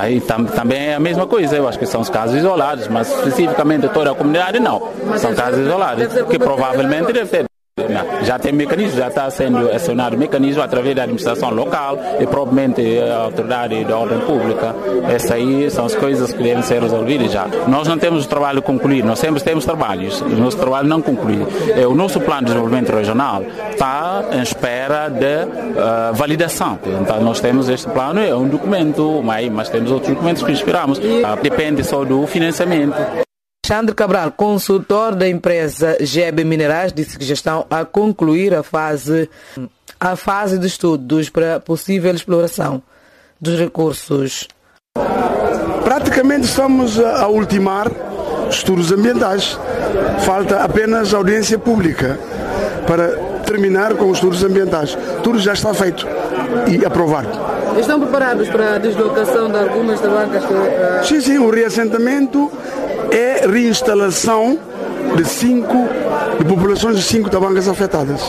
Aí, 0.00 0.18
tam, 0.22 0.46
também 0.46 0.78
é 0.78 0.94
a 0.94 1.00
mesma 1.00 1.26
coisa, 1.26 1.56
eu 1.56 1.68
acho 1.68 1.78
que 1.78 1.84
são 1.84 2.00
os 2.00 2.08
casos 2.08 2.36
isolados, 2.36 2.88
mas 2.88 3.06
especificamente 3.10 3.86
toda 3.88 4.12
a 4.12 4.14
comunidade 4.14 4.58
não. 4.58 4.80
São 5.18 5.34
casos 5.34 5.60
isolados, 5.60 6.06
que 6.30 6.38
provavelmente 6.38 7.12
deve 7.12 7.26
ter. 7.28 7.53
Já 8.22 8.38
tem 8.38 8.52
mecanismo, 8.52 8.98
já 8.98 9.08
está 9.08 9.28
sendo 9.30 9.68
acionado 9.68 10.16
mecanismo 10.16 10.62
através 10.62 10.94
da 10.94 11.02
administração 11.02 11.50
local 11.50 11.98
e 12.20 12.26
provavelmente 12.26 13.00
a 13.00 13.16
autoridade 13.16 13.84
da 13.84 13.98
ordem 13.98 14.20
pública. 14.20 14.72
Essas 15.12 15.32
aí 15.32 15.68
são 15.72 15.84
as 15.84 15.94
coisas 15.96 16.32
que 16.32 16.40
devem 16.40 16.62
ser 16.62 16.80
resolvidas 16.80 17.32
já. 17.32 17.48
Nós 17.66 17.88
não 17.88 17.98
temos 17.98 18.26
o 18.26 18.28
trabalho 18.28 18.62
concluído, 18.62 19.06
nós 19.06 19.18
sempre 19.18 19.42
temos 19.42 19.64
trabalhos, 19.64 20.20
o 20.20 20.28
nosso 20.28 20.56
trabalho 20.56 20.86
não 20.86 21.02
concluído. 21.02 21.48
É, 21.76 21.84
o 21.84 21.96
nosso 21.96 22.20
plano 22.20 22.42
de 22.42 22.46
desenvolvimento 22.46 22.92
regional 22.92 23.42
está 23.42 24.24
em 24.32 24.42
espera 24.42 25.08
de 25.08 25.24
uh, 25.24 26.14
validação. 26.14 26.78
Então 27.00 27.20
nós 27.22 27.40
temos 27.40 27.68
este 27.68 27.88
plano, 27.90 28.20
é 28.20 28.32
um 28.32 28.46
documento, 28.46 29.20
mas, 29.24 29.50
mas 29.50 29.68
temos 29.68 29.90
outros 29.90 30.14
documentos 30.14 30.44
que 30.44 30.52
inspiramos. 30.52 30.98
Uh, 30.98 31.42
depende 31.42 31.82
só 31.82 32.04
do 32.04 32.24
financiamento. 32.28 33.23
Alexandre 33.64 33.94
Cabral, 33.94 34.30
consultor 34.30 35.14
da 35.14 35.26
empresa 35.26 35.96
GEB 35.98 36.44
Minerais, 36.44 36.92
disse 36.92 37.18
que 37.18 37.24
já 37.24 37.32
estão 37.32 37.64
a 37.70 37.82
concluir 37.82 38.52
a 38.52 38.62
fase, 38.62 39.26
a 39.98 40.14
fase 40.16 40.58
de 40.58 40.66
estudos 40.66 41.30
para 41.30 41.58
possível 41.60 42.14
exploração 42.14 42.82
dos 43.40 43.58
recursos. 43.58 44.46
Praticamente 45.82 46.44
estamos 46.44 47.00
a 47.00 47.26
ultimar 47.26 47.90
estudos 48.50 48.92
ambientais. 48.92 49.58
Falta 50.26 50.62
apenas 50.62 51.14
audiência 51.14 51.58
pública 51.58 52.20
para 52.86 53.16
terminar 53.46 53.94
com 53.94 54.10
os 54.10 54.18
estudos 54.18 54.44
ambientais. 54.44 54.94
Tudo 55.22 55.38
já 55.38 55.54
está 55.54 55.72
feito 55.72 56.06
e 56.68 56.84
aprovado. 56.84 57.30
Estão 57.80 57.98
preparados 57.98 58.46
para 58.50 58.74
a 58.74 58.78
deslocação 58.78 59.50
de 59.50 59.56
algumas 59.56 60.00
bancas? 60.02 60.44
Que, 60.44 60.52
uh... 60.52 61.04
Sim, 61.04 61.20
sim, 61.20 61.38
o 61.38 61.50
reassentamento 61.50 62.52
é 63.16 63.46
reinstalação 63.46 64.58
de 65.16 65.24
cinco 65.24 65.88
de 66.38 66.44
populações 66.44 66.96
de 66.96 67.02
cinco 67.02 67.30
tabancas 67.30 67.68
afetadas. 67.68 68.20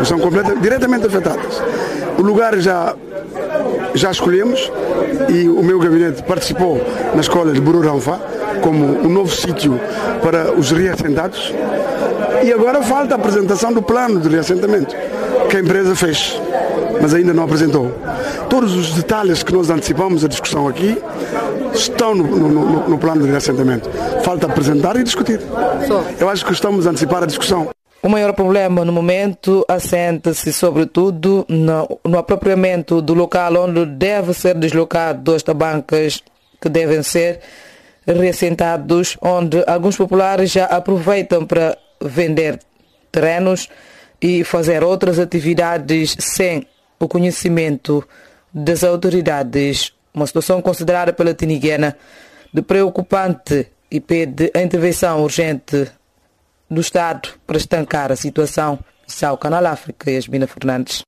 Estão 0.00 0.18
completamente, 0.18 0.62
diretamente 0.62 1.06
afetadas. 1.06 1.62
O 2.18 2.22
lugar 2.22 2.56
já 2.58 2.94
já 3.94 4.10
escolhemos 4.10 4.70
e 5.28 5.48
o 5.48 5.62
meu 5.62 5.78
gabinete 5.78 6.22
participou 6.22 6.80
na 7.14 7.20
escola 7.20 7.52
de 7.52 7.60
Bururanfa 7.60 8.18
como 8.62 9.04
um 9.04 9.08
novo 9.08 9.34
sítio 9.34 9.78
para 10.22 10.52
os 10.52 10.70
reassentados. 10.70 11.52
E 12.44 12.52
agora 12.52 12.82
falta 12.82 13.14
a 13.14 13.18
apresentação 13.18 13.72
do 13.72 13.82
plano 13.82 14.20
de 14.20 14.28
reassentamento 14.28 14.94
que 15.48 15.56
a 15.56 15.60
empresa 15.60 15.94
fez, 15.94 16.40
mas 17.00 17.12
ainda 17.12 17.34
não 17.34 17.44
apresentou. 17.44 17.92
Todos 18.52 18.74
os 18.74 18.92
detalhes 18.92 19.42
que 19.42 19.50
nós 19.50 19.70
antecipamos 19.70 20.22
a 20.26 20.28
discussão 20.28 20.68
aqui 20.68 20.98
estão 21.72 22.14
no, 22.14 22.26
no, 22.26 22.86
no 22.90 22.98
plano 22.98 23.24
de 23.24 23.30
reassentamento. 23.30 23.88
Falta 24.22 24.46
apresentar 24.46 24.94
e 24.96 25.02
discutir. 25.02 25.40
Eu 26.20 26.28
acho 26.28 26.44
que 26.44 26.52
estamos 26.52 26.86
a 26.86 26.90
antecipar 26.90 27.22
a 27.22 27.26
discussão. 27.26 27.70
O 28.02 28.10
maior 28.10 28.34
problema 28.34 28.84
no 28.84 28.92
momento 28.92 29.64
assenta-se, 29.66 30.52
sobretudo, 30.52 31.46
no, 31.48 31.98
no 32.04 32.18
apropriamento 32.18 33.00
do 33.00 33.14
local 33.14 33.54
onde 33.56 33.86
deve 33.86 34.34
ser 34.34 34.54
deslocado 34.54 35.34
as 35.34 35.42
tabancas 35.42 36.22
que 36.60 36.68
devem 36.68 37.02
ser 37.02 37.40
reassentados, 38.06 39.16
onde 39.22 39.64
alguns 39.66 39.96
populares 39.96 40.50
já 40.50 40.66
aproveitam 40.66 41.46
para 41.46 41.74
vender 42.02 42.60
terrenos 43.10 43.70
e 44.20 44.44
fazer 44.44 44.84
outras 44.84 45.18
atividades 45.18 46.14
sem 46.20 46.66
o 47.00 47.08
conhecimento 47.08 48.06
das 48.52 48.84
autoridades 48.84 49.92
uma 50.14 50.26
situação 50.26 50.60
considerada 50.60 51.12
pela 51.12 51.34
Tiniguena 51.34 51.96
de 52.52 52.62
preocupante 52.62 53.68
e 53.90 54.00
pede 54.00 54.50
a 54.54 54.62
intervenção 54.62 55.22
urgente 55.22 55.90
do 56.70 56.80
Estado 56.80 57.30
para 57.46 57.56
estancar 57.56 58.12
a 58.12 58.16
situação. 58.16 58.78
Isso 59.06 59.24
é 59.24 59.36
Canal 59.36 59.66
África, 59.66 60.10
Yasmina 60.10 60.46
Fernandes. 60.46 61.02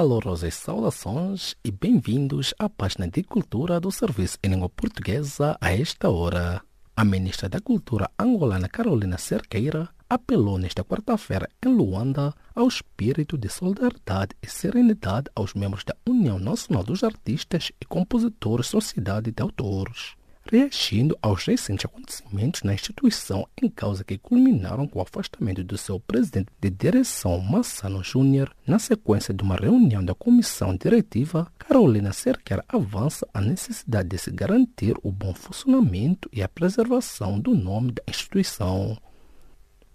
Calorosas 0.00 0.54
saudações 0.54 1.54
e 1.62 1.70
bem-vindos 1.70 2.54
à 2.58 2.70
página 2.70 3.06
de 3.06 3.22
cultura 3.22 3.78
do 3.78 3.92
Serviço 3.92 4.38
em 4.42 4.48
Língua 4.48 4.70
Portuguesa 4.70 5.58
a 5.60 5.74
esta 5.74 6.08
hora. 6.08 6.62
A 6.96 7.04
ministra 7.04 7.50
da 7.50 7.60
Cultura 7.60 8.10
angolana 8.18 8.66
Carolina 8.66 9.18
Cerqueira 9.18 9.90
apelou 10.08 10.56
nesta 10.56 10.82
quarta-feira 10.82 11.50
em 11.62 11.68
Luanda 11.68 12.32
ao 12.54 12.66
espírito 12.66 13.36
de 13.36 13.50
solidariedade 13.50 14.34
e 14.42 14.46
serenidade 14.46 15.28
aos 15.34 15.52
membros 15.52 15.84
da 15.84 15.94
União 16.08 16.38
Nacional 16.38 16.82
dos 16.82 17.04
Artistas 17.04 17.70
e 17.78 17.84
Compositores 17.84 18.68
Sociedade 18.68 19.30
de 19.30 19.42
Autores 19.42 20.16
reagindo 20.50 21.16
aos 21.20 21.44
recentes 21.44 21.84
acontecimentos 21.84 22.62
na 22.62 22.74
instituição 22.74 23.46
em 23.60 23.68
causa 23.68 24.04
que 24.04 24.18
culminaram 24.18 24.86
com 24.86 24.98
o 24.98 25.02
afastamento 25.02 25.62
do 25.62 25.76
seu 25.76 26.00
presidente 26.00 26.48
de 26.60 26.70
direção, 26.70 27.40
Massano 27.40 28.02
Júnior, 28.02 28.54
na 28.66 28.78
sequência 28.78 29.32
de 29.34 29.42
uma 29.42 29.56
reunião 29.56 30.04
da 30.04 30.14
comissão 30.14 30.76
diretiva, 30.76 31.50
Carolina 31.58 32.12
Cerqueira 32.12 32.64
avança 32.68 33.26
a 33.32 33.40
necessidade 33.40 34.08
de 34.08 34.18
se 34.18 34.30
garantir 34.30 34.94
o 35.02 35.12
bom 35.12 35.34
funcionamento 35.34 36.28
e 36.32 36.42
a 36.42 36.48
preservação 36.48 37.38
do 37.38 37.54
nome 37.54 37.92
da 37.92 38.02
instituição. 38.08 38.96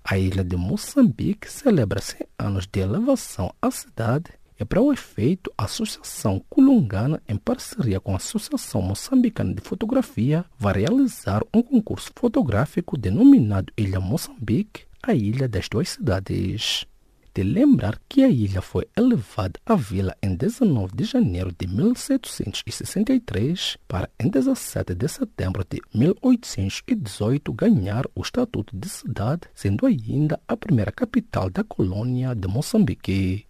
A 0.04 0.18
ilha 0.18 0.44
de 0.44 0.56
Moçambique 0.56 1.52
celebra 1.52 2.00
100 2.00 2.28
anos 2.38 2.68
de 2.72 2.80
elevação 2.80 3.52
à 3.62 3.72
cidade 3.72 4.32
e 4.60 4.64
para 4.64 4.82
o 4.82 4.94
efeito, 4.94 5.52
a 5.58 5.66
Associação 5.66 6.42
Culungana, 6.50 7.22
em 7.28 7.36
parceria 7.36 8.00
com 8.00 8.14
a 8.14 8.18
Associação 8.18 8.82
Moçambicana 8.82 9.54
de 9.54 9.62
Fotografia, 9.62 10.46
vai 10.58 10.80
realizar 10.80 11.44
um 11.54 11.62
concurso 11.62 12.10
fotográfico 12.16 12.98
denominado 12.98 13.74
Ilha 13.78 14.00
Moçambique, 14.00 14.86
a 15.04 15.14
ilha 15.14 15.48
das 15.48 15.68
duas 15.68 15.90
cidades. 15.90 16.88
De 17.34 17.44
lembrar 17.44 18.00
que 18.08 18.24
a 18.24 18.30
ilha 18.30 18.62
foi 18.62 18.88
elevada 18.96 19.60
à 19.66 19.76
vila 19.76 20.16
em 20.24 20.34
19 20.34 20.96
de 20.96 21.04
janeiro 21.04 21.54
de 21.60 21.68
1763 21.68 23.78
para 23.90 24.10
em 24.18 24.30
17 24.30 24.96
de 24.96 25.08
setembro 25.10 25.66
de 25.70 25.82
1818 25.94 27.52
ganhar 27.52 28.06
o 28.16 28.22
estatuto 28.22 28.74
de 28.74 28.88
cidade, 28.88 29.42
sendo 29.54 29.86
ainda 29.86 30.40
a 30.48 30.56
primeira 30.56 30.94
capital 30.94 31.50
da 31.50 31.62
colônia 31.62 32.34
de 32.34 32.48
Moçambique. 32.48 33.46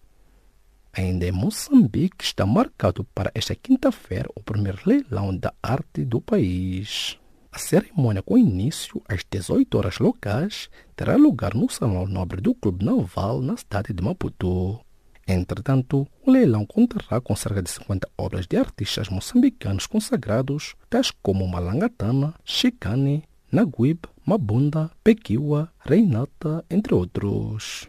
Ainda 0.96 1.26
em 1.26 1.32
Moçambique 1.32 2.24
está 2.24 2.46
marcado 2.46 3.04
para 3.14 3.30
esta 3.34 3.54
quinta-feira 3.54 4.30
o 4.34 4.42
primeiro 4.42 4.78
leilão 4.86 5.36
da 5.36 5.52
arte 5.62 6.06
do 6.06 6.22
país. 6.22 7.18
A 7.52 7.58
cerimônia 7.58 8.22
com 8.22 8.38
início 8.38 9.02
às 9.06 9.22
18 9.30 9.76
horas 9.76 9.98
locais 9.98 10.70
terá 10.96 11.14
lugar 11.16 11.54
no 11.54 11.68
Salão 11.68 12.06
Nobre 12.06 12.40
do 12.40 12.54
Clube 12.54 12.82
Naval 12.82 13.42
na 13.42 13.58
cidade 13.58 13.92
de 13.92 14.02
Maputo. 14.02 14.80
Entretanto, 15.28 16.08
o 16.24 16.30
leilão 16.30 16.64
contará 16.64 17.20
com 17.20 17.36
cerca 17.36 17.62
de 17.62 17.68
50 17.68 18.08
obras 18.16 18.46
de 18.46 18.56
artistas 18.56 19.10
moçambicanos 19.10 19.86
consagrados, 19.86 20.76
tais 20.88 21.10
como 21.22 21.46
Malangatana, 21.46 22.32
Chicane, 22.42 23.22
Naguib, 23.52 23.98
Mabunda, 24.24 24.90
Pequiwa, 25.04 25.70
Reinata, 25.78 26.64
entre 26.70 26.94
outros. 26.94 27.86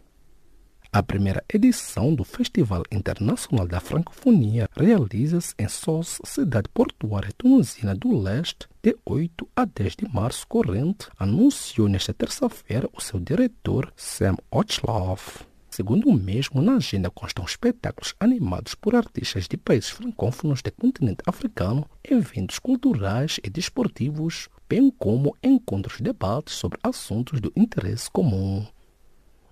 A 0.91 1.03
primeira 1.03 1.43
edição 1.53 2.15
do 2.15 2.23
Festival 2.23 2.83
Internacional 2.89 3.67
da 3.67 3.79
Francofonia 3.79 4.69
realiza-se 4.73 5.53
em 5.59 5.67
Sos, 5.67 6.19
cidade 6.23 6.69
portuária 6.73 7.31
tunisina 7.37 7.93
do 7.93 8.17
leste, 8.17 8.67
de 8.81 8.95
8 9.05 9.49
a 9.53 9.65
10 9.65 9.95
de 9.97 10.07
março 10.13 10.47
corrente, 10.47 11.09
anunciou 11.19 11.89
nesta 11.89 12.13
terça-feira 12.13 12.89
o 12.93 13.01
seu 13.01 13.19
diretor 13.19 13.91
Sam 13.97 14.37
Ochlov. 14.49 15.45
Segundo 15.69 16.09
o 16.09 16.13
mesmo, 16.13 16.61
na 16.61 16.77
agenda 16.77 17.11
constam 17.11 17.43
espetáculos 17.43 18.15
animados 18.19 18.73
por 18.73 18.95
artistas 18.95 19.47
de 19.47 19.57
países 19.57 19.89
francófonos 19.89 20.61
do 20.61 20.71
continente 20.71 21.21
africano, 21.27 21.87
eventos 22.03 22.59
culturais 22.59 23.39
e 23.43 23.49
desportivos, 23.49 24.47
bem 24.69 24.89
como 24.89 25.35
encontros 25.43 25.99
e 25.99 26.03
debates 26.03 26.55
sobre 26.55 26.79
assuntos 26.81 27.41
do 27.41 27.51
interesse 27.55 28.09
comum. 28.09 28.65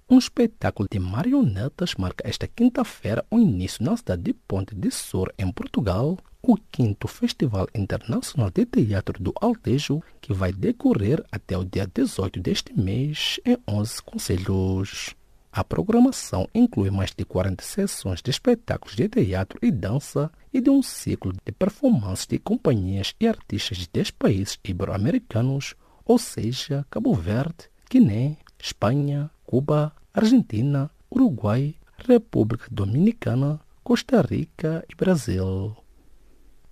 Um 0.08 0.20
espetáculo 0.20 0.88
de 0.92 1.00
marionetas 1.00 1.96
marca 1.96 2.30
esta 2.30 2.48
quinta-feira 2.48 3.26
o 3.32 3.40
início 3.40 3.84
na 3.84 3.98
cidade 3.98 4.22
de 4.22 4.34
Ponte 4.34 4.76
de 4.76 4.92
Sor, 4.92 5.34
em 5.36 5.52
Portugal, 5.52 6.16
o 6.44 6.56
quinto 6.72 7.08
Festival 7.08 7.68
Internacional 7.74 8.52
de 8.52 8.68
Teatro 8.68 9.20
do 9.20 9.34
Altejo, 9.42 10.04
que 10.22 10.32
vai 10.32 10.54
decorrer 10.54 11.26
até 11.32 11.58
o 11.58 11.66
dia 11.66 11.90
18 11.92 12.40
deste 12.40 12.80
mês 12.80 13.40
em 13.44 13.58
11 13.68 14.04
conselhos. 14.04 15.16
A 15.52 15.64
programação 15.64 16.48
inclui 16.54 16.92
mais 16.92 17.12
de 17.12 17.26
40 17.26 17.64
sessões 17.64 18.22
de 18.22 18.30
espetáculos 18.30 18.96
de 18.96 19.10
teatro 19.10 19.58
e 19.64 19.72
dança 19.72 20.32
e 20.54 20.62
de 20.62 20.70
um 20.70 20.84
ciclo 20.84 21.34
de 21.44 21.52
performances 21.52 22.28
de 22.28 22.38
companhias 22.38 23.16
e 23.20 23.28
artistas 23.28 23.80
de 23.80 23.90
10 23.92 24.12
países 24.12 24.60
ibero-americanos, 24.64 25.74
ou 26.06 26.20
seja, 26.20 26.86
Cabo 26.92 27.16
Verde, 27.16 27.72
Guiné, 27.90 28.38
Espanha, 28.66 29.30
Cuba, 29.46 29.94
Argentina, 30.12 30.90
Uruguai, 31.12 31.76
República 32.00 32.66
Dominicana, 32.72 33.60
Costa 33.84 34.22
Rica 34.22 34.84
e 34.90 34.96
Brasil. 34.96 35.78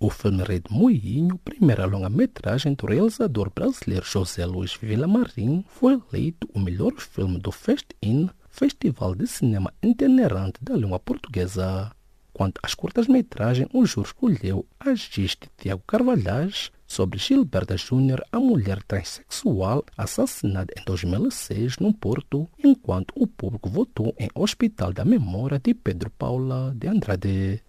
O 0.00 0.10
filme 0.10 0.42
Rede 0.42 0.72
Moinho, 0.72 1.38
primeira 1.38 1.86
longa-metragem 1.86 2.74
do 2.74 2.86
realizador 2.86 3.48
brasileiro 3.54 4.04
José 4.04 4.44
Luiz 4.44 4.74
Villamarim, 4.74 5.64
foi 5.68 6.02
eleito 6.10 6.48
o 6.52 6.58
melhor 6.58 6.94
filme 6.94 7.38
do 7.38 7.52
Fest-In, 7.52 8.28
Festival 8.50 9.14
de 9.14 9.28
Cinema 9.28 9.72
Itinerante 9.80 10.58
da 10.60 10.74
Língua 10.74 10.98
Portuguesa. 10.98 11.92
Quanto 12.32 12.60
às 12.64 12.74
curtas-metragens, 12.74 13.68
o 13.72 13.86
júri 13.86 14.08
escolheu 14.08 14.66
Agis 14.80 15.36
de 15.40 15.48
Tiago 15.56 15.84
Carvalhais, 15.86 16.72
sobre 16.86 17.18
Gilberta 17.18 17.76
Júnior, 17.76 18.24
a 18.30 18.38
mulher 18.38 18.82
transexual 18.82 19.84
assassinada 19.96 20.72
em 20.78 20.84
2006 20.84 21.78
no 21.78 21.92
Porto, 21.92 22.48
enquanto 22.62 23.12
o 23.16 23.26
público 23.26 23.68
votou 23.68 24.14
em 24.18 24.28
Hospital 24.34 24.92
da 24.92 25.04
Memória 25.04 25.58
de 25.58 25.74
Pedro 25.74 26.10
Paula 26.10 26.74
de 26.76 26.88
Andrade. 26.88 27.62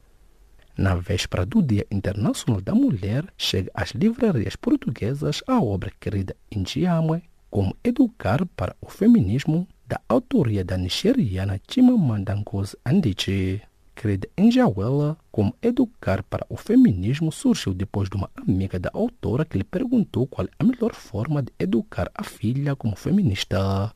Na 0.77 0.95
véspera 0.95 1.45
do 1.45 1.61
Dia 1.61 1.85
Internacional 1.89 2.61
da 2.61 2.75
Mulher, 2.75 3.25
chega 3.37 3.71
às 3.73 3.91
livrarias 3.91 4.55
portuguesas 4.55 5.41
a 5.47 5.61
obra 5.61 5.91
querida 5.99 6.35
Indiamwe, 6.51 7.23
Como 7.49 7.75
Educar 7.83 8.45
para 8.45 8.75
o 8.81 8.89
Feminismo, 8.89 9.67
da 9.87 10.01
autoria 10.09 10.65
da 10.65 10.77
nigeriana 10.77 11.61
Chimamanda 11.69 12.35
Ngozi 12.35 12.75
Adichie 12.83 13.61
querida 13.95 14.27
Enjauela, 14.37 15.17
como 15.31 15.55
educar 15.61 16.21
para 16.23 16.45
o 16.49 16.57
feminismo 16.57 17.31
surgiu 17.31 17.73
depois 17.73 18.09
de 18.09 18.17
uma 18.17 18.29
amiga 18.35 18.77
da 18.77 18.91
autora 18.93 19.45
que 19.45 19.57
lhe 19.57 19.63
perguntou 19.63 20.27
qual 20.27 20.45
é 20.47 20.51
a 20.59 20.63
melhor 20.63 20.93
forma 20.93 21.41
de 21.41 21.51
educar 21.57 22.11
a 22.13 22.23
filha 22.23 22.75
como 22.75 22.95
feminista. 22.95 23.93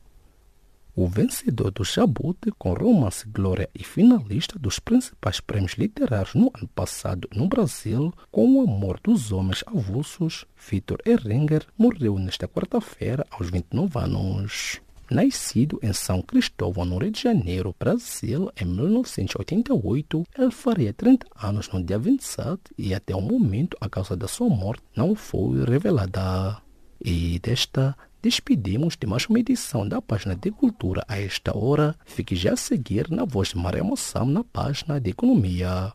O 0.96 1.06
vencedor 1.06 1.70
do 1.70 1.84
Jabute 1.84 2.50
com 2.58 2.72
romance 2.72 3.26
Glória 3.28 3.70
e 3.74 3.84
finalista 3.84 4.58
dos 4.58 4.78
principais 4.78 5.38
prêmios 5.40 5.74
literários 5.74 6.34
no 6.34 6.50
ano 6.54 6.68
passado 6.74 7.28
no 7.32 7.46
Brasil, 7.46 8.12
com 8.30 8.56
o 8.56 8.62
amor 8.62 8.98
dos 9.02 9.30
homens 9.30 9.62
avulsos, 9.66 10.44
Vitor 10.68 10.98
Erringer, 11.06 11.64
morreu 11.78 12.18
nesta 12.18 12.48
quarta-feira 12.48 13.24
aos 13.30 13.50
29 13.50 13.98
anos. 13.98 14.80
Nascido 15.10 15.80
em 15.82 15.92
São 15.92 16.22
Cristóvão, 16.22 16.84
no 16.84 16.98
Rio 16.98 17.10
de 17.10 17.20
Janeiro, 17.20 17.74
Brasil, 17.76 18.48
em 18.56 18.64
1988, 18.64 20.24
ele 20.38 20.50
faria 20.52 20.92
30 20.92 21.26
anos 21.42 21.68
no 21.68 21.82
dia 21.82 21.98
27 21.98 22.60
e 22.78 22.94
até 22.94 23.16
o 23.16 23.20
momento 23.20 23.76
a 23.80 23.88
causa 23.88 24.16
da 24.16 24.28
sua 24.28 24.48
morte 24.48 24.84
não 24.96 25.16
foi 25.16 25.64
revelada. 25.64 26.62
E 27.04 27.40
desta 27.40 27.96
despedimos 28.22 28.96
de 28.96 29.04
mais 29.04 29.26
uma 29.26 29.40
edição 29.40 29.88
da 29.88 30.00
página 30.00 30.36
de 30.36 30.52
cultura 30.52 31.04
a 31.08 31.20
esta 31.20 31.58
hora. 31.58 31.96
Fique 32.06 32.36
já 32.36 32.52
a 32.52 32.56
seguir 32.56 33.10
na 33.10 33.24
voz 33.24 33.48
de 33.48 33.56
Maria 33.56 33.82
Moçam 33.82 34.26
na 34.26 34.44
página 34.44 35.00
de 35.00 35.10
economia. 35.10 35.92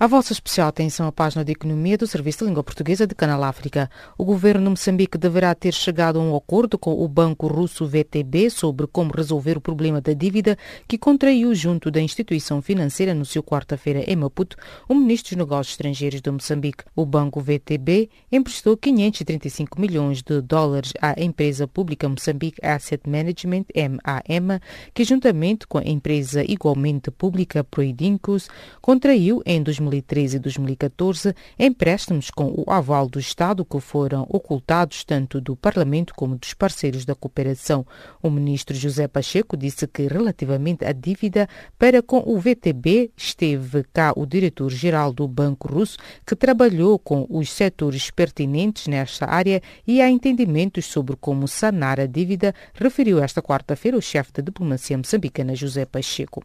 A 0.00 0.06
vossa 0.06 0.32
especial 0.32 0.68
atenção 0.68 1.08
à 1.08 1.10
página 1.10 1.44
de 1.44 1.50
economia 1.50 1.98
do 1.98 2.06
Serviço 2.06 2.38
de 2.38 2.44
Língua 2.44 2.62
Portuguesa 2.62 3.04
de 3.04 3.16
Canal 3.16 3.42
África. 3.42 3.90
O 4.16 4.24
governo 4.24 4.62
de 4.62 4.70
Moçambique 4.70 5.18
deverá 5.18 5.52
ter 5.56 5.74
chegado 5.74 6.20
a 6.20 6.22
um 6.22 6.36
acordo 6.36 6.78
com 6.78 7.02
o 7.02 7.08
banco 7.08 7.48
russo 7.48 7.84
VTB 7.84 8.48
sobre 8.48 8.86
como 8.86 9.10
resolver 9.12 9.58
o 9.58 9.60
problema 9.60 10.00
da 10.00 10.12
dívida 10.12 10.56
que 10.86 10.96
contraiu 10.96 11.52
junto 11.52 11.90
da 11.90 12.00
instituição 12.00 12.62
financeira 12.62 13.12
no 13.12 13.24
seu 13.24 13.42
quarta-feira 13.42 14.04
em 14.06 14.14
Maputo 14.14 14.56
o 14.88 14.94
ministro 14.94 15.34
dos 15.34 15.44
Negócios 15.44 15.72
Estrangeiros 15.72 16.20
de 16.20 16.30
Moçambique. 16.30 16.84
O 16.94 17.04
banco 17.04 17.40
VTB 17.40 18.08
emprestou 18.30 18.76
535 18.76 19.80
milhões 19.80 20.22
de 20.22 20.40
dólares 20.40 20.92
à 21.02 21.20
empresa 21.20 21.66
pública 21.66 22.08
Moçambique 22.08 22.64
Asset 22.64 23.02
Management, 23.10 23.64
MAM, 23.74 24.60
que 24.94 25.02
juntamente 25.02 25.66
com 25.66 25.78
a 25.78 25.84
empresa 25.84 26.44
igualmente 26.48 27.10
pública 27.10 27.64
Proidincos 27.64 28.48
contraiu 28.80 29.42
em 29.44 29.60
2000 29.60 29.87
2013 29.88 30.36
e 30.36 30.40
2014 30.40 31.34
empréstimos 31.58 32.30
com 32.30 32.52
o 32.56 32.70
aval 32.70 33.08
do 33.08 33.18
Estado 33.18 33.64
que 33.64 33.80
foram 33.80 34.26
ocultados 34.28 35.04
tanto 35.04 35.40
do 35.40 35.56
Parlamento 35.56 36.14
como 36.14 36.36
dos 36.36 36.54
parceiros 36.54 37.04
da 37.04 37.14
cooperação. 37.14 37.86
O 38.22 38.30
ministro 38.30 38.76
José 38.76 39.08
Pacheco 39.08 39.56
disse 39.56 39.86
que 39.86 40.06
relativamente 40.06 40.84
à 40.84 40.92
dívida 40.92 41.48
para 41.78 42.02
com 42.02 42.22
o 42.26 42.38
VTB 42.38 43.10
esteve 43.16 43.84
cá 43.92 44.12
o 44.16 44.26
diretor-geral 44.26 45.12
do 45.12 45.26
Banco 45.26 45.68
Russo 45.68 45.98
que 46.26 46.36
trabalhou 46.36 46.98
com 46.98 47.26
os 47.28 47.50
setores 47.50 48.10
pertinentes 48.10 48.86
nesta 48.86 49.26
área 49.26 49.62
e 49.86 50.00
há 50.00 50.10
entendimentos 50.10 50.86
sobre 50.86 51.16
como 51.16 51.48
sanar 51.48 51.98
a 51.98 52.06
dívida, 52.06 52.54
referiu 52.74 53.22
esta 53.22 53.42
quarta-feira 53.42 53.96
o 53.96 54.02
chefe 54.02 54.32
da 54.32 54.42
diplomacia 54.42 54.96
moçambicana 54.98 55.54
José 55.54 55.84
Pacheco. 55.84 56.42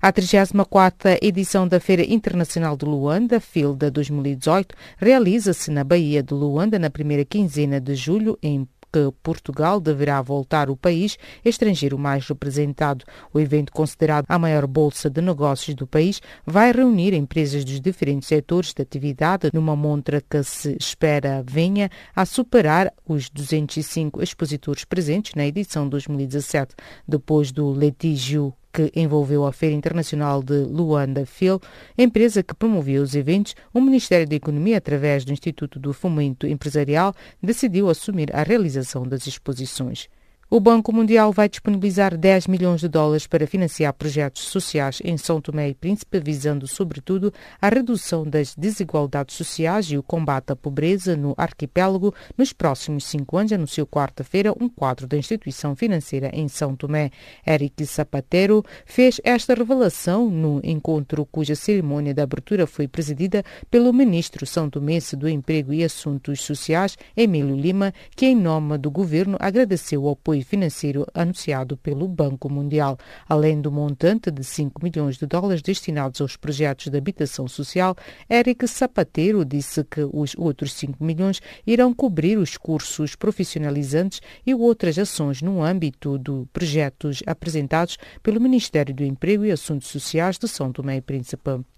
A 0.00 0.12
34ª 0.12 1.18
edição 1.22 1.66
da 1.66 1.80
Feira 1.80 2.02
Internacional 2.02 2.76
de 2.76 2.84
Luanda, 2.84 3.40
FILDA 3.40 3.90
2018, 3.90 4.74
realiza-se 4.98 5.70
na 5.70 5.84
Baía 5.84 6.22
de 6.22 6.34
Luanda 6.34 6.78
na 6.78 6.90
primeira 6.90 7.24
quinzena 7.24 7.80
de 7.80 7.94
julho, 7.94 8.38
em 8.42 8.68
que 8.94 9.12
Portugal 9.24 9.80
deverá 9.80 10.22
voltar 10.22 10.70
o 10.70 10.76
país 10.76 11.18
estrangeiro 11.44 11.98
mais 11.98 12.28
representado. 12.28 13.04
O 13.32 13.40
evento, 13.40 13.72
considerado 13.72 14.24
a 14.28 14.38
maior 14.38 14.68
bolsa 14.68 15.10
de 15.10 15.20
negócios 15.20 15.74
do 15.74 15.84
país, 15.84 16.22
vai 16.46 16.70
reunir 16.70 17.12
empresas 17.12 17.64
dos 17.64 17.80
diferentes 17.80 18.28
setores 18.28 18.72
de 18.72 18.80
atividade 18.80 19.50
numa 19.52 19.74
montra 19.74 20.20
que 20.20 20.44
se 20.44 20.76
espera 20.78 21.42
venha 21.44 21.90
a 22.14 22.24
superar 22.24 22.92
os 23.04 23.28
205 23.28 24.22
expositores 24.22 24.84
presentes 24.84 25.34
na 25.34 25.44
edição 25.44 25.88
2017. 25.88 26.76
Depois 27.08 27.50
do 27.50 27.74
litígio 27.74 28.54
que 28.74 28.90
envolveu 28.96 29.46
a 29.46 29.52
Feira 29.52 29.76
Internacional 29.76 30.42
de 30.42 30.64
Luanda 30.64 31.24
Phil, 31.24 31.60
empresa 31.96 32.42
que 32.42 32.56
promovia 32.56 33.00
os 33.00 33.14
eventos, 33.14 33.54
o 33.72 33.80
Ministério 33.80 34.26
da 34.26 34.34
Economia, 34.34 34.78
através 34.78 35.24
do 35.24 35.32
Instituto 35.32 35.78
do 35.78 35.92
Fomento 35.92 36.44
Empresarial, 36.44 37.14
decidiu 37.40 37.88
assumir 37.88 38.34
a 38.34 38.42
realização 38.42 39.06
das 39.06 39.28
exposições. 39.28 40.08
O 40.54 40.60
Banco 40.60 40.92
Mundial 40.92 41.32
vai 41.32 41.48
disponibilizar 41.48 42.16
10 42.16 42.46
milhões 42.46 42.80
de 42.80 42.86
dólares 42.86 43.26
para 43.26 43.44
financiar 43.44 43.92
projetos 43.92 44.44
sociais 44.44 45.02
em 45.02 45.16
São 45.16 45.40
Tomé 45.40 45.68
e 45.68 45.74
Príncipe, 45.74 46.20
visando, 46.20 46.68
sobretudo, 46.68 47.34
a 47.60 47.68
redução 47.68 48.22
das 48.22 48.54
desigualdades 48.54 49.34
sociais 49.34 49.86
e 49.86 49.98
o 49.98 50.02
combate 50.04 50.52
à 50.52 50.54
pobreza 50.54 51.16
no 51.16 51.34
arquipélago 51.36 52.14
nos 52.38 52.52
próximos 52.52 53.02
cinco 53.02 53.36
anos, 53.36 53.50
anunciou 53.52 53.84
quarta-feira 53.84 54.52
um 54.52 54.68
quadro 54.68 55.08
da 55.08 55.16
instituição 55.16 55.74
financeira 55.74 56.30
em 56.32 56.46
São 56.46 56.76
Tomé. 56.76 57.10
Eric 57.44 57.84
Zapatero 57.84 58.62
fez 58.86 59.20
esta 59.24 59.54
revelação 59.54 60.30
no 60.30 60.60
encontro 60.62 61.26
cuja 61.26 61.56
cerimônia 61.56 62.14
de 62.14 62.22
abertura 62.22 62.64
foi 62.64 62.86
presidida 62.86 63.42
pelo 63.68 63.92
ministro 63.92 64.46
são 64.46 64.70
tomense 64.70 65.16
do 65.16 65.28
Emprego 65.28 65.72
e 65.72 65.82
Assuntos 65.82 66.42
Sociais, 66.42 66.96
Emílio 67.16 67.56
Lima, 67.56 67.92
que, 68.14 68.26
em 68.26 68.36
nome 68.36 68.78
do 68.78 68.88
governo, 68.88 69.36
agradeceu 69.40 70.04
o 70.04 70.10
apoio 70.10 70.43
financeiro 70.44 71.06
anunciado 71.12 71.76
pelo 71.76 72.06
Banco 72.06 72.50
Mundial. 72.50 72.96
Além 73.28 73.60
do 73.60 73.72
montante 73.72 74.30
de 74.30 74.44
5 74.44 74.82
milhões 74.82 75.16
de 75.16 75.26
dólares 75.26 75.62
destinados 75.62 76.20
aos 76.20 76.36
projetos 76.36 76.88
de 76.88 76.96
habitação 76.96 77.48
social, 77.48 77.96
Eric 78.30 78.68
Sapateiro 78.68 79.44
disse 79.44 79.82
que 79.84 80.02
os 80.12 80.34
outros 80.36 80.72
5 80.74 81.02
milhões 81.02 81.40
irão 81.66 81.92
cobrir 81.92 82.38
os 82.38 82.56
cursos 82.56 83.16
profissionalizantes 83.16 84.20
e 84.46 84.54
outras 84.54 84.98
ações 84.98 85.42
no 85.42 85.62
âmbito 85.62 86.18
de 86.18 86.46
projetos 86.52 87.22
apresentados 87.26 87.98
pelo 88.22 88.40
Ministério 88.40 88.94
do 88.94 89.04
Emprego 89.04 89.44
e 89.44 89.50
Assuntos 89.50 89.88
Sociais 89.88 90.38
de 90.38 90.46
São 90.46 90.72
Tomé 90.72 90.96
e 90.96 91.00
Príncipe. 91.00 91.73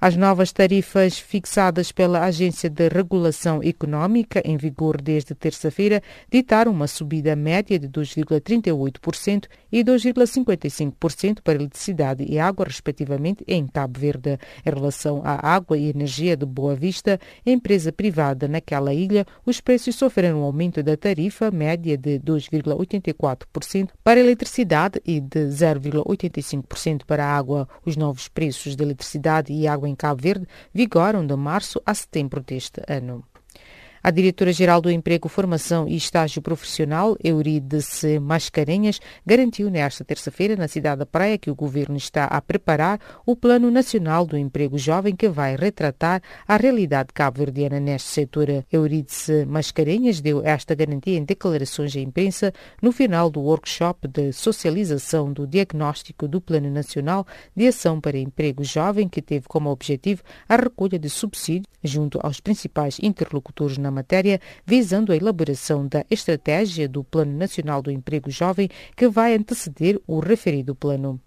As 0.00 0.14
novas 0.14 0.52
tarifas 0.52 1.18
fixadas 1.18 1.90
pela 1.90 2.24
Agência 2.24 2.70
de 2.70 2.86
Regulação 2.88 3.60
Económica, 3.60 4.40
em 4.44 4.56
vigor 4.56 5.02
desde 5.02 5.34
terça-feira, 5.34 6.00
ditaram 6.30 6.70
uma 6.70 6.86
subida 6.86 7.34
média 7.34 7.76
de 7.80 7.88
2,38% 7.88 9.46
e 9.72 9.82
2,55% 9.82 11.38
para 11.42 11.54
eletricidade 11.54 12.24
e 12.28 12.38
água, 12.38 12.64
respectivamente, 12.64 13.42
em 13.48 13.66
Cabo 13.66 13.98
Verde. 13.98 14.38
Em 14.64 14.70
relação 14.70 15.20
à 15.24 15.54
água 15.54 15.76
e 15.76 15.88
energia 15.88 16.36
de 16.36 16.46
Boa 16.46 16.76
Vista, 16.76 17.18
empresa 17.44 17.90
privada 17.90 18.46
naquela 18.46 18.94
ilha, 18.94 19.26
os 19.44 19.60
preços 19.60 19.96
sofreram 19.96 20.42
um 20.42 20.44
aumento 20.44 20.80
da 20.80 20.96
tarifa 20.96 21.50
média 21.50 21.98
de 21.98 22.20
2,84% 22.20 23.88
para 24.04 24.20
eletricidade 24.20 25.00
e 25.04 25.18
de 25.20 25.46
0,85% 25.46 27.00
para 27.04 27.26
água. 27.26 27.68
Os 27.84 27.96
novos 27.96 28.28
preços 28.28 28.76
de 28.76 28.84
eletricidade 28.84 29.52
e 29.52 29.66
água 29.66 29.87
em 29.88 29.94
Cabo 29.94 30.22
Verde 30.22 30.46
vigoram 30.72 31.26
de 31.26 31.36
março 31.36 31.82
a 31.84 31.94
setembro 31.94 32.40
deste 32.40 32.82
ano. 32.86 33.24
A 34.02 34.10
diretora-geral 34.10 34.80
do 34.80 34.90
Emprego, 34.90 35.28
Formação 35.28 35.88
e 35.88 35.96
Estágio 35.96 36.40
Profissional, 36.40 37.16
Euridice 37.22 38.18
Mascarenhas, 38.18 39.00
garantiu 39.26 39.70
nesta 39.70 40.04
terça-feira 40.04 40.54
na 40.56 40.68
cidade 40.68 41.00
da 41.00 41.06
Praia 41.06 41.38
que 41.38 41.50
o 41.50 41.54
governo 41.54 41.96
está 41.96 42.24
a 42.24 42.40
preparar 42.40 43.00
o 43.26 43.34
Plano 43.34 43.70
Nacional 43.70 44.24
do 44.24 44.36
Emprego 44.36 44.78
Jovem 44.78 45.16
que 45.16 45.28
vai 45.28 45.56
retratar 45.56 46.22
a 46.46 46.56
realidade 46.56 47.12
cabo-verdiana 47.12 47.80
neste 47.80 48.08
setor. 48.08 48.48
Euridice 48.72 49.44
Mascarenhas 49.44 50.20
deu 50.20 50.42
esta 50.44 50.74
garantia 50.74 51.18
em 51.18 51.24
declarações 51.24 51.94
à 51.96 52.00
imprensa 52.00 52.52
no 52.80 52.92
final 52.92 53.28
do 53.28 53.40
workshop 53.40 54.06
de 54.08 54.32
socialização 54.32 55.32
do 55.32 55.46
diagnóstico 55.46 56.28
do 56.28 56.40
Plano 56.40 56.70
Nacional 56.70 57.26
de 57.54 57.66
Ação 57.66 58.00
para 58.00 58.18
Emprego 58.18 58.62
Jovem 58.62 59.08
que 59.08 59.20
teve 59.20 59.46
como 59.48 59.70
objetivo 59.70 60.22
a 60.48 60.56
recolha 60.56 60.98
de 60.98 61.10
subsídios 61.10 61.66
junto 61.82 62.18
aos 62.22 62.40
principais 62.40 62.98
interlocutores 63.00 63.78
na 63.78 63.87
na 63.88 63.90
matéria, 63.90 64.40
visando 64.66 65.12
a 65.12 65.16
elaboração 65.16 65.86
da 65.86 66.04
estratégia 66.10 66.86
do 66.86 67.02
Plano 67.02 67.32
Nacional 67.32 67.80
do 67.80 67.90
Emprego 67.90 68.30
Jovem, 68.30 68.68
que 68.94 69.08
vai 69.08 69.34
anteceder 69.34 69.98
o 70.06 70.20
referido 70.20 70.74
plano. 70.74 71.18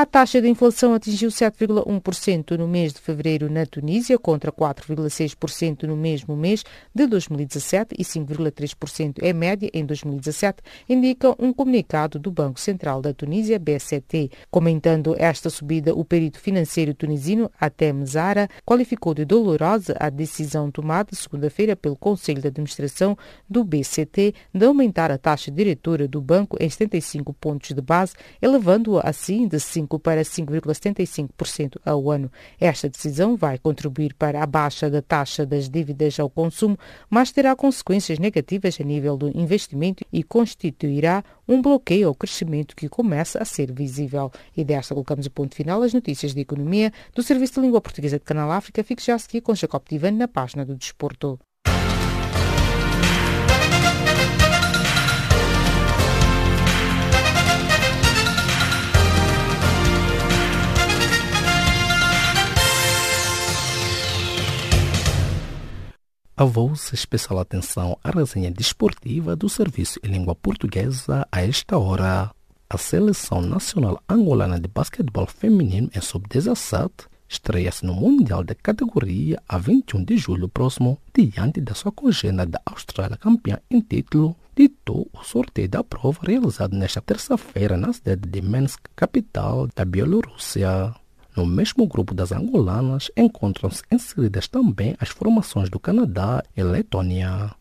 A 0.00 0.06
taxa 0.06 0.40
de 0.40 0.48
inflação 0.48 0.94
atingiu 0.94 1.28
7,1% 1.28 2.56
no 2.56 2.68
mês 2.68 2.92
de 2.92 3.00
fevereiro 3.00 3.50
na 3.50 3.66
Tunísia, 3.66 4.16
contra 4.16 4.52
4,6% 4.52 5.88
no 5.88 5.96
mesmo 5.96 6.36
mês 6.36 6.64
de 6.94 7.04
2017 7.04 7.96
e 7.98 8.04
5,3% 8.04 9.20
em 9.20 9.32
média 9.32 9.68
em 9.74 9.84
2017, 9.84 10.62
indica 10.88 11.34
um 11.36 11.52
comunicado 11.52 12.16
do 12.16 12.30
Banco 12.30 12.60
Central 12.60 13.02
da 13.02 13.12
Tunísia, 13.12 13.58
BCT. 13.58 14.30
Comentando 14.52 15.16
esta 15.18 15.50
subida, 15.50 15.92
o 15.92 16.04
perito 16.04 16.38
financeiro 16.38 16.94
tunisino 16.94 17.50
Atem 17.60 18.06
Zara 18.06 18.48
qualificou 18.64 19.12
de 19.12 19.24
dolorosa 19.24 19.96
a 19.98 20.08
decisão 20.10 20.70
tomada 20.70 21.08
segunda-feira 21.12 21.74
pelo 21.74 21.96
Conselho 21.96 22.40
de 22.40 22.46
Administração 22.46 23.18
do 23.50 23.64
BCT 23.64 24.32
de 24.54 24.64
aumentar 24.64 25.10
a 25.10 25.18
taxa 25.18 25.50
diretora 25.50 26.06
do 26.06 26.20
banco 26.20 26.56
em 26.60 26.70
75 26.70 27.34
pontos 27.34 27.74
de 27.74 27.82
base, 27.82 28.14
elevando-a 28.40 29.00
assim 29.00 29.48
de 29.48 29.58
5 29.58 29.87
para 29.96 30.22
5,75% 30.22 31.76
ao 31.86 32.10
ano. 32.10 32.32
Esta 32.58 32.88
decisão 32.88 33.36
vai 33.36 33.56
contribuir 33.56 34.12
para 34.14 34.42
a 34.42 34.46
baixa 34.46 34.90
da 34.90 35.00
taxa 35.00 35.46
das 35.46 35.68
dívidas 35.68 36.18
ao 36.18 36.28
consumo, 36.28 36.76
mas 37.08 37.30
terá 37.30 37.54
consequências 37.54 38.18
negativas 38.18 38.76
a 38.80 38.84
nível 38.84 39.16
do 39.16 39.28
investimento 39.38 40.04
e 40.12 40.24
constituirá 40.24 41.22
um 41.46 41.62
bloqueio 41.62 42.08
ao 42.08 42.14
crescimento 42.16 42.74
que 42.74 42.88
começa 42.88 43.40
a 43.40 43.44
ser 43.44 43.70
visível. 43.70 44.32
E 44.56 44.64
desta 44.64 44.94
colocamos 44.94 45.26
o 45.26 45.30
ponto 45.30 45.54
final 45.54 45.80
às 45.82 45.94
notícias 45.94 46.34
de 46.34 46.40
economia 46.40 46.92
do 47.14 47.22
Serviço 47.22 47.54
de 47.54 47.60
Língua 47.60 47.80
Portuguesa 47.80 48.18
de 48.18 48.24
Canal 48.24 48.50
África. 48.50 48.82
Fique 48.82 49.04
já 49.04 49.14
a 49.14 49.18
seguir 49.18 49.42
com 49.42 49.54
Jacob 49.54 49.82
Tivan 49.88 50.10
na 50.10 50.26
página 50.26 50.64
do 50.64 50.74
Desporto. 50.74 51.38
A 66.40 66.44
voz 66.44 66.92
especial 66.92 67.40
atenção 67.40 67.98
à 68.04 68.12
resenha 68.12 68.48
desportiva 68.48 69.34
do 69.34 69.48
Serviço 69.48 69.98
em 70.04 70.12
Língua 70.12 70.36
Portuguesa 70.36 71.26
a 71.32 71.44
esta 71.44 71.76
hora. 71.76 72.30
A 72.70 72.78
Seleção 72.78 73.42
Nacional 73.42 74.00
Angolana 74.08 74.60
de 74.60 74.68
Basquetebol 74.68 75.26
Feminino 75.26 75.90
em 75.92 76.00
Sub-17 76.00 77.08
estreia-se 77.28 77.84
no 77.84 77.92
Mundial 77.92 78.44
de 78.44 78.54
categoria 78.54 79.42
a 79.48 79.58
21 79.58 80.04
de 80.04 80.16
julho 80.16 80.48
próximo, 80.48 81.00
diante 81.12 81.60
da 81.60 81.74
sua 81.74 81.90
congênera 81.90 82.46
da 82.46 82.62
Austrália 82.64 83.16
campeã 83.16 83.58
em 83.68 83.80
título, 83.80 84.36
ditou 84.54 85.10
o 85.12 85.24
sorteio 85.24 85.68
da 85.68 85.82
prova 85.82 86.20
realizado 86.22 86.76
nesta 86.76 87.00
terça-feira 87.00 87.76
na 87.76 87.92
cidade 87.92 88.28
de 88.28 88.40
Minsk, 88.40 88.78
capital 88.94 89.68
da 89.74 89.84
Bielorrússia. 89.84 90.94
No 91.36 91.46
mesmo 91.46 91.86
grupo 91.86 92.14
das 92.14 92.32
angolanas 92.32 93.10
encontram-se 93.16 93.82
inseridas 93.90 94.48
também 94.48 94.96
as 94.98 95.08
formações 95.08 95.68
do 95.70 95.78
Canadá 95.78 96.42
e 96.56 96.62
Letônia. 96.62 97.54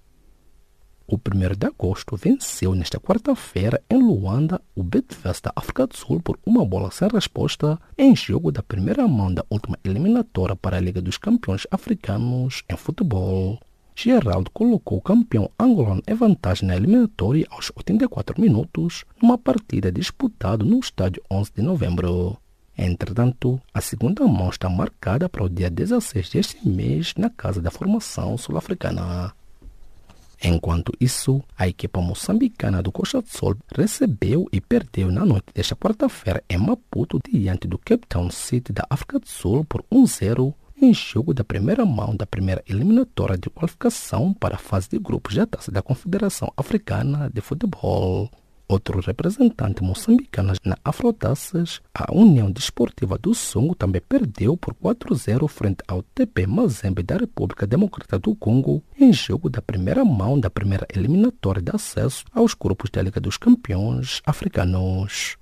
O 1.09 1.15
1 1.15 1.55
de 1.57 1.68
agosto 1.68 2.18
venceu 2.18 2.76
nesta 2.76 2.99
quarta-feira 2.99 3.82
em 3.89 3.97
Luanda 3.97 4.61
o 4.76 4.84
Betfest 4.84 5.41
da 5.43 5.53
África 5.55 5.88
do 5.88 5.95
Sul 5.95 6.22
por 6.22 6.38
uma 6.45 6.65
bola 6.65 6.91
sem 6.91 7.07
resposta 7.07 7.80
em 7.97 8.13
jogo 8.13 8.51
da 8.51 8.61
primeira 8.61 9.07
mão 9.07 9.34
da 9.34 9.45
última 9.49 9.80
eliminatória 9.86 10.53
para 10.53 10.76
a 10.76 10.82
Liga 10.82 11.01
dos 11.01 11.18
Campeões 11.18 11.65
Africanos 11.72 12.61
em 12.70 12.76
futebol. 12.76 13.57
Geraldo 13.95 14.51
colocou 14.51 14.97
o 14.97 15.01
campeão 15.01 15.49
angolano 15.57 16.03
em 16.05 16.13
vantagem 16.13 16.68
na 16.68 16.76
eliminatória 16.76 17.47
aos 17.49 17.72
84 17.74 18.39
minutos, 18.39 19.05
numa 19.22 19.38
partida 19.38 19.89
disputada 19.89 20.65
no 20.65 20.78
estádio 20.80 21.24
11 21.32 21.51
de 21.55 21.61
novembro. 21.61 22.38
Entretanto, 22.78 23.59
a 23.73 23.82
segunda 23.82 24.25
mão 24.28 24.49
está 24.49 24.69
marcada 24.69 25.28
para 25.28 25.43
o 25.43 25.49
dia 25.49 25.69
16 25.69 26.30
deste 26.30 26.67
mês 26.67 27.13
na 27.17 27.30
Casa 27.30 27.59
da 27.59 27.71
Formação 27.71 28.38
Sul-Africana. 28.38 29.34
Enquanto 30.43 30.93
isso, 30.99 31.43
a 31.57 31.67
equipa 31.67 31.99
moçambicana 31.99 32.84
do 32.84 32.91
Coxa 32.91 33.19
do 33.19 33.28
Sol 33.28 33.55
recebeu 33.75 34.47
e 34.51 34.61
perdeu 34.61 35.11
na 35.11 35.25
noite 35.25 35.47
desta 35.53 35.75
quarta-feira 35.75 36.43
em 36.47 36.57
Maputo 36.57 37.19
diante 37.28 37.67
do 37.67 37.80
Cape 37.80 38.05
Town 38.07 38.30
City 38.30 38.71
da 38.71 38.86
África 38.88 39.19
do 39.19 39.28
Sul 39.28 39.65
por 39.65 39.84
1-0 39.91 40.53
em 40.80 40.93
jogo 40.93 41.34
da 41.34 41.43
primeira 41.43 41.84
mão 41.84 42.15
da 42.15 42.28
primeira 42.28 42.63
eliminatória 42.67 43.36
de 43.36 43.49
qualificação 43.49 44.32
para 44.32 44.55
a 44.55 44.59
fase 44.59 44.88
de 44.89 44.99
grupos 44.99 45.34
da 45.34 45.47
Taça 45.47 45.71
da 45.71 45.82
Confederação 45.82 46.53
Africana 46.55 47.32
de 47.34 47.41
Futebol. 47.41 48.30
Outro 48.70 48.99
representante 48.99 49.82
moçambicano 49.82 50.51
na 50.65 50.78
Afrotaças, 50.84 51.82
a 51.93 52.13
União 52.13 52.51
Desportiva 52.51 53.18
do 53.18 53.34
Songo 53.34 53.74
também 53.74 54.01
perdeu 54.01 54.57
por 54.57 54.74
4-0 54.74 55.47
frente 55.47 55.82
ao 55.88 56.03
TP 56.03 56.45
Mazembe 56.45 57.01
da 57.01 57.15
República 57.15 57.65
Democrática 57.65 58.20
do 58.20 58.36
Congo 58.36 58.84
em 58.99 59.13
jogo 59.13 59.49
da 59.49 59.61
primeira 59.61 60.03
mão 60.03 60.38
da 60.38 60.49
primeira 60.49 60.86
eliminatória 60.93 61.61
de 61.61 61.72
acesso 61.74 62.26
aos 62.34 62.53
grupos 62.53 62.89
da 62.89 63.01
Liga 63.01 63.22
dos 63.22 63.38
Campeões 63.38 64.22
Africanos. 64.26 65.38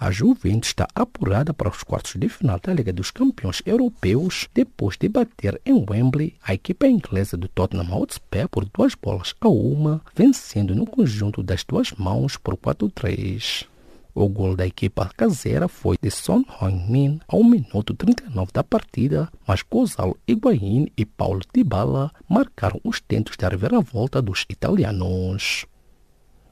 A 0.00 0.12
Juventus 0.12 0.68
está 0.68 0.86
apurada 0.94 1.52
para 1.52 1.68
os 1.68 1.82
quartos 1.82 2.14
de 2.14 2.28
final 2.28 2.60
da 2.62 2.72
Liga 2.72 2.92
dos 2.92 3.10
Campeões 3.10 3.60
Europeus 3.66 4.48
depois 4.54 4.96
de 4.96 5.08
bater 5.08 5.60
em 5.66 5.84
Wembley 5.90 6.36
a 6.40 6.54
equipa 6.54 6.86
inglesa 6.86 7.36
do 7.36 7.48
Tottenham 7.48 7.92
Hotspur 7.92 8.48
por 8.48 8.64
duas 8.64 8.94
bolas 8.94 9.34
a 9.40 9.48
uma, 9.48 10.00
vencendo 10.14 10.72
no 10.72 10.86
conjunto 10.86 11.42
das 11.42 11.64
duas 11.64 11.90
mãos 11.92 12.36
por 12.36 12.56
4-3. 12.56 13.66
O 14.14 14.28
gol 14.28 14.54
da 14.54 14.66
equipa 14.68 15.10
caseira 15.16 15.66
foi 15.66 15.96
de 16.00 16.12
Son 16.12 16.44
Heung-min 16.60 17.18
ao 17.26 17.42
minuto 17.42 17.92
39 17.92 18.52
da 18.52 18.62
partida, 18.62 19.28
mas 19.44 19.62
Gonzalo 19.62 20.16
Higuaín 20.28 20.92
e 20.96 21.04
Paulo 21.04 21.40
Dybala 21.52 22.12
marcaram 22.28 22.80
os 22.84 23.00
tentos 23.00 23.36
da 23.36 23.48
reviravolta 23.48 24.22
dos 24.22 24.44
italianos. 24.48 25.66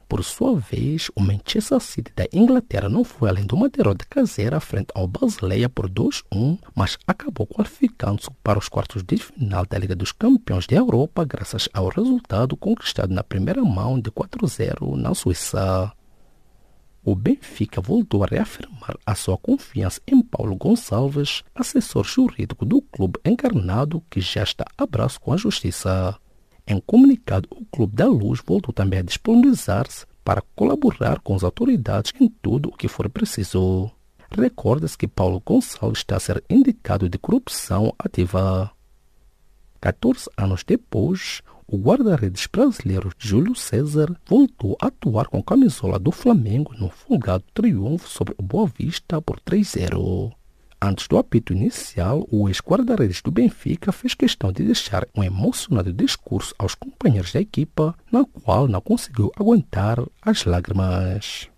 Por 0.09 0.23
sua 0.23 0.55
vez, 0.55 1.11
o 1.17 1.21
Manchester 1.21 1.81
City 1.81 2.13
da 2.15 2.27
Inglaterra 2.33 2.89
não 2.89 3.03
foi 3.03 3.29
além 3.29 3.45
de 3.45 3.55
uma 3.55 3.69
derrota 3.69 4.07
caseira 4.09 4.61
frente 4.61 4.89
ao 4.95 5.09
Basileia 5.09 5.69
por 5.69 5.91
2-1, 5.91 6.59
mas 6.77 6.97
acabou 7.07 7.45
qualificando-se 7.45 8.31
para 8.43 8.59
os 8.59 8.69
quartos 8.69 9.03
de 9.03 9.17
final 9.17 9.67
da 9.67 9.77
Liga 9.77 9.97
dos 9.97 10.13
Campeões 10.13 10.67
da 10.69 10.77
Europa 10.77 11.25
graças 11.25 11.69
ao 11.73 11.89
resultado 11.89 12.57
conquistado 12.57 13.13
na 13.13 13.25
primeira 13.25 13.65
mão 13.65 13.99
de 13.99 14.11
4-0 14.13 14.95
na 14.95 15.13
Suíça. 15.13 15.93
O 17.03 17.15
Benfica 17.15 17.81
voltou 17.81 18.23
a 18.23 18.27
reafirmar 18.27 18.97
a 19.05 19.15
sua 19.15 19.37
confiança 19.37 20.01
em 20.07 20.23
Paulo 20.23 20.55
Gonçalves, 20.57 21.43
assessor 21.55 22.05
jurídico 22.05 22.65
do 22.65 22.81
clube 22.81 23.19
encarnado 23.25 24.03
que 24.09 24.21
já 24.21 24.45
está 24.45 24.65
a 24.79 24.87
braço 24.87 25.21
com 25.21 25.33
a 25.33 25.37
justiça. 25.37 26.17
Em 26.67 26.81
comunicado, 26.81 27.49
o 27.53 27.65
Clube 27.67 27.95
da 27.95 28.07
Luz 28.07 28.41
voltou 28.45 28.73
também 28.73 28.99
a 28.99 29.03
disponibilizar-se 29.03 30.05
para 30.25 30.43
colaborar 30.57 31.21
com 31.21 31.35
as 31.37 31.45
autoridades 31.45 32.13
em 32.21 32.29
tudo 32.29 32.71
o 32.71 32.77
que 32.77 32.89
for 32.89 33.09
preciso. 33.09 33.89
Recorda-se 34.31 34.99
que 34.99 35.07
Paulo 35.07 35.41
Gonçalves 35.45 35.99
está 36.01 36.17
a 36.17 36.21
ser 36.21 36.43
indicado 36.51 37.09
de 37.09 37.19
corrupção 37.19 37.95
ativa. 37.97 38.73
14 39.81 40.29
anos 40.37 40.65
depois, 40.65 41.43
o 41.69 41.77
guarda-redes 41.79 42.49
brasileiro 42.49 43.13
Júlio 43.17 43.55
César 43.55 44.17
voltou 44.27 44.77
a 44.81 44.89
atuar 44.89 45.29
com 45.29 45.39
a 45.39 45.43
camisola 45.45 45.99
do 45.99 46.11
Flamengo 46.11 46.75
no 46.77 46.91
folgado 46.91 47.45
triunfo 47.55 48.09
sobre 48.09 48.35
o 48.37 48.43
Boa 48.43 48.67
Vista 48.67 49.23
por 49.23 49.39
3-0. 49.41 50.33
Antes 50.81 51.09
do 51.09 51.17
apito 51.17 51.55
inicial, 51.55 52.27
o 52.31 52.49
ex-guarda-redes 52.49 53.23
do 53.23 53.31
Benfica 53.31 53.91
fez 53.93 54.15
questão 54.15 54.53
de 54.53 54.63
deixar 54.63 55.09
um 55.17 55.25
emocionado 55.25 55.93
discurso 55.93 56.55
aos 56.59 56.75
companheiros 56.75 57.33
da 57.33 57.41
equipa, 57.41 57.95
na 58.13 58.25
qual 58.25 58.69
não 58.69 58.81
conseguiu 58.81 59.33
aguentar 59.37 59.99
as 60.21 60.45
lágrimas. 60.45 61.49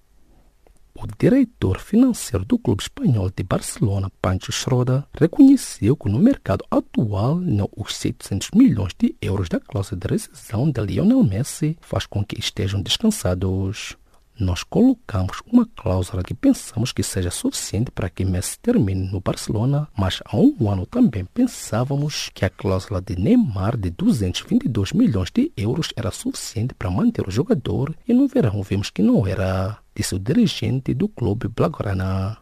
O 0.94 1.06
diretor 1.18 1.78
financeiro 1.78 2.44
do 2.44 2.58
clube 2.58 2.82
espanhol 2.82 3.30
de 3.30 3.42
Barcelona, 3.42 4.10
Pancho 4.22 4.50
Schroeder, 4.50 5.04
reconheceu 5.12 5.96
que 5.96 6.08
no 6.08 6.18
mercado 6.18 6.64
atual 6.70 7.36
não 7.36 7.68
os 7.76 7.96
700 7.96 8.50
milhões 8.52 8.92
de 8.98 9.14
euros 9.20 9.48
da 9.48 9.60
cláusula 9.60 10.00
de 10.00 10.08
rescisão 10.08 10.70
de 10.70 10.80
Lionel 10.80 11.22
Messi 11.22 11.76
faz 11.80 12.06
com 12.06 12.24
que 12.24 12.38
estejam 12.38 12.82
descansados 12.82 13.96
nós 14.38 14.62
colocamos 14.62 15.42
uma 15.52 15.66
cláusula 15.66 16.22
que 16.22 16.32
pensamos 16.32 16.92
que 16.92 17.02
seja 17.02 17.30
suficiente 17.30 17.90
para 17.90 18.08
que 18.08 18.24
Messi 18.24 18.58
termine 18.60 19.10
no 19.10 19.20
Barcelona, 19.20 19.88
mas 19.96 20.20
há 20.24 20.36
um 20.36 20.70
ano 20.70 20.86
também 20.86 21.24
pensávamos 21.24 22.30
que 22.32 22.44
a 22.44 22.50
cláusula 22.50 23.00
de 23.00 23.16
Neymar 23.16 23.76
de 23.76 23.90
222 23.90 24.92
milhões 24.92 25.30
de 25.32 25.52
euros 25.56 25.92
era 25.96 26.12
suficiente 26.12 26.72
para 26.72 26.90
manter 26.90 27.26
o 27.26 27.32
jogador 27.32 27.94
e 28.06 28.14
no 28.14 28.28
verão 28.28 28.62
vimos 28.62 28.90
que 28.90 29.02
não 29.02 29.26
era, 29.26 29.78
disse 29.94 30.14
o 30.14 30.18
dirigente 30.20 30.94
do 30.94 31.08
clube 31.08 31.48
Blaugrana. 31.48 32.38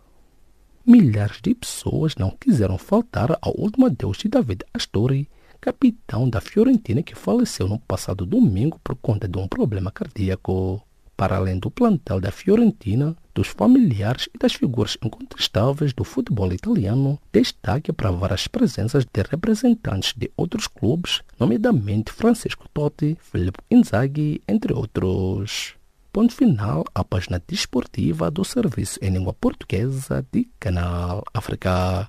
Milhares 0.85 1.41
de 1.43 1.55
pessoas 1.55 2.15
não 2.17 2.31
quiseram 2.31 2.77
faltar 2.77 3.37
ao 3.41 3.59
último 3.59 3.87
adeus 3.87 4.19
de 4.19 4.29
David 4.29 4.65
Astori, 4.73 5.29
capitão 5.61 6.29
da 6.29 6.41
Fiorentina 6.41 7.03
que 7.03 7.15
faleceu 7.15 7.67
no 7.67 7.79
passado 7.79 8.27
domingo 8.27 8.79
por 8.85 8.95
conta 8.97 9.27
de 9.27 9.39
um 9.39 9.49
problema 9.49 9.91
cardíaco 9.91 10.86
para 11.17 11.37
além 11.37 11.59
do 11.59 11.71
plantel 11.71 12.21
da 12.21 12.31
Fiorentina, 12.31 13.17
dos 13.35 13.49
familiares 13.49 14.29
e 14.35 14.39
das 14.39 14.53
figuras 14.53 14.97
incontestáveis 15.03 15.93
do 15.93 16.05
futebol 16.05 16.53
italiano, 16.53 17.19
destaque 17.33 17.93
para 17.93 18.11
várias 18.11 18.47
presenças 18.47 19.05
de 19.05 19.23
representantes 19.23 20.13
de 20.17 20.31
outros 20.37 20.67
clubes, 20.67 21.23
nomeadamente 21.39 22.13
Francisco 22.13 22.69
Totti, 22.73 23.17
Filippo 23.21 23.63
Inzaghi, 23.71 24.43
entre 24.47 24.73
outros. 24.73 25.75
Ponto 26.13 26.35
final 26.35 26.85
à 26.95 27.05
página 27.05 27.43
desportiva 27.47 28.31
do 28.31 28.45
serviço 28.45 28.99
em 29.03 29.11
língua 29.11 29.35
portuguesa 29.35 30.25
de 30.33 30.49
Canal 30.59 31.23
África. 31.35 32.09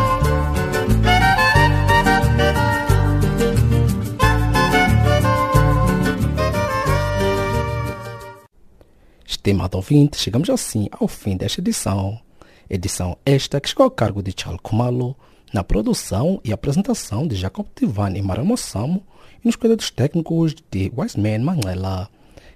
Estimado 9.43 9.75
ouvinte, 9.75 10.19
chegamos 10.19 10.51
assim 10.51 10.87
ao 10.91 11.07
fim 11.07 11.35
desta 11.35 11.61
edição. 11.61 12.21
Edição 12.69 13.17
esta 13.25 13.59
que 13.59 13.69
chegou 13.69 13.85
ao 13.85 13.89
cargo 13.89 14.21
de 14.21 14.31
Charles 14.37 14.61
Kumalo, 14.61 15.15
na 15.51 15.63
produção 15.63 16.39
e 16.43 16.53
apresentação 16.53 17.27
de 17.27 17.35
Jacob 17.35 17.65
Tivan 17.75 18.15
e 18.15 18.21
Mara 18.21 18.43
Mossamo 18.43 19.03
e 19.43 19.47
nos 19.47 19.55
cuidados 19.55 19.89
técnicos 19.89 20.53
de 20.69 20.91
Wiseman 20.95 21.39
Manela. 21.39 22.07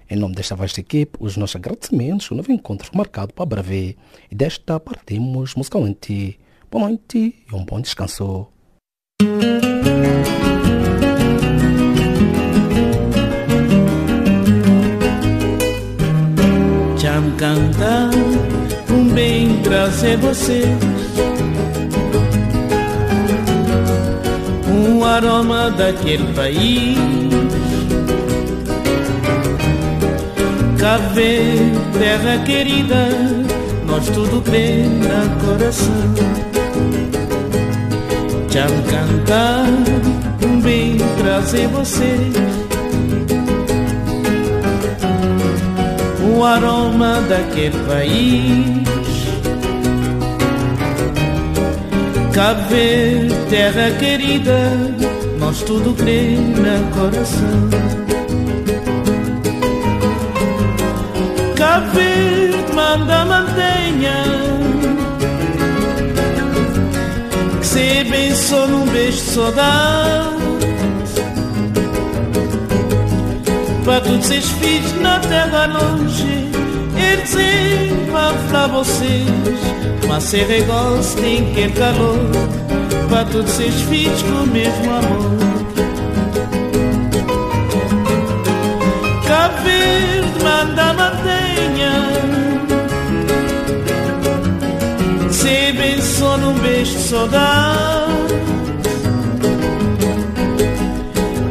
Em 0.08 0.14
nome 0.14 0.36
desta 0.36 0.54
vasta 0.54 0.78
equipe, 0.78 1.18
os 1.18 1.36
nossos 1.36 1.56
agradecimentos, 1.56 2.30
o 2.30 2.36
novo 2.36 2.52
encontro 2.52 2.88
marcado 2.96 3.34
para 3.34 3.46
breve. 3.46 3.98
E 4.30 4.34
desta 4.36 4.78
partimos 4.78 5.56
musicalmente. 5.56 6.38
Boa 6.70 6.86
noite 6.86 7.34
e 7.50 7.52
um 7.52 7.64
bom 7.64 7.80
descanso. 7.80 8.46
Cantar 17.36 18.10
um 18.90 19.08
bem 19.12 19.60
trazer 19.62 20.16
você 20.16 20.64
um 24.68 25.04
aroma 25.04 25.70
daquele 25.70 26.32
país 26.34 26.96
Cave, 30.86 31.72
terra 31.98 32.44
querida, 32.44 33.08
nós 33.86 34.08
tudo 34.10 34.40
crê 34.42 34.84
na 34.84 35.44
coração. 35.44 36.14
Cham 38.48 38.82
cantar, 38.88 39.66
um 40.46 40.60
bem 40.60 40.96
trazer 41.18 41.66
você. 41.68 42.65
O 46.36 46.44
aroma 46.44 47.22
daquele 47.30 47.78
país. 47.88 48.86
Cave, 52.34 53.28
terra 53.48 53.90
querida, 53.98 54.70
nós 55.38 55.62
tudo 55.62 55.94
crê 55.94 56.36
na 56.36 56.76
coração. 56.94 57.96
Cave 61.56 62.74
manda 62.74 63.24
mantenha 63.24 64.24
Que 67.58 67.66
se 67.66 68.04
bençou 68.04 68.68
num 68.68 68.86
beijo 68.88 69.16
de 69.16 69.30
saudade 69.30 70.45
Para 73.86 74.00
todos 74.00 74.28
esses 74.32 74.50
filhos 74.50 74.92
na 75.00 75.20
terra 75.20 75.66
longe 75.66 76.50
Eles 76.96 77.30
vão 78.10 78.34
falar 78.50 78.66
vocês. 78.66 79.24
Mas 80.08 80.24
se 80.24 80.38
regoce 80.38 81.16
tem 81.18 81.54
que 81.54 81.68
calor 81.68 82.18
Para 83.08 83.24
todos 83.26 83.60
esses 83.60 83.80
filhos 83.82 84.20
com 84.22 84.42
o 84.42 84.46
mesmo 84.48 84.90
amor. 84.90 85.36
Cabo 89.24 89.54
Verde 89.62 90.16
banda 90.42 90.92
mantenha. 90.94 91.92
Se 95.30 95.72
bem 95.72 96.00
só 96.00 96.36
num 96.38 96.54
beijo 96.54 96.98
só 96.98 97.26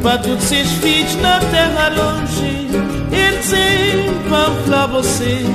Para 0.06 0.20
todos 0.20 0.44
seus 0.44 0.72
filhos 0.74 1.16
na 1.16 1.40
terra 1.40 1.90
longe 1.90 2.68
Eles 3.12 4.30
vão 4.30 4.56
falar 4.64 4.86
vocês. 4.86 5.48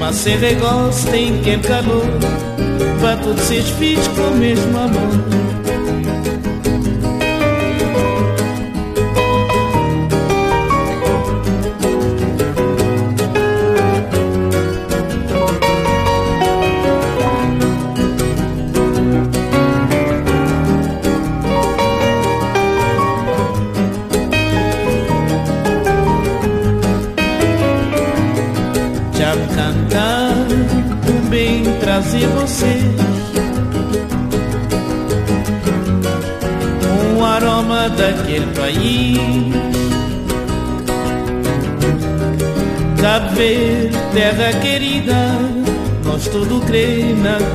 Mas 0.00 0.16
se 0.16 0.34
negócio 0.34 1.08
tem 1.12 1.40
quem 1.42 1.60
calor 1.60 2.04
Para 3.00 3.16
todos 3.18 3.40
seus 3.44 3.68
filhos 3.70 4.08
com 4.08 4.22
o 4.22 4.36
mesmo 4.36 4.76
amor 4.76 5.37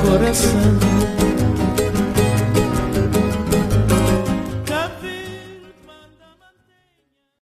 coração. 0.02 0.83